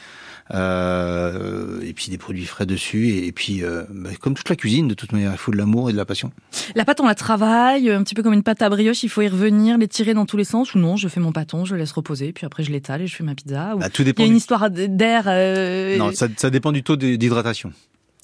Euh, 0.53 1.79
et 1.81 1.93
puis 1.93 2.09
des 2.09 2.17
produits 2.17 2.45
frais 2.45 2.65
dessus. 2.65 3.09
Et, 3.09 3.31
puis, 3.31 3.63
euh, 3.63 3.83
bah, 3.89 4.09
comme 4.19 4.33
toute 4.33 4.49
la 4.49 4.55
cuisine, 4.55 4.87
de 4.87 4.93
toute 4.93 5.11
manière, 5.11 5.31
il 5.31 5.37
faut 5.37 5.51
de 5.51 5.57
l'amour 5.57 5.89
et 5.89 5.93
de 5.93 5.97
la 5.97 6.05
passion. 6.05 6.31
La 6.75 6.85
pâte, 6.85 6.99
on 6.99 7.07
la 7.07 7.15
travaille, 7.15 7.89
un 7.89 8.03
petit 8.03 8.15
peu 8.15 8.23
comme 8.23 8.33
une 8.33 8.43
pâte 8.43 8.61
à 8.61 8.69
brioche. 8.69 9.03
Il 9.03 9.09
faut 9.09 9.21
y 9.21 9.27
revenir, 9.27 9.77
les 9.77 9.87
tirer 9.87 10.13
dans 10.13 10.25
tous 10.25 10.37
les 10.37 10.43
sens. 10.43 10.75
Ou 10.75 10.79
non, 10.79 10.97
je 10.97 11.07
fais 11.07 11.19
mon 11.19 11.31
pâton, 11.31 11.65
je 11.65 11.73
le 11.73 11.79
laisse 11.79 11.91
reposer, 11.91 12.33
puis 12.33 12.45
après 12.45 12.63
je 12.63 12.71
l'étale 12.71 13.01
et 13.01 13.07
je 13.07 13.15
fais 13.15 13.23
ma 13.23 13.35
pizza. 13.35 13.75
Bah, 13.77 13.89
tout 13.89 14.03
dépend 14.03 14.23
il 14.23 14.25
y 14.25 14.29
a 14.29 14.31
une 14.31 14.37
histoire 14.37 14.69
d'air. 14.69 15.23
Euh, 15.27 15.97
non, 15.97 16.11
ça, 16.13 16.27
ça 16.35 16.49
dépend 16.49 16.71
du 16.71 16.83
taux 16.83 16.95
d'hydratation. 16.95 17.71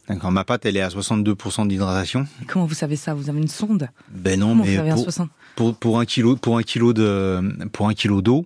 D'accord, 0.10 0.32
ma 0.32 0.46
pâte, 0.46 0.66
elle 0.66 0.78
est 0.78 0.82
à 0.82 0.88
62% 0.88 1.68
d'hydratation. 1.68 2.28
Comment 2.48 2.66
vous 2.66 2.74
savez 2.74 2.96
ça? 2.96 3.14
Vous 3.14 3.30
avez 3.30 3.40
une 3.40 3.50
sonde? 3.50 3.90
Ben 4.10 4.40
non, 4.40 4.56
mais 4.56 4.78
pour, 4.78 5.08
pour, 5.56 5.76
pour, 5.76 6.00
un 6.00 6.06
kilo, 6.06 6.38
pour 6.38 6.58
un 6.58 6.64
kilo 6.64 6.94
de, 6.94 7.42
pour 7.74 7.90
un 7.90 7.94
kilo 7.94 8.22
d'eau, 8.22 8.46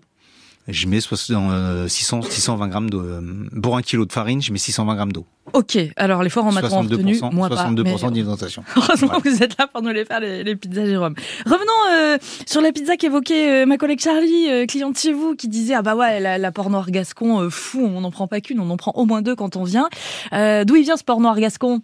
je 0.72 0.88
mets 0.88 1.02
600, 1.02 2.22
620 2.22 2.64
euh, 2.64 2.68
grammes 2.68 2.90
de, 2.90 2.98
euh, 2.98 3.22
pour 3.62 3.78
un 3.78 3.82
kilo 3.82 4.06
de 4.06 4.12
farine, 4.12 4.42
je 4.42 4.52
mets 4.52 4.58
620 4.58 4.96
grammes 4.96 5.12
d'eau. 5.12 5.26
Ok, 5.54 5.78
alors 5.98 6.24
l'effort 6.24 6.46
en 6.46 6.52
maths 6.52 6.66
retenu, 6.66 7.20
moi 7.32 7.50
62% 7.50 8.12
d'hydratation. 8.14 8.64
Heureusement 8.76 9.20
que 9.20 9.30
vous 9.30 9.44
êtes 9.44 9.58
là 9.58 9.68
pour 9.68 9.82
nous 9.82 9.90
les 9.90 10.06
faire, 10.06 10.20
les, 10.20 10.56
pizzas 10.56 10.86
Jérôme. 10.86 11.16
Revenons 11.46 11.94
euh, 11.94 12.18
sur 12.46 12.62
la 12.62 12.72
pizza 12.72 12.96
qu'évoquait 12.96 13.66
ma 13.66 13.78
collègue 13.78 14.00
Charlie, 14.00 14.68
cliente 14.68 14.98
chez 14.98 15.14
vous, 15.14 15.36
qui 15.36 15.48
disait, 15.48 15.74
ah 15.74 15.82
bah 15.82 15.96
ouais, 15.96 16.20
la, 16.20 16.38
la 16.38 16.52
porc 16.52 16.70
noir 16.70 16.90
gascon, 16.92 17.50
fou, 17.50 17.82
on 17.82 18.02
n'en 18.02 18.12
prend 18.12 18.28
pas 18.28 18.42
qu'une, 18.42 18.60
on 18.60 18.70
en 18.70 18.78
prend 18.78 18.92
au 18.96 19.06
moins 19.06 19.22
deux 19.22 19.36
quand 19.36 19.56
on 19.56 19.64
vient. 19.64 19.90
D'où 20.32 20.76
il 20.76 20.84
vient 20.84 20.98
ce 20.98 21.04
porc 21.04 21.20
noir 21.20 21.38
gascon? 21.40 21.82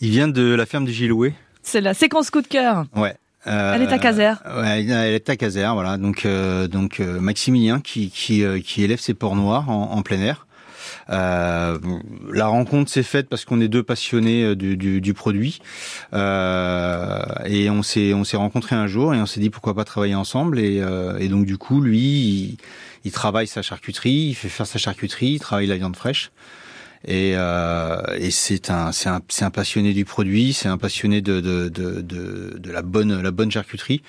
Il 0.00 0.10
vient 0.10 0.28
de 0.28 0.54
la 0.54 0.66
ferme 0.66 0.84
du 0.84 0.92
Gilouet. 0.92 1.34
C'est 1.62 1.80
la 1.80 1.94
séquence 1.94 2.30
coup 2.30 2.42
de 2.42 2.46
cœur. 2.46 2.84
Ouais, 2.94 3.16
elle 3.46 3.82
est 3.82 3.92
à 3.92 3.98
Caser. 3.98 4.32
Ouais, 4.56 4.84
elle 4.84 5.14
est 5.14 5.28
à 5.28 5.36
Caser, 5.36 5.68
voilà. 5.72 5.96
Donc, 5.96 6.24
euh, 6.24 6.68
donc 6.68 7.00
euh, 7.00 7.20
Maximilien 7.20 7.80
qui 7.80 8.10
qui, 8.10 8.42
euh, 8.42 8.60
qui 8.60 8.82
élève 8.82 9.00
ses 9.00 9.14
porcs 9.14 9.36
noirs 9.36 9.68
en, 9.70 9.92
en 9.92 10.02
plein 10.02 10.20
air. 10.20 10.46
Euh, 11.10 11.78
la 12.32 12.46
rencontre 12.46 12.90
s'est 12.90 13.02
faite 13.02 13.28
parce 13.28 13.44
qu'on 13.44 13.60
est 13.60 13.68
deux 13.68 13.82
passionnés 13.82 14.56
du, 14.56 14.76
du, 14.78 15.02
du 15.02 15.12
produit 15.12 15.58
euh, 16.14 17.22
et 17.44 17.68
on 17.68 17.82
s'est 17.82 18.14
on 18.14 18.24
s'est 18.24 18.38
rencontrés 18.38 18.76
un 18.76 18.86
jour 18.86 19.14
et 19.14 19.18
on 19.18 19.26
s'est 19.26 19.40
dit 19.40 19.50
pourquoi 19.50 19.74
pas 19.74 19.84
travailler 19.84 20.14
ensemble 20.14 20.58
et, 20.58 20.82
et 21.18 21.28
donc 21.28 21.44
du 21.44 21.58
coup 21.58 21.82
lui 21.82 22.00
il, 22.00 22.56
il, 23.04 23.12
travaille 23.12 23.46
sa 23.46 23.60
charcuterie, 23.60 24.28
il 24.30 24.34
fait 24.34 24.48
faire 24.48 24.66
sa 24.66 24.78
charcuterie, 24.78 25.32
il 25.32 25.40
travaille 25.40 25.66
la 25.66 25.76
viande 25.76 25.96
fraîche. 25.96 26.30
Et, 27.06 27.32
euh, 27.36 28.00
et 28.16 28.30
c'est 28.30 28.70
un, 28.70 28.92
c'est 28.92 29.08
un, 29.08 29.20
un, 29.40 29.50
passionné 29.50 29.92
du 29.92 30.04
produit, 30.04 30.52
c'est 30.52 30.68
un 30.68 30.78
passionné 30.78 31.20
de, 31.20 31.40
de, 31.40 31.68
de, 31.68 32.00
de, 32.00 32.56
de 32.58 32.72
la 32.72 32.82
bonne, 32.82 33.20
la 33.20 33.30
bonne 33.30 33.50
charcuterie. 33.50 34.02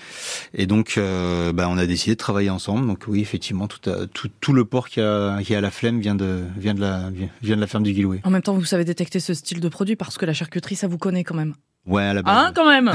Et 0.53 0.65
donc, 0.65 0.95
euh, 0.97 1.51
bah, 1.51 1.67
on 1.69 1.77
a 1.77 1.85
décidé 1.85 2.15
de 2.15 2.19
travailler 2.19 2.49
ensemble. 2.49 2.87
Donc 2.87 3.03
oui, 3.07 3.19
effectivement, 3.21 3.67
tout, 3.67 3.79
tout, 4.13 4.29
tout 4.39 4.53
le 4.53 4.65
porc 4.65 4.89
qui 4.89 5.01
a, 5.01 5.41
qui 5.43 5.55
a 5.55 5.61
la 5.61 5.71
flemme 5.71 5.99
vient 5.99 6.15
de, 6.15 6.43
vient 6.57 6.73
de 6.73 6.81
la, 6.81 7.09
vient 7.41 7.55
de 7.55 7.61
la 7.61 7.67
ferme 7.67 7.83
du 7.83 7.93
Guilouet. 7.93 8.21
En 8.23 8.29
même 8.29 8.41
temps, 8.41 8.53
vous 8.53 8.65
savez 8.65 8.85
détecter 8.85 9.19
ce 9.19 9.33
style 9.33 9.59
de 9.59 9.69
produit 9.69 9.95
parce 9.95 10.17
que 10.17 10.25
la 10.25 10.33
charcuterie, 10.33 10.75
ça 10.75 10.87
vous 10.87 10.97
connaît 10.97 11.23
quand 11.23 11.35
même. 11.35 11.53
Ouais, 11.85 12.03
à 12.03 12.13
la 12.13 12.21
base. 12.21 12.47
Hein, 12.47 12.51
quand 12.55 12.67
même? 12.67 12.91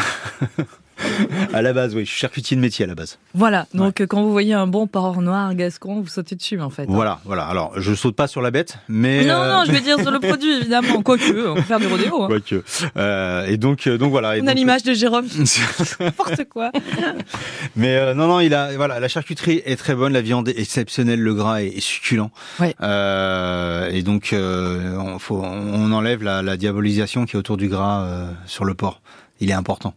à 1.53 1.63
la 1.63 1.73
base, 1.73 1.95
oui, 1.95 2.05
je 2.05 2.11
suis 2.11 2.21
charcutier 2.21 2.57
de 2.57 2.61
métier 2.61 2.85
à 2.85 2.89
la 2.89 2.95
base. 2.95 3.19
Voilà, 3.35 3.67
donc 3.75 4.01
quand 4.07 4.23
vous 4.23 4.33
voyez 4.33 4.55
un 4.55 4.67
bon 4.67 4.87
porc 4.87 5.21
noir 5.21 5.55
gascon, 5.55 6.01
vous 6.01 6.09
sautez 6.09 6.37
dessus 6.37 6.61
en 6.61 6.71
fait. 6.71 6.83
Hein. 6.83 6.87
Voilà, 6.89 7.21
voilà. 7.25 7.45
Alors, 7.45 7.73
je 7.77 7.95
saute 7.95 8.17
pas 8.17 8.27
sur 8.27 8.41
la 8.41 8.51
bête, 8.51 8.79
mais 8.89 9.25
non, 9.25 9.39
non, 9.39 9.61
euh, 9.61 9.65
je 9.67 9.73
vais 9.73 9.81
dire 9.81 9.99
sur 10.01 10.11
le 10.11 10.21
produit 10.21 10.53
évidemment. 10.53 11.03
Quoique, 11.03 11.49
on 11.49 11.55
peut 11.55 11.63
faire 11.63 11.81
du 11.81 11.87
rodéo. 11.87 12.23
Hein. 12.23 12.27
Quoique. 12.29 12.63
Euh, 12.97 13.47
et 13.47 13.57
donc, 13.57 13.87
euh, 13.87 13.99
donc 13.99 14.11
voilà. 14.11 14.35
on 14.41 14.47
a 14.47 14.55
l'image 14.55 14.83
de 14.83 14.95
Jérôme. 14.95 15.27
N'importe 16.01 16.45
quoi. 16.49 16.71
Mais 17.77 17.97
euh, 17.97 18.15
non, 18.15 18.27
non, 18.27 18.41
il 18.41 18.55
a, 18.55 18.77
voilà, 18.77 19.01
la 19.01 19.09
charcuterie 19.09 19.63
est 19.65 19.77
très 19.77 19.95
bonne, 19.95 20.13
la 20.13 20.21
viande 20.21 20.49
est 20.49 20.59
exceptionnelle, 20.59 21.21
le 21.21 21.35
gras 21.35 21.63
est, 21.63 21.81
succulent. 21.81 22.31
Ouais. 22.59 22.75
et 23.93 24.03
donc, 24.03 24.35
on, 24.35 25.19
faut, 25.19 25.43
on 25.43 25.93
enlève 25.93 26.23
la, 26.23 26.43
la, 26.43 26.57
diabolisation 26.57 27.25
qui 27.25 27.37
est 27.37 27.39
autour 27.39 27.57
du 27.57 27.69
gras 27.69 28.07
sur 28.47 28.65
le 28.65 28.75
porc. 28.75 29.01
Il 29.41 29.51
est 29.51 29.55
important. 29.55 29.95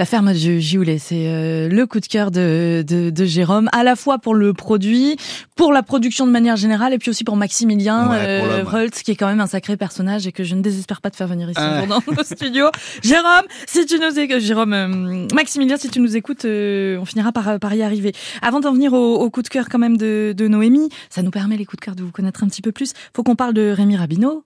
La 0.00 0.06
ferme 0.06 0.32
du 0.32 0.62
Gioulet, 0.62 0.96
c'est 0.96 1.26
euh, 1.26 1.68
le 1.68 1.86
coup 1.86 2.00
de 2.00 2.06
cœur 2.06 2.30
de, 2.30 2.82
de, 2.88 3.10
de, 3.10 3.24
Jérôme, 3.26 3.68
à 3.72 3.84
la 3.84 3.96
fois 3.96 4.16
pour 4.16 4.34
le 4.34 4.54
produit, 4.54 5.18
pour 5.56 5.74
la 5.74 5.82
production 5.82 6.26
de 6.26 6.32
manière 6.32 6.56
générale, 6.56 6.94
et 6.94 6.98
puis 6.98 7.10
aussi 7.10 7.22
pour 7.22 7.36
Maximilien 7.36 8.08
ouais, 8.08 8.16
euh, 8.18 8.88
qui 8.88 9.10
est 9.10 9.14
quand 9.14 9.26
même 9.26 9.40
un 9.40 9.46
sacré 9.46 9.76
personnage 9.76 10.26
et 10.26 10.32
que 10.32 10.42
je 10.42 10.54
ne 10.54 10.62
désespère 10.62 11.02
pas 11.02 11.10
de 11.10 11.16
faire 11.16 11.26
venir 11.26 11.50
ici 11.50 11.60
ah. 11.60 11.84
dans 11.84 12.00
nos 12.16 12.22
studios. 12.24 12.70
Jérôme, 13.02 13.44
si 13.66 13.84
tu 13.84 13.98
nous 13.98 14.18
écoutes, 14.18 14.40
Jérôme, 14.40 14.72
euh, 14.72 15.26
Maximilien, 15.34 15.76
si 15.76 15.90
tu 15.90 16.00
nous 16.00 16.16
écoutes, 16.16 16.46
euh, 16.46 16.96
on 16.96 17.04
finira 17.04 17.30
par, 17.30 17.60
par 17.60 17.74
y 17.74 17.82
arriver. 17.82 18.14
Avant 18.40 18.60
d'en 18.60 18.72
venir 18.72 18.94
au, 18.94 19.16
au, 19.16 19.28
coup 19.28 19.42
de 19.42 19.48
cœur 19.48 19.68
quand 19.68 19.78
même 19.78 19.98
de, 19.98 20.32
de 20.34 20.48
Noémie, 20.48 20.88
ça 21.10 21.20
nous 21.20 21.30
permet 21.30 21.58
les 21.58 21.66
coups 21.66 21.78
de 21.78 21.84
cœur 21.84 21.94
de 21.94 22.02
vous 22.02 22.10
connaître 22.10 22.42
un 22.42 22.46
petit 22.46 22.62
peu 22.62 22.72
plus. 22.72 22.94
Faut 23.14 23.22
qu'on 23.22 23.36
parle 23.36 23.52
de 23.52 23.70
Rémi 23.70 23.98
Rabineau. 23.98 24.44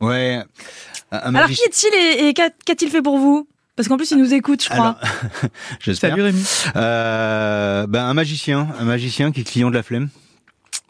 Ouais. 0.00 0.42
Alors 1.12 1.46
qui 1.46 1.62
est-il 1.62 2.26
et 2.26 2.34
qu'a-t-il 2.34 2.90
fait 2.90 3.00
pour 3.02 3.18
vous? 3.18 3.46
Parce 3.76 3.88
qu'en 3.88 3.96
plus, 3.96 4.10
il 4.10 4.18
nous 4.18 4.34
écoute, 4.34 4.62
je 4.62 4.68
crois. 4.68 4.98
J'espère. 5.80 6.10
Salut 6.10 6.22
Rémi. 6.22 6.44
Euh, 6.76 7.86
ben, 7.86 8.04
un 8.04 8.14
magicien, 8.14 8.68
un 8.78 8.84
magicien 8.84 9.32
qui 9.32 9.40
est 9.40 9.44
client 9.44 9.70
de 9.70 9.74
la 9.74 9.82
flemme 9.82 10.08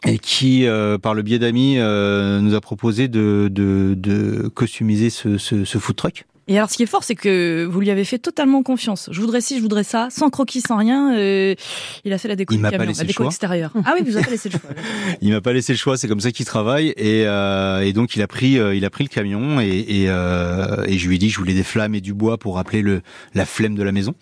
et 0.05 0.19
qui, 0.19 0.67
euh, 0.67 0.97
par 0.97 1.13
le 1.13 1.21
biais 1.21 1.39
d'amis, 1.39 1.75
euh, 1.77 2.41
nous 2.41 2.55
a 2.55 2.61
proposé 2.61 3.07
de, 3.07 3.47
de, 3.49 3.93
de 3.95 4.49
customiser 4.49 5.09
ce, 5.09 5.37
ce, 5.37 5.63
ce 5.63 5.77
food 5.77 5.95
truck. 5.95 6.25
Et 6.47 6.57
alors, 6.57 6.69
ce 6.69 6.75
qui 6.75 6.83
est 6.83 6.87
fort, 6.87 7.03
c'est 7.03 7.15
que 7.15 7.65
vous 7.69 7.79
lui 7.79 7.89
avez 7.89 8.03
fait 8.03 8.19
totalement 8.19 8.63
confiance. 8.63 9.09
Je 9.11 9.21
voudrais 9.21 9.39
ci, 9.39 9.57
je 9.57 9.61
voudrais 9.61 9.85
ça, 9.85 10.09
sans 10.11 10.29
croquis, 10.29 10.59
sans 10.59 10.75
rien. 10.75 11.15
Euh, 11.15 11.55
il 12.03 12.11
a 12.11 12.17
fait 12.17 12.27
la 12.27 12.35
déco, 12.35 12.53
il 12.53 12.59
m'a 12.59 12.71
pas 12.71 12.85
laissé 12.85 13.01
la 13.01 13.07
déco 13.07 13.25
extérieure. 13.25 13.71
Ah 13.85 13.93
oui, 13.97 14.03
vous 14.05 14.17
avez 14.17 14.25
pas 14.25 14.31
laissé 14.31 14.49
le 14.49 14.59
choix. 14.59 14.69
il 15.21 15.31
m'a 15.31 15.39
pas 15.39 15.53
laissé 15.53 15.71
le 15.71 15.77
choix. 15.77 15.95
C'est 15.95 16.09
comme 16.09 16.19
ça 16.19 16.31
qu'il 16.31 16.45
travaille. 16.45 16.89
Et, 16.97 17.23
euh, 17.27 17.81
et 17.81 17.93
donc, 17.93 18.15
il 18.17 18.21
a 18.21 18.27
pris, 18.27 18.59
euh, 18.59 18.75
il 18.75 18.83
a 18.83 18.89
pris 18.89 19.05
le 19.05 19.09
camion 19.09 19.61
et, 19.61 19.67
et, 19.67 20.09
euh, 20.09 20.83
et 20.85 20.97
je 20.97 21.07
lui 21.07 21.15
ai 21.15 21.17
dit 21.17 21.27
que 21.27 21.33
je 21.33 21.39
voulais 21.39 21.53
des 21.53 21.63
flammes 21.63 21.95
et 21.95 22.01
du 22.01 22.13
bois 22.13 22.37
pour 22.37 22.55
rappeler 22.55 22.81
le 22.81 23.01
la 23.33 23.45
flemme 23.45 23.75
de 23.75 23.83
la 23.83 23.93
maison. 23.93 24.13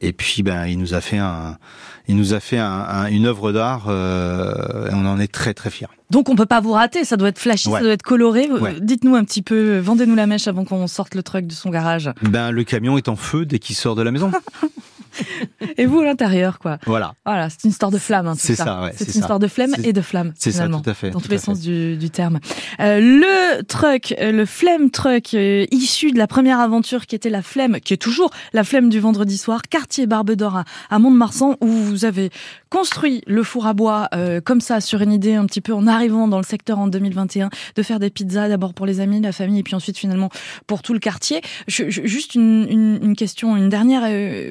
Et 0.00 0.12
puis, 0.12 0.42
ben, 0.42 0.66
il 0.66 0.78
nous 0.78 0.94
a 0.94 1.00
fait 1.00 1.18
un 1.18 1.58
il 2.08 2.16
nous 2.16 2.34
a 2.34 2.40
fait 2.40 2.58
un, 2.58 3.06
une 3.06 3.26
œuvre 3.26 3.52
d'art 3.52 3.86
euh, 3.88 4.88
et 4.90 4.94
on 4.94 5.06
en 5.06 5.18
est 5.20 5.32
très 5.32 5.54
très 5.54 5.70
fiers. 5.70 5.86
Donc 6.10 6.28
on 6.28 6.36
peut 6.36 6.46
pas 6.46 6.60
vous 6.60 6.72
rater, 6.72 7.04
ça 7.04 7.16
doit 7.16 7.28
être 7.28 7.38
flashy, 7.38 7.70
ça 7.70 7.80
doit 7.80 7.92
être 7.92 8.02
coloré. 8.02 8.48
Dites-nous 8.80 9.14
un 9.14 9.24
petit 9.24 9.42
peu, 9.42 9.78
vendez-nous 9.78 10.14
la 10.14 10.26
mèche 10.26 10.48
avant 10.48 10.64
qu'on 10.64 10.86
sorte 10.86 11.14
le 11.14 11.22
truck 11.22 11.46
de 11.46 11.52
son 11.52 11.70
garage. 11.70 12.10
Ben 12.22 12.50
le 12.50 12.64
camion 12.64 12.98
est 12.98 13.08
en 13.08 13.16
feu 13.16 13.46
dès 13.46 13.58
qu'il 13.58 13.76
sort 13.76 13.94
de 13.94 14.02
la 14.02 14.10
maison. 14.10 14.30
et 15.76 15.86
vous 15.86 16.00
à 16.00 16.04
l'intérieur, 16.04 16.58
quoi. 16.58 16.78
Voilà. 16.86 17.14
Voilà, 17.24 17.50
c'est 17.50 17.64
une 17.64 17.70
histoire 17.70 17.90
de 17.90 17.98
flamme. 17.98 18.26
Hein, 18.26 18.34
c'est 18.36 18.54
ça, 18.54 18.82
ouais, 18.82 18.92
C'est 18.96 19.14
une 19.14 19.20
histoire 19.20 19.38
de 19.38 19.46
flemme 19.46 19.74
et 19.82 19.92
de 19.92 20.00
flamme. 20.00 20.32
C'est 20.36 20.52
ça, 20.52 20.68
tout 20.68 20.82
à 20.86 20.94
fait. 20.94 21.10
Dans 21.10 21.20
tous 21.20 21.30
les 21.30 21.38
sens 21.38 21.60
du, 21.60 21.96
du, 21.96 22.10
terme. 22.10 22.40
Euh, 22.80 23.00
le 23.00 23.62
truck, 23.62 24.14
euh, 24.20 24.32
le 24.32 24.46
flemme 24.46 24.90
truck, 24.90 25.34
euh, 25.34 25.66
issu 25.70 26.12
de 26.12 26.18
la 26.18 26.26
première 26.26 26.60
aventure 26.60 27.06
qui 27.06 27.14
était 27.14 27.30
la 27.30 27.42
flemme, 27.42 27.80
qui 27.80 27.94
est 27.94 27.98
toujours 27.98 28.30
la 28.52 28.64
flemme 28.64 28.88
du 28.88 29.00
vendredi 29.00 29.38
soir, 29.38 29.62
quartier 29.62 30.06
Barbe 30.06 30.32
d'Or 30.32 30.56
à, 30.56 30.64
à 30.90 30.98
Mont-de-Marsan, 30.98 31.56
où 31.60 31.66
vous 31.66 32.04
avez 32.04 32.30
construit 32.70 33.22
le 33.26 33.42
four 33.42 33.66
à 33.66 33.74
bois 33.74 34.08
euh, 34.14 34.40
comme 34.40 34.60
ça 34.60 34.80
sur 34.80 35.02
une 35.02 35.12
idée 35.12 35.34
un 35.34 35.44
petit 35.44 35.60
peu 35.60 35.74
en 35.74 35.86
arrivant 35.86 36.26
dans 36.26 36.38
le 36.38 36.44
secteur 36.44 36.78
en 36.78 36.86
2021 36.86 37.50
de 37.76 37.82
faire 37.82 37.98
des 37.98 38.08
pizzas 38.08 38.48
d'abord 38.48 38.72
pour 38.72 38.86
les 38.86 39.00
amis, 39.00 39.20
la 39.20 39.32
famille 39.32 39.58
et 39.58 39.62
puis 39.62 39.74
ensuite 39.74 39.98
finalement 39.98 40.30
pour 40.66 40.82
tout 40.82 40.94
le 40.94 40.98
quartier. 40.98 41.42
Je, 41.68 41.90
je, 41.90 42.06
juste 42.06 42.34
une, 42.34 42.66
une, 42.70 42.98
une, 43.02 43.16
question, 43.16 43.56
une 43.56 43.68
dernière. 43.68 44.02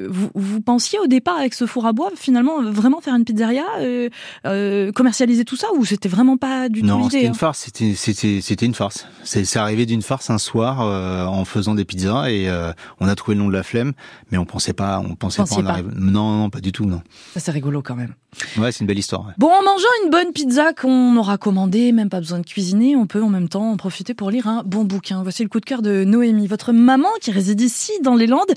Vous, 0.08 0.51
vous, 0.52 0.62
pensiez 0.62 1.00
au 1.00 1.08
départ 1.08 1.38
avec 1.38 1.54
ce 1.54 1.66
four 1.66 1.86
à 1.86 1.94
bois 1.94 2.12
finalement 2.16 2.62
vraiment 2.62 3.02
faire 3.02 3.16
une 3.16 3.26
pizzeria, 3.26 3.66
euh, 3.80 4.10
euh 4.46 4.92
commercialiser 4.92 5.46
tout 5.46 5.56
ça 5.56 5.68
ou 5.76 5.86
c'était 5.86 6.10
vraiment 6.10 6.38
pas 6.38 6.70
du 6.70 6.82
tout 6.82 6.86
l'idée 6.86 6.98
Non, 6.98 7.10
c'était 7.10 7.26
une 7.26 7.32
hein? 7.32 7.34
farce. 7.34 7.60
C'était 7.66 7.94
c'était 7.96 8.40
c'était 8.42 8.66
une 8.66 8.74
farce. 8.74 9.08
C'est 9.24 9.58
arrivé 9.58 9.86
d'une 9.86 10.02
farce 10.02 10.30
un 10.30 10.38
soir 10.38 10.82
euh, 10.82 11.26
en 11.26 11.46
faisant 11.46 11.76
des 11.76 11.86
pizzas 11.86 12.30
et 12.30 12.50
on 13.00 13.08
a 13.08 13.16
trouvé 13.16 13.36
le 13.36 13.44
nom 13.44 13.48
de 13.48 13.54
la 13.54 13.64
flemme, 13.64 13.94
mais 14.32 14.38
on 14.38 14.46
pensait 14.46 14.74
pas, 14.74 15.00
on 15.00 15.16
pensait 15.16 15.44
pas 15.44 15.56
en 15.56 15.66
arriver. 15.66 15.90
Non, 15.96 16.38
non, 16.38 16.50
pas 16.50 16.62
du 16.62 16.72
tout, 16.72 16.86
non. 16.86 17.02
Ça 17.34 17.40
c'est 17.40 17.52
rigolo 17.52 17.82
quand 17.82 17.96
même. 17.96 18.14
Ouais, 18.58 18.72
c'est 18.72 18.80
une 18.80 18.88
belle 18.88 19.00
histoire. 19.00 19.26
Bon, 19.38 19.48
en 19.48 19.62
mangeant 19.62 19.88
une 20.06 20.10
bonne 20.10 20.32
pizza 20.32 20.74
qu'on 20.74 21.18
aura 21.18 21.38
commandée, 21.38 21.92
même 21.92 22.10
pas 22.10 22.20
besoin 22.20 22.40
de 22.40 22.46
cuisiner, 22.46 22.96
on 22.96 23.06
peut 23.06 23.22
en 23.22 23.30
même 23.30 23.50
temps 23.50 23.72
en 23.72 23.78
profiter 23.78 24.14
pour 24.14 24.32
lire 24.32 24.48
un 24.48 24.64
bon 24.66 24.86
bouquin. 24.86 25.22
Voici 25.24 25.44
le 25.44 25.50
coup 25.50 25.60
de 25.60 25.66
cœur 25.66 25.82
de 25.82 26.04
Noémie. 26.06 26.48
Votre 26.48 26.72
maman, 26.72 27.10
qui 27.20 27.32
réside 27.32 27.60
ici, 27.60 27.92
dans 28.04 28.16
les 28.16 28.28
Landes, 28.28 28.52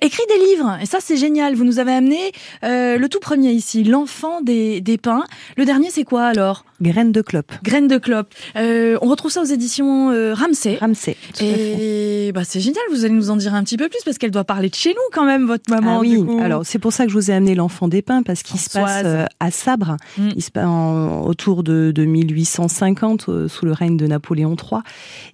écrit 0.00 0.22
des 0.28 0.46
livres. 0.46 0.78
Et 0.80 0.86
ça, 0.86 0.98
c'est 1.00 1.16
génial. 1.16 1.31
Vous 1.32 1.64
nous 1.64 1.78
avez 1.78 1.92
amené 1.92 2.32
euh, 2.62 2.98
le 2.98 3.08
tout 3.08 3.18
premier 3.18 3.52
ici, 3.52 3.84
L'enfant 3.84 4.42
des, 4.42 4.80
des 4.80 4.98
pins. 4.98 5.24
Le 5.56 5.64
dernier, 5.64 5.88
c'est 5.90 6.04
quoi 6.04 6.24
alors? 6.24 6.64
Graines 6.82 7.12
de 7.12 7.22
clope. 7.22 7.52
Graines 7.62 7.86
de 7.86 7.96
clope. 7.96 8.28
Euh, 8.56 8.98
on 9.02 9.08
retrouve 9.08 9.30
ça 9.30 9.40
aux 9.40 9.46
éditions 9.46 10.10
euh, 10.10 10.34
Ramsey. 10.34 10.76
Ramsey. 10.80 11.16
Et 11.40 12.32
bah 12.34 12.42
c'est 12.44 12.60
génial. 12.60 12.82
Vous 12.90 13.04
allez 13.04 13.14
nous 13.14 13.30
en 13.30 13.36
dire 13.36 13.54
un 13.54 13.62
petit 13.62 13.76
peu 13.76 13.88
plus 13.88 14.00
parce 14.04 14.18
qu'elle 14.18 14.32
doit 14.32 14.44
parler 14.44 14.68
de 14.68 14.74
chez 14.74 14.90
nous 14.90 14.96
quand 15.12 15.24
même, 15.24 15.46
votre 15.46 15.70
maman. 15.70 15.98
Ah 15.98 16.00
oui. 16.00 16.20
Alors 16.40 16.66
c'est 16.66 16.80
pour 16.80 16.92
ça 16.92 17.04
que 17.04 17.10
je 17.10 17.14
vous 17.16 17.30
ai 17.30 17.34
amené 17.34 17.54
l'enfant 17.54 17.86
des 17.86 18.02
pins 18.02 18.22
parce 18.24 18.42
qu'il 18.42 18.58
se 18.58 18.68
passe 18.70 19.02
euh, 19.04 19.24
à 19.38 19.52
Sabre. 19.52 19.96
Mm. 20.18 20.28
Il 20.34 20.42
se 20.42 20.50
passe 20.50 20.66
en, 20.66 21.22
autour 21.22 21.62
de, 21.62 21.92
de 21.94 22.04
1850 22.04 23.28
euh, 23.28 23.48
sous 23.48 23.64
le 23.64 23.72
règne 23.72 23.96
de 23.96 24.08
Napoléon 24.08 24.56
III. 24.56 24.82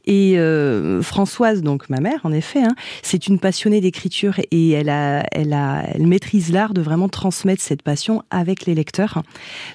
Et 0.07 0.39
Françoise, 1.03 1.63
donc 1.63 1.89
ma 1.89 2.01
mère, 2.01 2.21
en 2.25 2.33
effet, 2.33 2.63
hein, 2.63 2.75
c'est 3.03 3.27
une 3.27 3.39
passionnée 3.39 3.81
d'écriture 3.81 4.35
et 4.51 4.71
elle 4.71 4.89
a, 4.89 5.25
elle 5.33 5.53
a, 5.53 5.85
elle 5.95 6.07
maîtrise 6.07 6.53
l'art 6.53 6.75
de 6.75 6.81
vraiment 6.81 7.09
transmettre 7.09 7.63
cette 7.63 7.83
passion 7.83 8.23
avec 8.31 8.67
les 8.67 8.75
lecteurs. 8.75 9.23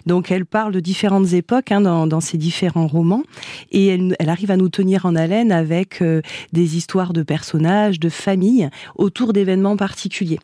Donc 0.05 0.31
elle 0.31 0.45
parle 0.45 0.73
de 0.73 0.79
différentes 0.79 1.33
époques 1.33 1.53
Hein, 1.73 1.81
dans, 1.81 2.07
dans, 2.07 2.21
ses 2.21 2.37
différents 2.37 2.87
romans. 2.87 3.23
Et 3.71 3.87
elle, 3.87 4.15
elle, 4.19 4.29
arrive 4.29 4.51
à 4.51 4.57
nous 4.57 4.69
tenir 4.69 5.05
en 5.05 5.15
haleine 5.15 5.51
avec 5.51 6.01
euh, 6.01 6.21
des 6.51 6.77
histoires 6.77 7.13
de 7.13 7.23
personnages, 7.23 7.99
de 7.99 8.09
familles, 8.09 8.69
autour 8.95 9.33
d'événements 9.33 9.77
particuliers. 9.77 10.39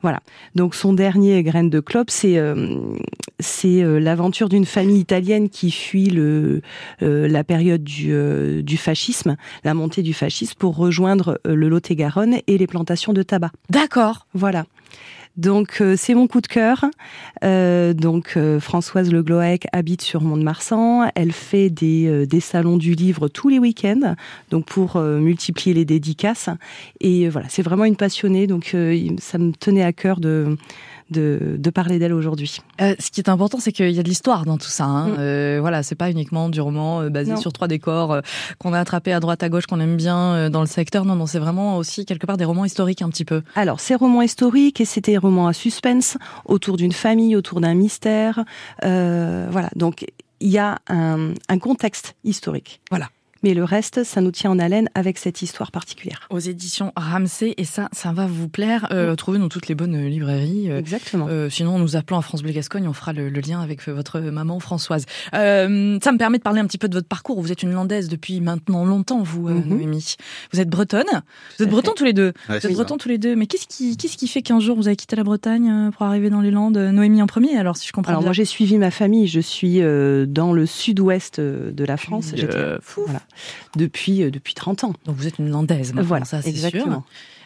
Voilà. 0.00 0.20
Donc 0.54 0.76
son 0.76 0.92
dernier 0.92 1.42
graine 1.42 1.70
de 1.70 1.80
clope, 1.80 2.10
c'est 2.10 2.38
euh, 2.38 2.76
c'est 3.40 3.82
euh, 3.82 3.98
l'aventure 3.98 4.48
d'une 4.48 4.64
famille 4.64 5.00
italienne 5.00 5.48
qui 5.48 5.72
fuit 5.72 6.10
le 6.10 6.60
la 7.00 7.42
période 7.42 7.82
du, 7.82 8.62
du 8.62 8.76
fascisme, 8.76 9.36
la 9.64 9.74
montée 9.74 10.02
du 10.02 10.14
fascisme, 10.14 10.54
pour 10.58 10.76
rejoindre 10.76 11.40
le 11.44 11.68
Lot-et-Garonne 11.68 12.38
et 12.46 12.58
les 12.58 12.66
plantations 12.66 13.12
de 13.12 13.22
tabac. 13.22 13.50
D'accord. 13.70 14.26
Voilà. 14.34 14.64
Donc 15.38 15.80
euh, 15.80 15.94
c'est 15.96 16.14
mon 16.14 16.26
coup 16.26 16.40
de 16.40 16.48
cœur. 16.48 16.84
Euh, 17.44 17.94
donc 17.94 18.32
euh, 18.36 18.58
Françoise 18.58 19.12
Le 19.12 19.22
Gloec 19.22 19.66
habite 19.72 20.02
sur 20.02 20.20
Mont-de-Marsan. 20.20 21.10
Elle 21.14 21.32
fait 21.32 21.70
des, 21.70 22.26
des 22.26 22.40
salons 22.40 22.76
du 22.76 22.94
livre 22.94 23.28
tous 23.28 23.48
les 23.48 23.60
week-ends, 23.60 24.16
donc 24.50 24.66
pour 24.66 24.98
multiplier 25.00 25.74
les 25.74 25.84
dédicaces. 25.84 26.50
Et 27.00 27.28
voilà, 27.28 27.48
c'est 27.48 27.62
vraiment 27.62 27.84
une 27.84 27.96
passionnée. 27.96 28.48
Donc 28.48 28.76
ça 29.18 29.38
me 29.38 29.52
tenait 29.52 29.84
à 29.84 29.92
cœur 29.92 30.18
de 30.18 30.56
de, 31.10 31.56
de 31.58 31.70
parler 31.70 31.98
d'elle 31.98 32.12
aujourd'hui. 32.12 32.58
Euh, 32.80 32.94
ce 32.98 33.10
qui 33.10 33.20
est 33.20 33.28
important, 33.28 33.58
c'est 33.60 33.72
qu'il 33.72 33.90
y 33.90 33.98
a 33.98 34.02
de 34.02 34.08
l'histoire 34.08 34.44
dans 34.44 34.58
tout 34.58 34.68
ça. 34.68 34.84
Hein. 34.84 35.08
Mm. 35.08 35.16
Euh, 35.18 35.58
voilà, 35.60 35.82
c'est 35.82 35.94
pas 35.94 36.10
uniquement 36.10 36.48
du 36.48 36.60
roman 36.60 37.02
euh, 37.02 37.10
basé 37.10 37.36
sur 37.36 37.52
trois 37.52 37.68
décors 37.68 38.12
euh, 38.12 38.20
qu'on 38.58 38.72
a 38.72 38.80
attrapé 38.80 39.12
à 39.12 39.20
droite 39.20 39.42
à 39.42 39.48
gauche 39.48 39.66
qu'on 39.66 39.80
aime 39.80 39.96
bien 39.96 40.18
euh, 40.18 40.48
dans 40.48 40.60
le 40.60 40.66
secteur. 40.66 41.04
Non, 41.04 41.14
non, 41.14 41.26
c'est 41.26 41.38
vraiment 41.38 41.76
aussi 41.76 42.04
quelque 42.04 42.26
part 42.26 42.36
des 42.36 42.44
romans 42.44 42.64
historiques 42.64 43.02
un 43.02 43.08
petit 43.08 43.24
peu. 43.24 43.42
Alors, 43.54 43.80
c'est 43.80 43.94
romans 43.94 44.22
historiques 44.22 44.80
et 44.80 44.84
c'était 44.84 45.12
des 45.12 45.18
romans 45.18 45.48
à 45.48 45.52
suspense 45.52 46.18
autour 46.44 46.76
d'une 46.76 46.92
famille, 46.92 47.36
autour 47.36 47.60
d'un 47.60 47.74
mystère. 47.74 48.44
voilà, 48.82 49.70
donc 49.76 50.06
il 50.40 50.50
y 50.50 50.58
a 50.58 50.78
un, 50.88 51.32
un 51.48 51.58
contexte 51.58 52.14
historique. 52.24 52.80
Voilà 52.90 53.08
mais 53.42 53.54
le 53.54 53.64
reste, 53.64 54.04
ça 54.04 54.20
nous 54.20 54.30
tient 54.30 54.50
en 54.50 54.58
haleine 54.58 54.88
avec 54.94 55.18
cette 55.18 55.42
histoire 55.42 55.70
particulière. 55.70 56.26
Aux 56.30 56.38
éditions 56.38 56.92
Ramsey, 56.96 57.54
et 57.56 57.64
ça, 57.64 57.88
ça 57.92 58.12
va 58.12 58.26
vous 58.26 58.48
plaire. 58.48 58.88
Euh, 58.90 59.14
Trouvez 59.16 59.38
dans 59.38 59.48
toutes 59.48 59.68
les 59.68 59.74
bonnes 59.74 60.06
librairies. 60.06 60.70
Euh, 60.70 60.78
Exactement. 60.78 61.26
Euh, 61.28 61.48
sinon, 61.50 61.76
en 61.76 61.78
nous 61.78 61.96
appelant 61.96 62.18
à 62.18 62.22
France 62.22 62.42
Bleu 62.42 62.52
Gascogne, 62.52 62.86
on 62.88 62.92
fera 62.92 63.12
le, 63.12 63.28
le 63.28 63.40
lien 63.40 63.60
avec 63.60 63.86
votre 63.88 64.20
maman 64.20 64.58
Françoise. 64.60 65.06
Euh, 65.34 65.98
ça 66.02 66.12
me 66.12 66.18
permet 66.18 66.38
de 66.38 66.42
parler 66.42 66.60
un 66.60 66.66
petit 66.66 66.78
peu 66.78 66.88
de 66.88 66.94
votre 66.94 67.08
parcours. 67.08 67.40
Vous 67.40 67.52
êtes 67.52 67.62
une 67.62 67.72
landaise 67.72 68.08
depuis 68.08 68.40
maintenant 68.40 68.84
longtemps, 68.84 69.22
vous, 69.22 69.48
mm 69.48 69.60
-hmm. 69.60 69.66
Noémie. 69.66 70.14
Vous 70.52 70.60
êtes 70.60 70.68
bretonne. 70.68 71.22
Vous 71.58 71.64
êtes 71.64 71.70
bretons 71.70 71.92
tous 71.96 72.04
les 72.04 72.12
deux. 72.12 72.32
Ouais, 72.48 72.58
vous 72.58 72.66
êtes 72.66 72.72
bretons 72.72 72.96
tous 72.96 73.08
les 73.08 73.18
deux. 73.18 73.34
Mais 73.36 73.46
qu'est-ce 73.46 73.66
qui, 73.66 73.96
qu'est-ce 73.96 74.16
qui 74.16 74.28
fait 74.28 74.42
qu'un 74.42 74.60
jour 74.60 74.76
vous 74.76 74.86
avez 74.88 74.96
quitté 74.96 75.16
la 75.16 75.24
Bretagne 75.24 75.90
pour 75.92 76.02
arriver 76.06 76.30
dans 76.30 76.40
les 76.40 76.50
Landes 76.50 76.76
Noémie 76.78 77.22
en 77.22 77.26
premier, 77.26 77.56
alors 77.58 77.76
si 77.76 77.86
je 77.88 77.92
comprends 77.92 78.10
Alors 78.12 78.22
bien? 78.22 78.28
moi, 78.28 78.32
j'ai 78.32 78.44
suivi 78.44 78.78
ma 78.78 78.90
famille. 78.90 79.26
Je 79.26 79.40
suis 79.40 79.80
dans 80.40 80.52
le 80.52 80.64
sud-ouest 80.66 81.40
de 81.40 81.84
la 81.84 81.96
France. 81.96 82.32
J'étais 82.34 82.76
fou. 82.82 83.02
Voilà. 83.06 83.20
Depuis 83.76 83.88
depuis, 83.88 84.22
euh, 84.22 84.30
depuis 84.30 84.54
30 84.54 84.84
ans. 84.84 84.92
Donc 85.04 85.16
vous 85.16 85.26
êtes 85.26 85.38
une 85.38 85.50
landaise 85.50 85.92
maintenant, 85.92 86.08
voilà, 86.08 86.24
ça 86.24 86.42
c'est 86.42 86.52
sûr. 86.52 87.02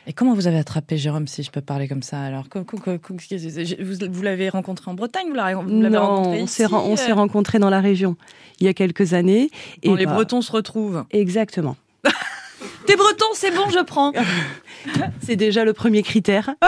Et 0.09 0.13
comment 0.13 0.35
vous 0.35 0.49
avez 0.49 0.59
attrapé 0.59 0.97
Jérôme, 0.97 1.29
si 1.29 1.45
je 1.45 1.53
peux 1.53 1.61
parler 1.61 1.87
comme 1.87 2.03
ça 2.03 2.21
Alors, 2.21 2.47
vous, 2.53 4.23
l'avez 4.23 4.49
rencontré 4.49 4.91
en 4.91 4.95
Bretagne 4.95 5.29
Vous 5.29 5.35
l'avez 5.35 5.97
rencontré 5.97 6.43
on 6.43 6.97
s'est 6.97 7.13
rencontré 7.13 7.61
dans 7.61 7.71
la 7.71 7.81
région 7.81 8.17
il 8.59 8.67
y 8.67 8.69
a 8.69 8.75
quelques 8.75 9.13
années. 9.13 9.51
Et 9.83 9.95
les 9.95 10.07
bah, 10.07 10.15
Bretons 10.15 10.43
se 10.43 10.53
retrouvent. 10.53 11.05
Exactement. 11.11 11.77
T'es 12.87 12.97
breton, 12.97 13.27
c'est 13.35 13.51
bon, 13.51 13.69
je 13.71 13.83
prends. 13.85 14.13
c'est 15.23 15.37
déjà 15.37 15.65
le 15.65 15.73
premier 15.73 16.03
critère. 16.03 16.55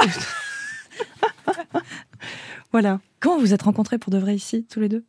voilà. 2.72 3.00
Comment 3.20 3.38
vous 3.38 3.54
êtes 3.54 3.62
rencontrés 3.62 3.98
pour 3.98 4.12
de 4.12 4.18
vrai 4.18 4.34
ici, 4.34 4.66
tous 4.70 4.80
les 4.80 4.88
deux? 4.88 5.04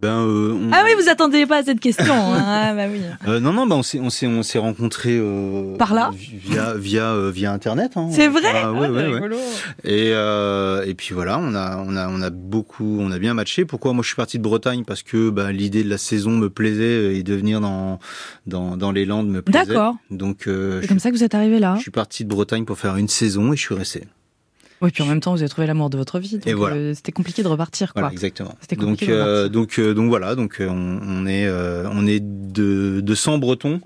Ben, 0.00 0.26
euh, 0.26 0.54
on... 0.54 0.72
Ah 0.72 0.82
oui, 0.84 0.92
vous 0.98 1.10
attendiez 1.10 1.46
pas 1.46 1.58
à 1.58 1.62
cette 1.62 1.80
question. 1.80 2.14
Hein. 2.14 2.42
ah 2.46 2.74
bah 2.74 2.84
oui. 2.90 3.02
Euh, 3.28 3.38
non, 3.38 3.52
non, 3.52 3.66
bah 3.66 3.76
on 3.76 3.82
s'est, 3.82 4.00
on 4.00 4.08
s'est, 4.08 4.26
on 4.26 4.42
s'est 4.42 4.58
rencontrés 4.58 5.18
euh, 5.18 5.76
par 5.76 5.92
là, 5.92 6.10
via, 6.14 6.74
via, 6.74 7.12
euh, 7.12 7.30
via 7.30 7.52
internet. 7.52 7.92
Hein. 7.96 8.08
C'est 8.10 8.28
vrai. 8.28 8.48
Ah, 8.54 8.72
ouais, 8.72 8.86
ah, 8.86 8.90
ouais, 8.90 9.08
ouais. 9.08 9.36
Et 9.84 10.12
euh, 10.14 10.86
et 10.86 10.94
puis 10.94 11.14
voilà, 11.14 11.38
on 11.38 11.54
a, 11.54 11.76
on 11.86 11.96
a, 11.96 12.08
on 12.08 12.22
a 12.22 12.30
beaucoup, 12.30 12.98
on 12.98 13.10
a 13.10 13.18
bien 13.18 13.34
matché. 13.34 13.66
Pourquoi 13.66 13.92
moi 13.92 14.02
je 14.02 14.08
suis 14.08 14.16
parti 14.16 14.38
de 14.38 14.42
Bretagne? 14.42 14.84
Parce 14.84 15.02
que 15.02 15.28
bah, 15.28 15.52
l'idée 15.52 15.84
de 15.84 15.90
la 15.90 15.98
saison 15.98 16.30
me 16.30 16.48
plaisait 16.48 17.16
et 17.16 17.22
de 17.22 17.34
venir 17.34 17.60
dans, 17.60 17.98
dans, 18.46 18.78
dans 18.78 18.92
les 18.92 19.04
Landes 19.04 19.28
me 19.28 19.42
plaisait. 19.42 19.66
D'accord. 19.66 19.96
Donc 20.10 20.44
c'est 20.46 20.88
comme 20.88 20.98
ça 20.98 21.10
que 21.10 21.16
vous 21.16 21.24
êtes 21.24 21.34
arrivé 21.34 21.58
là. 21.58 21.74
Je 21.76 21.82
suis 21.82 21.90
parti 21.90 22.24
de 22.24 22.30
Bretagne 22.30 22.64
pour 22.64 22.78
faire 22.78 22.96
une 22.96 23.08
saison 23.08 23.52
et 23.52 23.56
je 23.56 23.60
suis 23.60 23.74
resté. 23.74 24.04
Oui, 24.82 24.90
puis 24.90 25.02
en 25.02 25.06
même 25.06 25.20
temps, 25.20 25.32
vous 25.32 25.40
avez 25.42 25.48
trouvé 25.48 25.66
l'amour 25.66 25.90
de 25.90 25.98
votre 25.98 26.18
vie. 26.18 26.32
Donc 26.38 26.46
et 26.46 26.54
voilà. 26.54 26.76
euh, 26.76 26.94
c'était 26.94 27.12
compliqué 27.12 27.42
de 27.42 27.48
repartir, 27.48 27.92
quoi. 27.92 28.02
Voilà, 28.02 28.12
exactement. 28.12 28.54
Donc, 28.78 29.02
euh, 29.02 29.48
donc, 29.48 29.78
euh, 29.78 29.92
donc 29.94 30.08
voilà, 30.08 30.34
donc 30.34 30.56
on, 30.60 31.00
on 31.02 31.26
est, 31.26 31.46
euh, 31.46 31.86
on 31.92 32.06
est 32.06 32.20
de, 32.20 33.00
de 33.00 33.14
100 33.14 33.38
Bretons, 33.38 33.80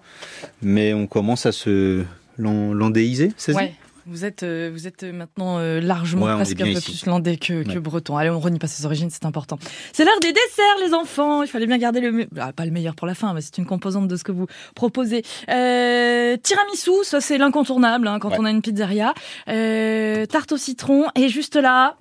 mais 0.63 0.95
on 0.95 1.07
commence 1.07 1.47
à 1.47 1.53
se 1.53 2.05
landéiser, 2.39 3.33
c'est 3.37 3.55
ouais. 3.55 3.75
Vous 4.07 4.25
êtes, 4.25 4.43
euh, 4.43 4.71
vous 4.73 4.87
êtes 4.87 5.03
maintenant 5.03 5.59
euh, 5.59 5.81
largement 5.81 6.27
ouais, 6.27 6.35
presque 6.35 6.61
un 6.61 6.65
peu 6.65 6.71
ici. 6.71 6.93
plus 6.93 7.07
landais 7.07 7.37
que, 7.37 7.67
ouais. 7.67 7.75
que 7.75 7.79
breton. 7.79 8.17
Allez, 8.17 8.31
on 8.31 8.39
renie 8.39 8.59
pas 8.59 8.67
ses 8.67 8.85
origines, 8.85 9.09
c'est 9.11 9.25
important. 9.25 9.59
C'est 9.93 10.05
l'heure 10.05 10.21
des 10.21 10.33
desserts, 10.33 10.87
les 10.87 10.93
enfants. 10.93 11.43
Il 11.43 11.49
fallait 11.49 11.67
bien 11.67 11.79
garder 11.79 12.01
le, 12.01 12.27
ah, 12.39 12.53
pas 12.53 12.67
le 12.67 12.71
meilleur 12.71 12.95
pour 12.95 13.07
la 13.07 13.15
fin, 13.15 13.33
mais 13.33 13.41
c'est 13.41 13.57
une 13.59 13.67
composante 13.67 14.09
de 14.09 14.17
ce 14.17 14.25
que 14.25 14.33
vous 14.33 14.47
proposez. 14.75 15.23
Euh, 15.49 16.37
tiramisu, 16.37 17.05
ça 17.05 17.21
c'est 17.21 17.39
l'incontournable 17.39 18.07
hein, 18.07 18.19
quand 18.19 18.31
ouais. 18.31 18.37
on 18.39 18.45
a 18.45 18.51
une 18.51 18.63
pizzeria. 18.63 19.15
Euh, 19.49 20.27
tarte 20.27 20.53
au 20.53 20.57
citron 20.59 21.07
et 21.15 21.29
juste 21.29 21.57
là. 21.57 21.97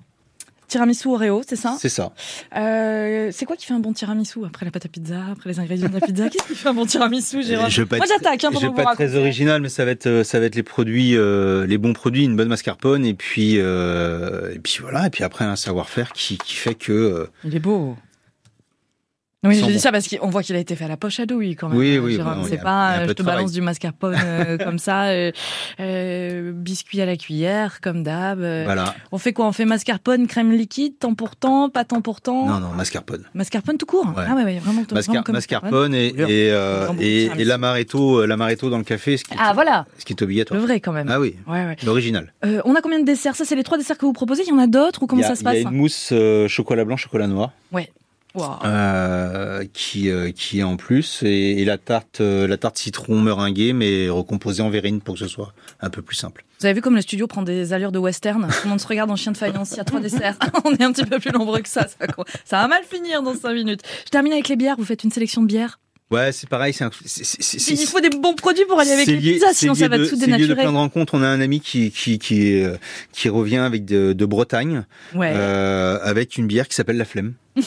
Tiramisu 0.68 1.08
Oreo, 1.08 1.42
c'est 1.46 1.56
ça? 1.56 1.76
C'est 1.78 1.88
ça. 1.88 2.12
Euh, 2.56 3.30
c'est 3.32 3.44
quoi 3.44 3.56
qui 3.56 3.66
fait 3.66 3.74
un 3.74 3.80
bon 3.80 3.92
tiramisu 3.92 4.40
après 4.46 4.64
la 4.64 4.70
pâte 4.70 4.86
à 4.86 4.88
pizza, 4.88 5.20
après 5.32 5.50
les 5.50 5.60
ingrédients 5.60 5.88
de 5.88 5.94
la 5.94 6.00
pizza? 6.00 6.28
Qu'est-ce 6.28 6.48
qui 6.48 6.54
fait 6.54 6.68
un 6.68 6.74
bon 6.74 6.86
tiramisu, 6.86 7.42
Jérôme? 7.42 7.68
Je 7.70 7.82
Moi, 7.82 8.06
j'attaque. 8.06 8.44
Hein, 8.44 8.50
je 8.52 8.66
vais 8.66 8.72
pas 8.72 8.94
très 8.94 9.16
original, 9.16 9.60
mais 9.60 9.68
ça 9.68 9.84
va 9.84 9.90
être, 9.90 10.22
ça 10.24 10.40
va 10.40 10.46
être 10.46 10.56
les 10.56 10.62
produits, 10.62 11.16
euh, 11.16 11.66
les 11.66 11.78
bons 11.78 11.92
produits, 11.92 12.24
une 12.24 12.36
bonne 12.36 12.48
mascarpone, 12.48 13.04
et 13.04 13.14
puis, 13.14 13.54
euh, 13.58 14.52
et 14.54 14.58
puis 14.58 14.78
voilà, 14.80 15.06
et 15.06 15.10
puis 15.10 15.24
après 15.24 15.44
un 15.44 15.56
savoir-faire 15.56 16.12
qui, 16.12 16.38
qui 16.38 16.54
fait 16.54 16.74
que. 16.74 17.28
Il 17.44 17.54
est 17.54 17.60
beau. 17.60 17.96
Oui, 19.44 19.56
je 19.56 19.66
dis 19.66 19.80
ça 19.80 19.92
parce 19.92 20.08
qu'on 20.08 20.28
voit 20.28 20.42
qu'il 20.42 20.56
a 20.56 20.58
été 20.58 20.74
fait 20.74 20.84
à 20.84 20.88
la 20.88 20.96
poche 20.96 21.20
à 21.20 21.26
douille 21.26 21.54
quand 21.54 21.68
même. 21.68 21.78
Oui, 21.78 21.98
oui. 21.98 22.18
c'est 22.48 22.62
pas, 22.62 23.06
je 23.06 23.12
te 23.12 23.22
balance 23.22 23.52
du 23.52 23.60
mascarpone 23.60 24.16
comme 24.64 24.78
ça, 24.78 25.06
euh, 25.08 26.52
biscuit 26.54 27.00
à 27.00 27.06
la 27.06 27.16
cuillère, 27.16 27.80
comme 27.80 28.02
d'hab. 28.02 28.38
Voilà. 28.38 28.94
On 29.12 29.18
fait 29.18 29.32
quoi? 29.32 29.46
On 29.46 29.52
fait 29.52 29.64
mascarpone, 29.64 30.26
crème 30.26 30.52
liquide, 30.52 30.98
temps 30.98 31.14
pour 31.14 31.36
temps, 31.36 31.68
pas 31.68 31.84
temps 31.84 32.00
pour 32.00 32.20
temps? 32.20 32.46
Non, 32.46 32.60
non, 32.60 32.68
mascarpone. 32.70 33.24
Mascarpone 33.34 33.76
tout 33.76 33.86
court 33.86 34.12
Ah 34.16 34.34
ouais, 34.34 34.44
ouais 34.44 34.58
vraiment. 34.58 34.84
Mascar 34.92 35.24
mascarpone 35.28 35.94
et, 35.94 36.06
et, 36.06 36.48
et, 37.00 37.24
et 37.36 37.44
l'amaretto, 37.44 38.24
l'amaretto 38.26 38.70
dans 38.70 38.78
le 38.78 38.84
café, 38.84 39.16
ce 39.16 39.24
qui, 39.24 39.34
ah, 39.38 39.52
voilà. 39.52 39.86
ce 39.98 40.04
qui 40.04 40.12
est 40.12 40.22
obligatoire. 40.22 40.58
Le 40.58 40.66
vrai 40.66 40.80
quand 40.80 40.92
même. 40.92 41.08
Ah 41.10 41.20
oui, 41.20 41.36
ouais, 41.46 41.64
ouais. 41.66 41.76
l'original. 41.84 42.32
on 42.64 42.74
a 42.74 42.80
combien 42.80 43.00
de 43.00 43.04
desserts? 43.04 43.36
Ça, 43.36 43.44
c'est 43.44 43.56
les 43.56 43.64
trois 43.64 43.78
desserts 43.78 43.98
que 43.98 44.06
vous 44.06 44.12
proposez? 44.12 44.42
Il 44.46 44.50
y 44.50 44.52
en 44.52 44.58
a 44.58 44.66
d'autres 44.66 45.02
ou 45.02 45.06
comment 45.06 45.22
ça 45.22 45.36
se 45.36 45.44
passe? 45.44 45.54
Il 45.54 45.62
y 45.62 45.66
a 45.66 45.70
une 45.70 45.76
mousse 45.76 46.12
chocolat 46.48 46.84
blanc, 46.84 46.96
chocolat 46.96 47.26
noir. 47.26 47.52
Ouais. 47.72 47.90
Euh, 48.36 49.64
qui 49.72 50.10
euh, 50.10 50.32
qui 50.32 50.58
est 50.58 50.64
en 50.64 50.76
plus 50.76 51.22
et, 51.22 51.64
la 51.64 51.78
tarte 51.78 52.20
euh, 52.20 52.48
la 52.48 52.56
tarte 52.56 52.76
citron 52.76 53.20
meringuée 53.20 53.72
mais 53.72 54.08
recomposée 54.08 54.60
en 54.60 54.70
verrine 54.70 55.00
pour 55.00 55.14
que 55.14 55.20
ce 55.20 55.28
soit 55.28 55.52
un 55.80 55.88
peu 55.88 56.02
plus 56.02 56.16
simple. 56.16 56.44
Vous 56.58 56.66
avez 56.66 56.74
vu 56.74 56.80
comme 56.80 56.96
le 56.96 57.00
studio 57.00 57.28
prend 57.28 57.42
des 57.42 57.72
allures 57.72 57.92
de 57.92 58.00
western? 58.00 58.48
Tout 58.48 58.64
le 58.64 58.70
monde 58.70 58.80
se 58.80 58.88
regarde 58.88 59.10
en 59.12 59.16
chien 59.16 59.30
de 59.30 59.36
faïence. 59.36 59.72
Il 59.72 59.76
y 59.76 59.80
a 59.80 59.84
trois 59.84 60.00
desserts. 60.00 60.36
On 60.64 60.72
est 60.72 60.82
un 60.82 60.90
petit 60.90 61.04
peu 61.04 61.20
plus 61.20 61.30
nombreux 61.30 61.60
que 61.60 61.68
ça. 61.68 61.86
Ça, 61.86 62.06
ça 62.44 62.62
va 62.62 62.66
mal 62.66 62.82
finir 62.82 63.22
dans 63.22 63.34
cinq 63.34 63.52
minutes. 63.52 63.82
Je 64.04 64.10
termine 64.10 64.32
avec 64.32 64.48
les 64.48 64.56
bières. 64.56 64.74
Vous 64.78 64.84
faites 64.84 65.04
une 65.04 65.12
sélection 65.12 65.42
de 65.42 65.46
bières? 65.46 65.78
Ouais, 66.10 66.32
c'est 66.32 66.48
pareil. 66.48 66.72
C'est 66.72 67.70
il 67.70 67.86
faut 67.86 68.00
des 68.00 68.10
bons 68.10 68.34
produits 68.34 68.64
pour 68.66 68.80
aller 68.80 68.92
avec 68.92 69.06
les 69.06 69.18
pizzas, 69.18 69.52
sinon 69.52 69.74
ça 69.74 69.86
va 69.86 69.96
tout 69.98 70.16
dénaturer. 70.16 70.42
C'est 70.42 70.48
de 70.48 70.54
plein 70.54 70.72
de 70.72 70.76
rencontres. 70.76 71.14
On 71.14 71.22
a 71.22 71.28
un 71.28 71.40
ami 71.40 71.60
qui 71.60 71.92
qui 71.92 72.18
qui, 72.18 72.64
qui 73.12 73.28
revient 73.28 73.58
avec 73.58 73.84
de, 73.84 74.12
de 74.12 74.26
Bretagne, 74.26 74.84
ouais. 75.14 75.32
euh, 75.34 75.98
avec 76.02 76.36
une 76.36 76.48
bière 76.48 76.66
qui 76.66 76.74
s'appelle 76.74 76.96
la 76.96 77.04
Flemme. 77.04 77.34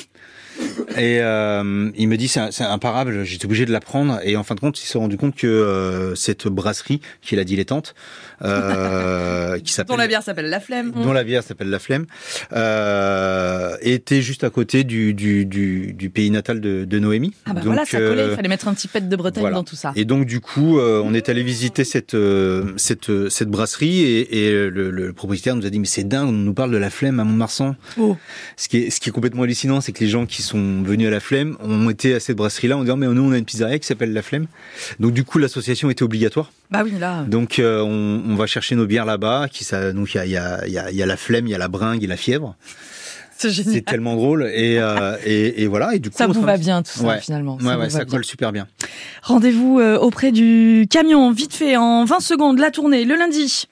Et 0.98 1.20
euh, 1.22 1.92
il 1.96 2.08
me 2.08 2.18
dit 2.18 2.28
c'est 2.28 2.62
imparable, 2.62 3.24
j'étais 3.24 3.46
obligé 3.46 3.66
de 3.66 3.72
la 3.72 3.80
prendre. 3.80 4.20
Et 4.24 4.36
en 4.36 4.44
fin 4.44 4.56
de 4.56 4.60
compte, 4.60 4.82
il 4.82 4.86
s'est 4.86 4.98
rendu 4.98 5.18
compte 5.18 5.36
que 5.36 5.48
euh, 5.48 6.16
cette 6.16 6.48
brasserie, 6.48 7.02
qui 7.22 7.36
est 7.36 7.38
la 7.38 7.44
dilettante, 7.44 7.96
euh, 8.44 9.60
qui 9.64 9.74
s'appelle 9.74 9.96
dont 9.96 9.98
la 9.98 10.08
bière 10.08 10.24
s'appelle 10.24 10.50
la 10.50 10.60
flemme, 10.60 10.92
dont 10.92 11.14
la 11.14 11.24
bière 11.24 11.44
s'appelle 11.44 11.70
la 11.70 11.80
flemme, 11.80 12.06
euh, 12.54 13.76
était 13.82 14.22
juste 14.22 14.44
à 14.44 14.50
côté 14.50 14.84
du, 14.84 15.14
du, 15.14 15.46
du, 15.46 15.94
du 15.94 16.10
pays 16.10 16.30
natal 16.32 16.62
de, 16.62 16.86
de 16.86 17.00
Noémie. 17.00 17.34
Ah 17.46 17.54
bah 17.54 17.62
donc, 17.62 17.68
voilà, 17.68 17.86
ça 17.86 18.00
collait. 18.00 18.28
Il 18.30 18.36
fallait 18.36 18.50
mettre 18.50 18.68
un 18.68 18.74
petit 18.74 18.88
pet 18.88 19.08
de 19.08 19.16
Bretagne 19.16 19.42
voilà. 19.42 19.58
dans 19.58 19.64
tout 19.64 19.76
ça. 19.76 19.92
Et 19.96 20.06
donc 20.06 20.26
du 20.26 20.40
coup, 20.40 20.80
on 20.80 21.14
est 21.14 21.30
allé 21.30 21.44
visiter 21.44 21.84
cette 21.84 22.18
cette 22.78 23.30
cette 23.30 23.50
brasserie 23.50 24.02
et, 24.02 24.48
et 24.48 24.52
le, 24.52 24.90
le, 24.92 25.14
propriétaire 25.14 25.56
nous 25.56 25.66
a 25.66 25.70
dit 25.70 25.80
mais 25.80 25.86
c'est 25.86 26.04
dingue, 26.04 26.30
on 26.30 26.32
nous 26.32 26.54
parle 26.54 26.72
de 26.72 26.78
la 26.78 26.90
flemme 26.90 27.20
à 27.20 27.24
Mont-Marsan. 27.24 27.76
Oh. 27.98 28.18
Ce 28.56 28.68
qui 28.68 28.78
est 28.78 28.90
ce 28.90 29.00
qui 29.00 29.10
est 29.10 29.12
complètement 29.12 29.44
hallucinant, 29.44 29.82
c'est 29.82 29.92
que 29.92 30.04
les 30.04 30.10
gens 30.10 30.26
qui 30.26 30.42
sont 30.42 30.58
venus 30.84 31.08
à 31.08 31.12
la 31.12 31.20
Flemme 31.20 31.58
ont 31.62 31.90
été 31.90 32.14
à 32.14 32.20
cette 32.20 32.38
brasserie-là 32.38 32.78
en 32.78 32.82
disant 32.82 32.98
mais 32.98 33.08
nous 33.08 33.22
on 33.22 33.32
a 33.32 33.38
une 33.38 33.46
pizzeria 33.46 33.78
qui 33.80 33.88
s'appelle 33.88 34.14
la 34.14 34.22
Flemme. 34.22 34.48
Donc 35.00 35.14
du 35.14 35.24
coup 35.24 35.38
l'association 35.40 35.90
était 35.90 36.04
obligatoire. 36.04 36.52
Bah 36.72 36.82
oui 36.84 36.94
là. 37.00 37.24
Donc 37.28 37.60
euh, 37.60 37.82
on, 37.82 38.32
on, 38.32 38.36
va 38.36 38.48
chercher 38.48 38.76
nos 38.76 38.86
bières 38.86 39.06
là-bas. 39.06 39.48
Qui 39.52 39.64
ça 39.64 39.94
donc 39.94 40.14
il 40.14 40.18
y 40.18 40.20
a, 40.20 40.26
y, 40.26 40.38
a, 40.38 40.68
y, 40.68 40.78
a, 40.78 40.92
y 40.92 41.04
a 41.04 41.06
la 41.06 41.18
Flemme, 41.18 41.48
il 41.48 41.52
y 41.52 41.56
a 41.56 41.58
la 41.58 41.68
bringue 41.68 42.04
et 42.04 42.08
la 42.08 42.18
fièvre. 42.18 42.56
C'est 43.38 43.86
tellement 43.86 44.16
drôle 44.16 44.50
et, 44.52 44.80
euh, 44.80 45.16
et, 45.26 45.64
et, 45.64 45.68
voilà 45.68 45.94
et 45.94 46.00
du 46.00 46.10
coup 46.10 46.18
ça 46.18 46.28
vous 46.28 46.42
va 46.42 46.58
bien 46.58 46.82
tout 46.82 46.92
ça 46.92 47.04
ouais. 47.04 47.22
finalement. 47.22 47.60
Ça, 47.60 47.66
ça, 47.66 47.78
ouais, 47.78 47.90
ça 47.90 48.06
colle 48.06 48.26
super 48.26 48.52
bien. 48.52 48.68
Rendez-vous 49.22 49.80
euh, 49.80 49.98
auprès 49.98 50.32
du 50.32 50.88
camion 50.90 51.32
vite 51.32 51.54
fait 51.54 51.78
en 51.78 52.06
20 52.06 52.20
secondes 52.20 52.60
la 52.60 52.72
tournée 52.72 53.06
le 53.06 53.16
lundi. 53.16 53.68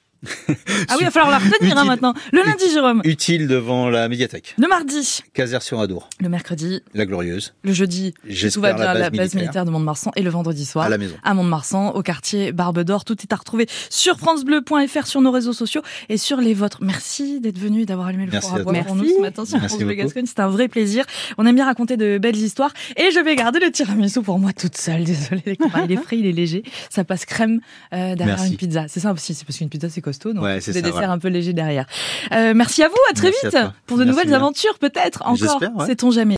Ah 0.88 0.92
oui, 0.92 0.96
il 1.00 1.04
va 1.04 1.10
falloir 1.10 1.30
la 1.30 1.38
retenir 1.38 1.76
hein, 1.76 1.84
maintenant. 1.84 2.14
Le 2.32 2.42
lundi, 2.42 2.64
Jérôme. 2.72 3.00
Utile 3.04 3.48
devant 3.48 3.88
la 3.88 4.08
médiathèque. 4.08 4.54
Le 4.58 4.68
mardi. 4.68 5.20
Caser 5.34 5.60
sur 5.60 5.80
Adour. 5.80 6.08
Le 6.20 6.28
mercredi. 6.28 6.82
La 6.94 7.06
Glorieuse. 7.06 7.54
Le 7.62 7.72
jeudi. 7.72 8.14
Tout 8.52 8.60
va 8.60 8.72
bien 8.72 8.84
la 8.84 8.92
base, 8.92 9.02
la 9.02 9.10
base 9.10 9.18
militaire. 9.18 9.40
militaire 9.40 9.64
de 9.64 9.70
Mont-de-Marsan. 9.70 10.10
Et 10.16 10.22
le 10.22 10.30
vendredi 10.30 10.64
soir. 10.64 10.86
À 10.86 10.88
la 10.88 10.98
maison. 10.98 11.16
À 11.24 11.34
Mont-de-Marsan, 11.34 11.90
au 11.90 12.02
quartier 12.02 12.52
Barbe 12.52 12.80
d'Or. 12.82 13.04
Tout 13.04 13.16
est 13.22 13.32
à 13.32 13.36
retrouver 13.36 13.66
sur 13.90 14.18
FranceBleu.fr, 14.18 15.06
sur 15.06 15.20
nos 15.20 15.30
réseaux 15.30 15.52
sociaux 15.52 15.82
et 16.08 16.16
sur 16.16 16.38
les 16.40 16.54
vôtres. 16.54 16.78
Merci 16.82 17.40
d'être 17.40 17.58
venu 17.58 17.82
et 17.82 17.86
d'avoir 17.86 18.08
allumé 18.08 18.26
le 18.26 18.32
Merci 18.32 18.48
four 18.48 18.58
à 18.58 18.60
à 18.60 18.64
bois 18.64 18.72
toi. 18.74 18.82
pour 18.84 18.96
nous 18.96 19.08
ce 19.08 19.20
matin 19.20 19.44
sur 19.44 19.58
Merci 19.58 19.68
France 19.76 19.78
Bleu 19.84 19.94
beaucoup. 19.94 20.06
Gascogne. 20.06 20.26
C'était 20.26 20.42
un 20.42 20.48
vrai 20.48 20.68
plaisir. 20.68 21.04
On 21.38 21.46
aime 21.46 21.54
bien 21.54 21.64
raconter 21.66 21.96
de 21.96 22.18
belles 22.18 22.36
histoires. 22.36 22.72
Et 22.96 23.10
je 23.12 23.20
vais 23.20 23.36
garder 23.36 23.60
le 23.60 23.70
tiramisu 23.70 24.22
pour 24.22 24.38
moi 24.38 24.52
toute 24.52 24.76
seule. 24.76 25.04
Désolée, 25.04 25.42
les. 25.46 25.56
Il 25.84 25.92
est 25.92 25.96
frais, 26.02 26.18
il 26.18 26.26
est 26.26 26.32
léger. 26.32 26.62
Ça 26.90 27.04
passe 27.04 27.24
crème 27.24 27.60
euh, 27.92 28.14
derrière 28.14 28.36
Merci. 28.38 28.52
une 28.52 28.56
pizza. 28.56 28.86
C'est 28.88 29.00
ça 29.00 29.12
aussi. 29.12 29.34
C'est 29.34 29.44
parce 29.46 29.58
qu'une 29.58 29.68
pizza, 29.68 29.88
c'est 29.88 30.00
costaud. 30.16 30.32
Donc 30.32 30.44
Ouais, 30.44 30.60
c'est 30.60 30.72
des 30.72 30.80
ça, 30.80 30.86
desserts 30.86 31.10
un 31.10 31.18
peu 31.18 31.28
légers 31.28 31.52
derrière. 31.52 31.86
Euh, 32.32 32.52
merci 32.54 32.82
à 32.82 32.88
vous. 32.88 32.94
À 33.10 33.14
très 33.14 33.30
Merci 33.30 33.46
vite 33.56 33.58
pour 33.86 33.96
de 33.98 34.04
Merci 34.04 34.10
nouvelles 34.16 34.28
bien. 34.28 34.36
aventures, 34.36 34.78
peut-être 34.78 35.22
encore. 35.26 35.60
Ouais. 35.76 35.86
Sait-on 35.86 36.10
jamais. 36.10 36.34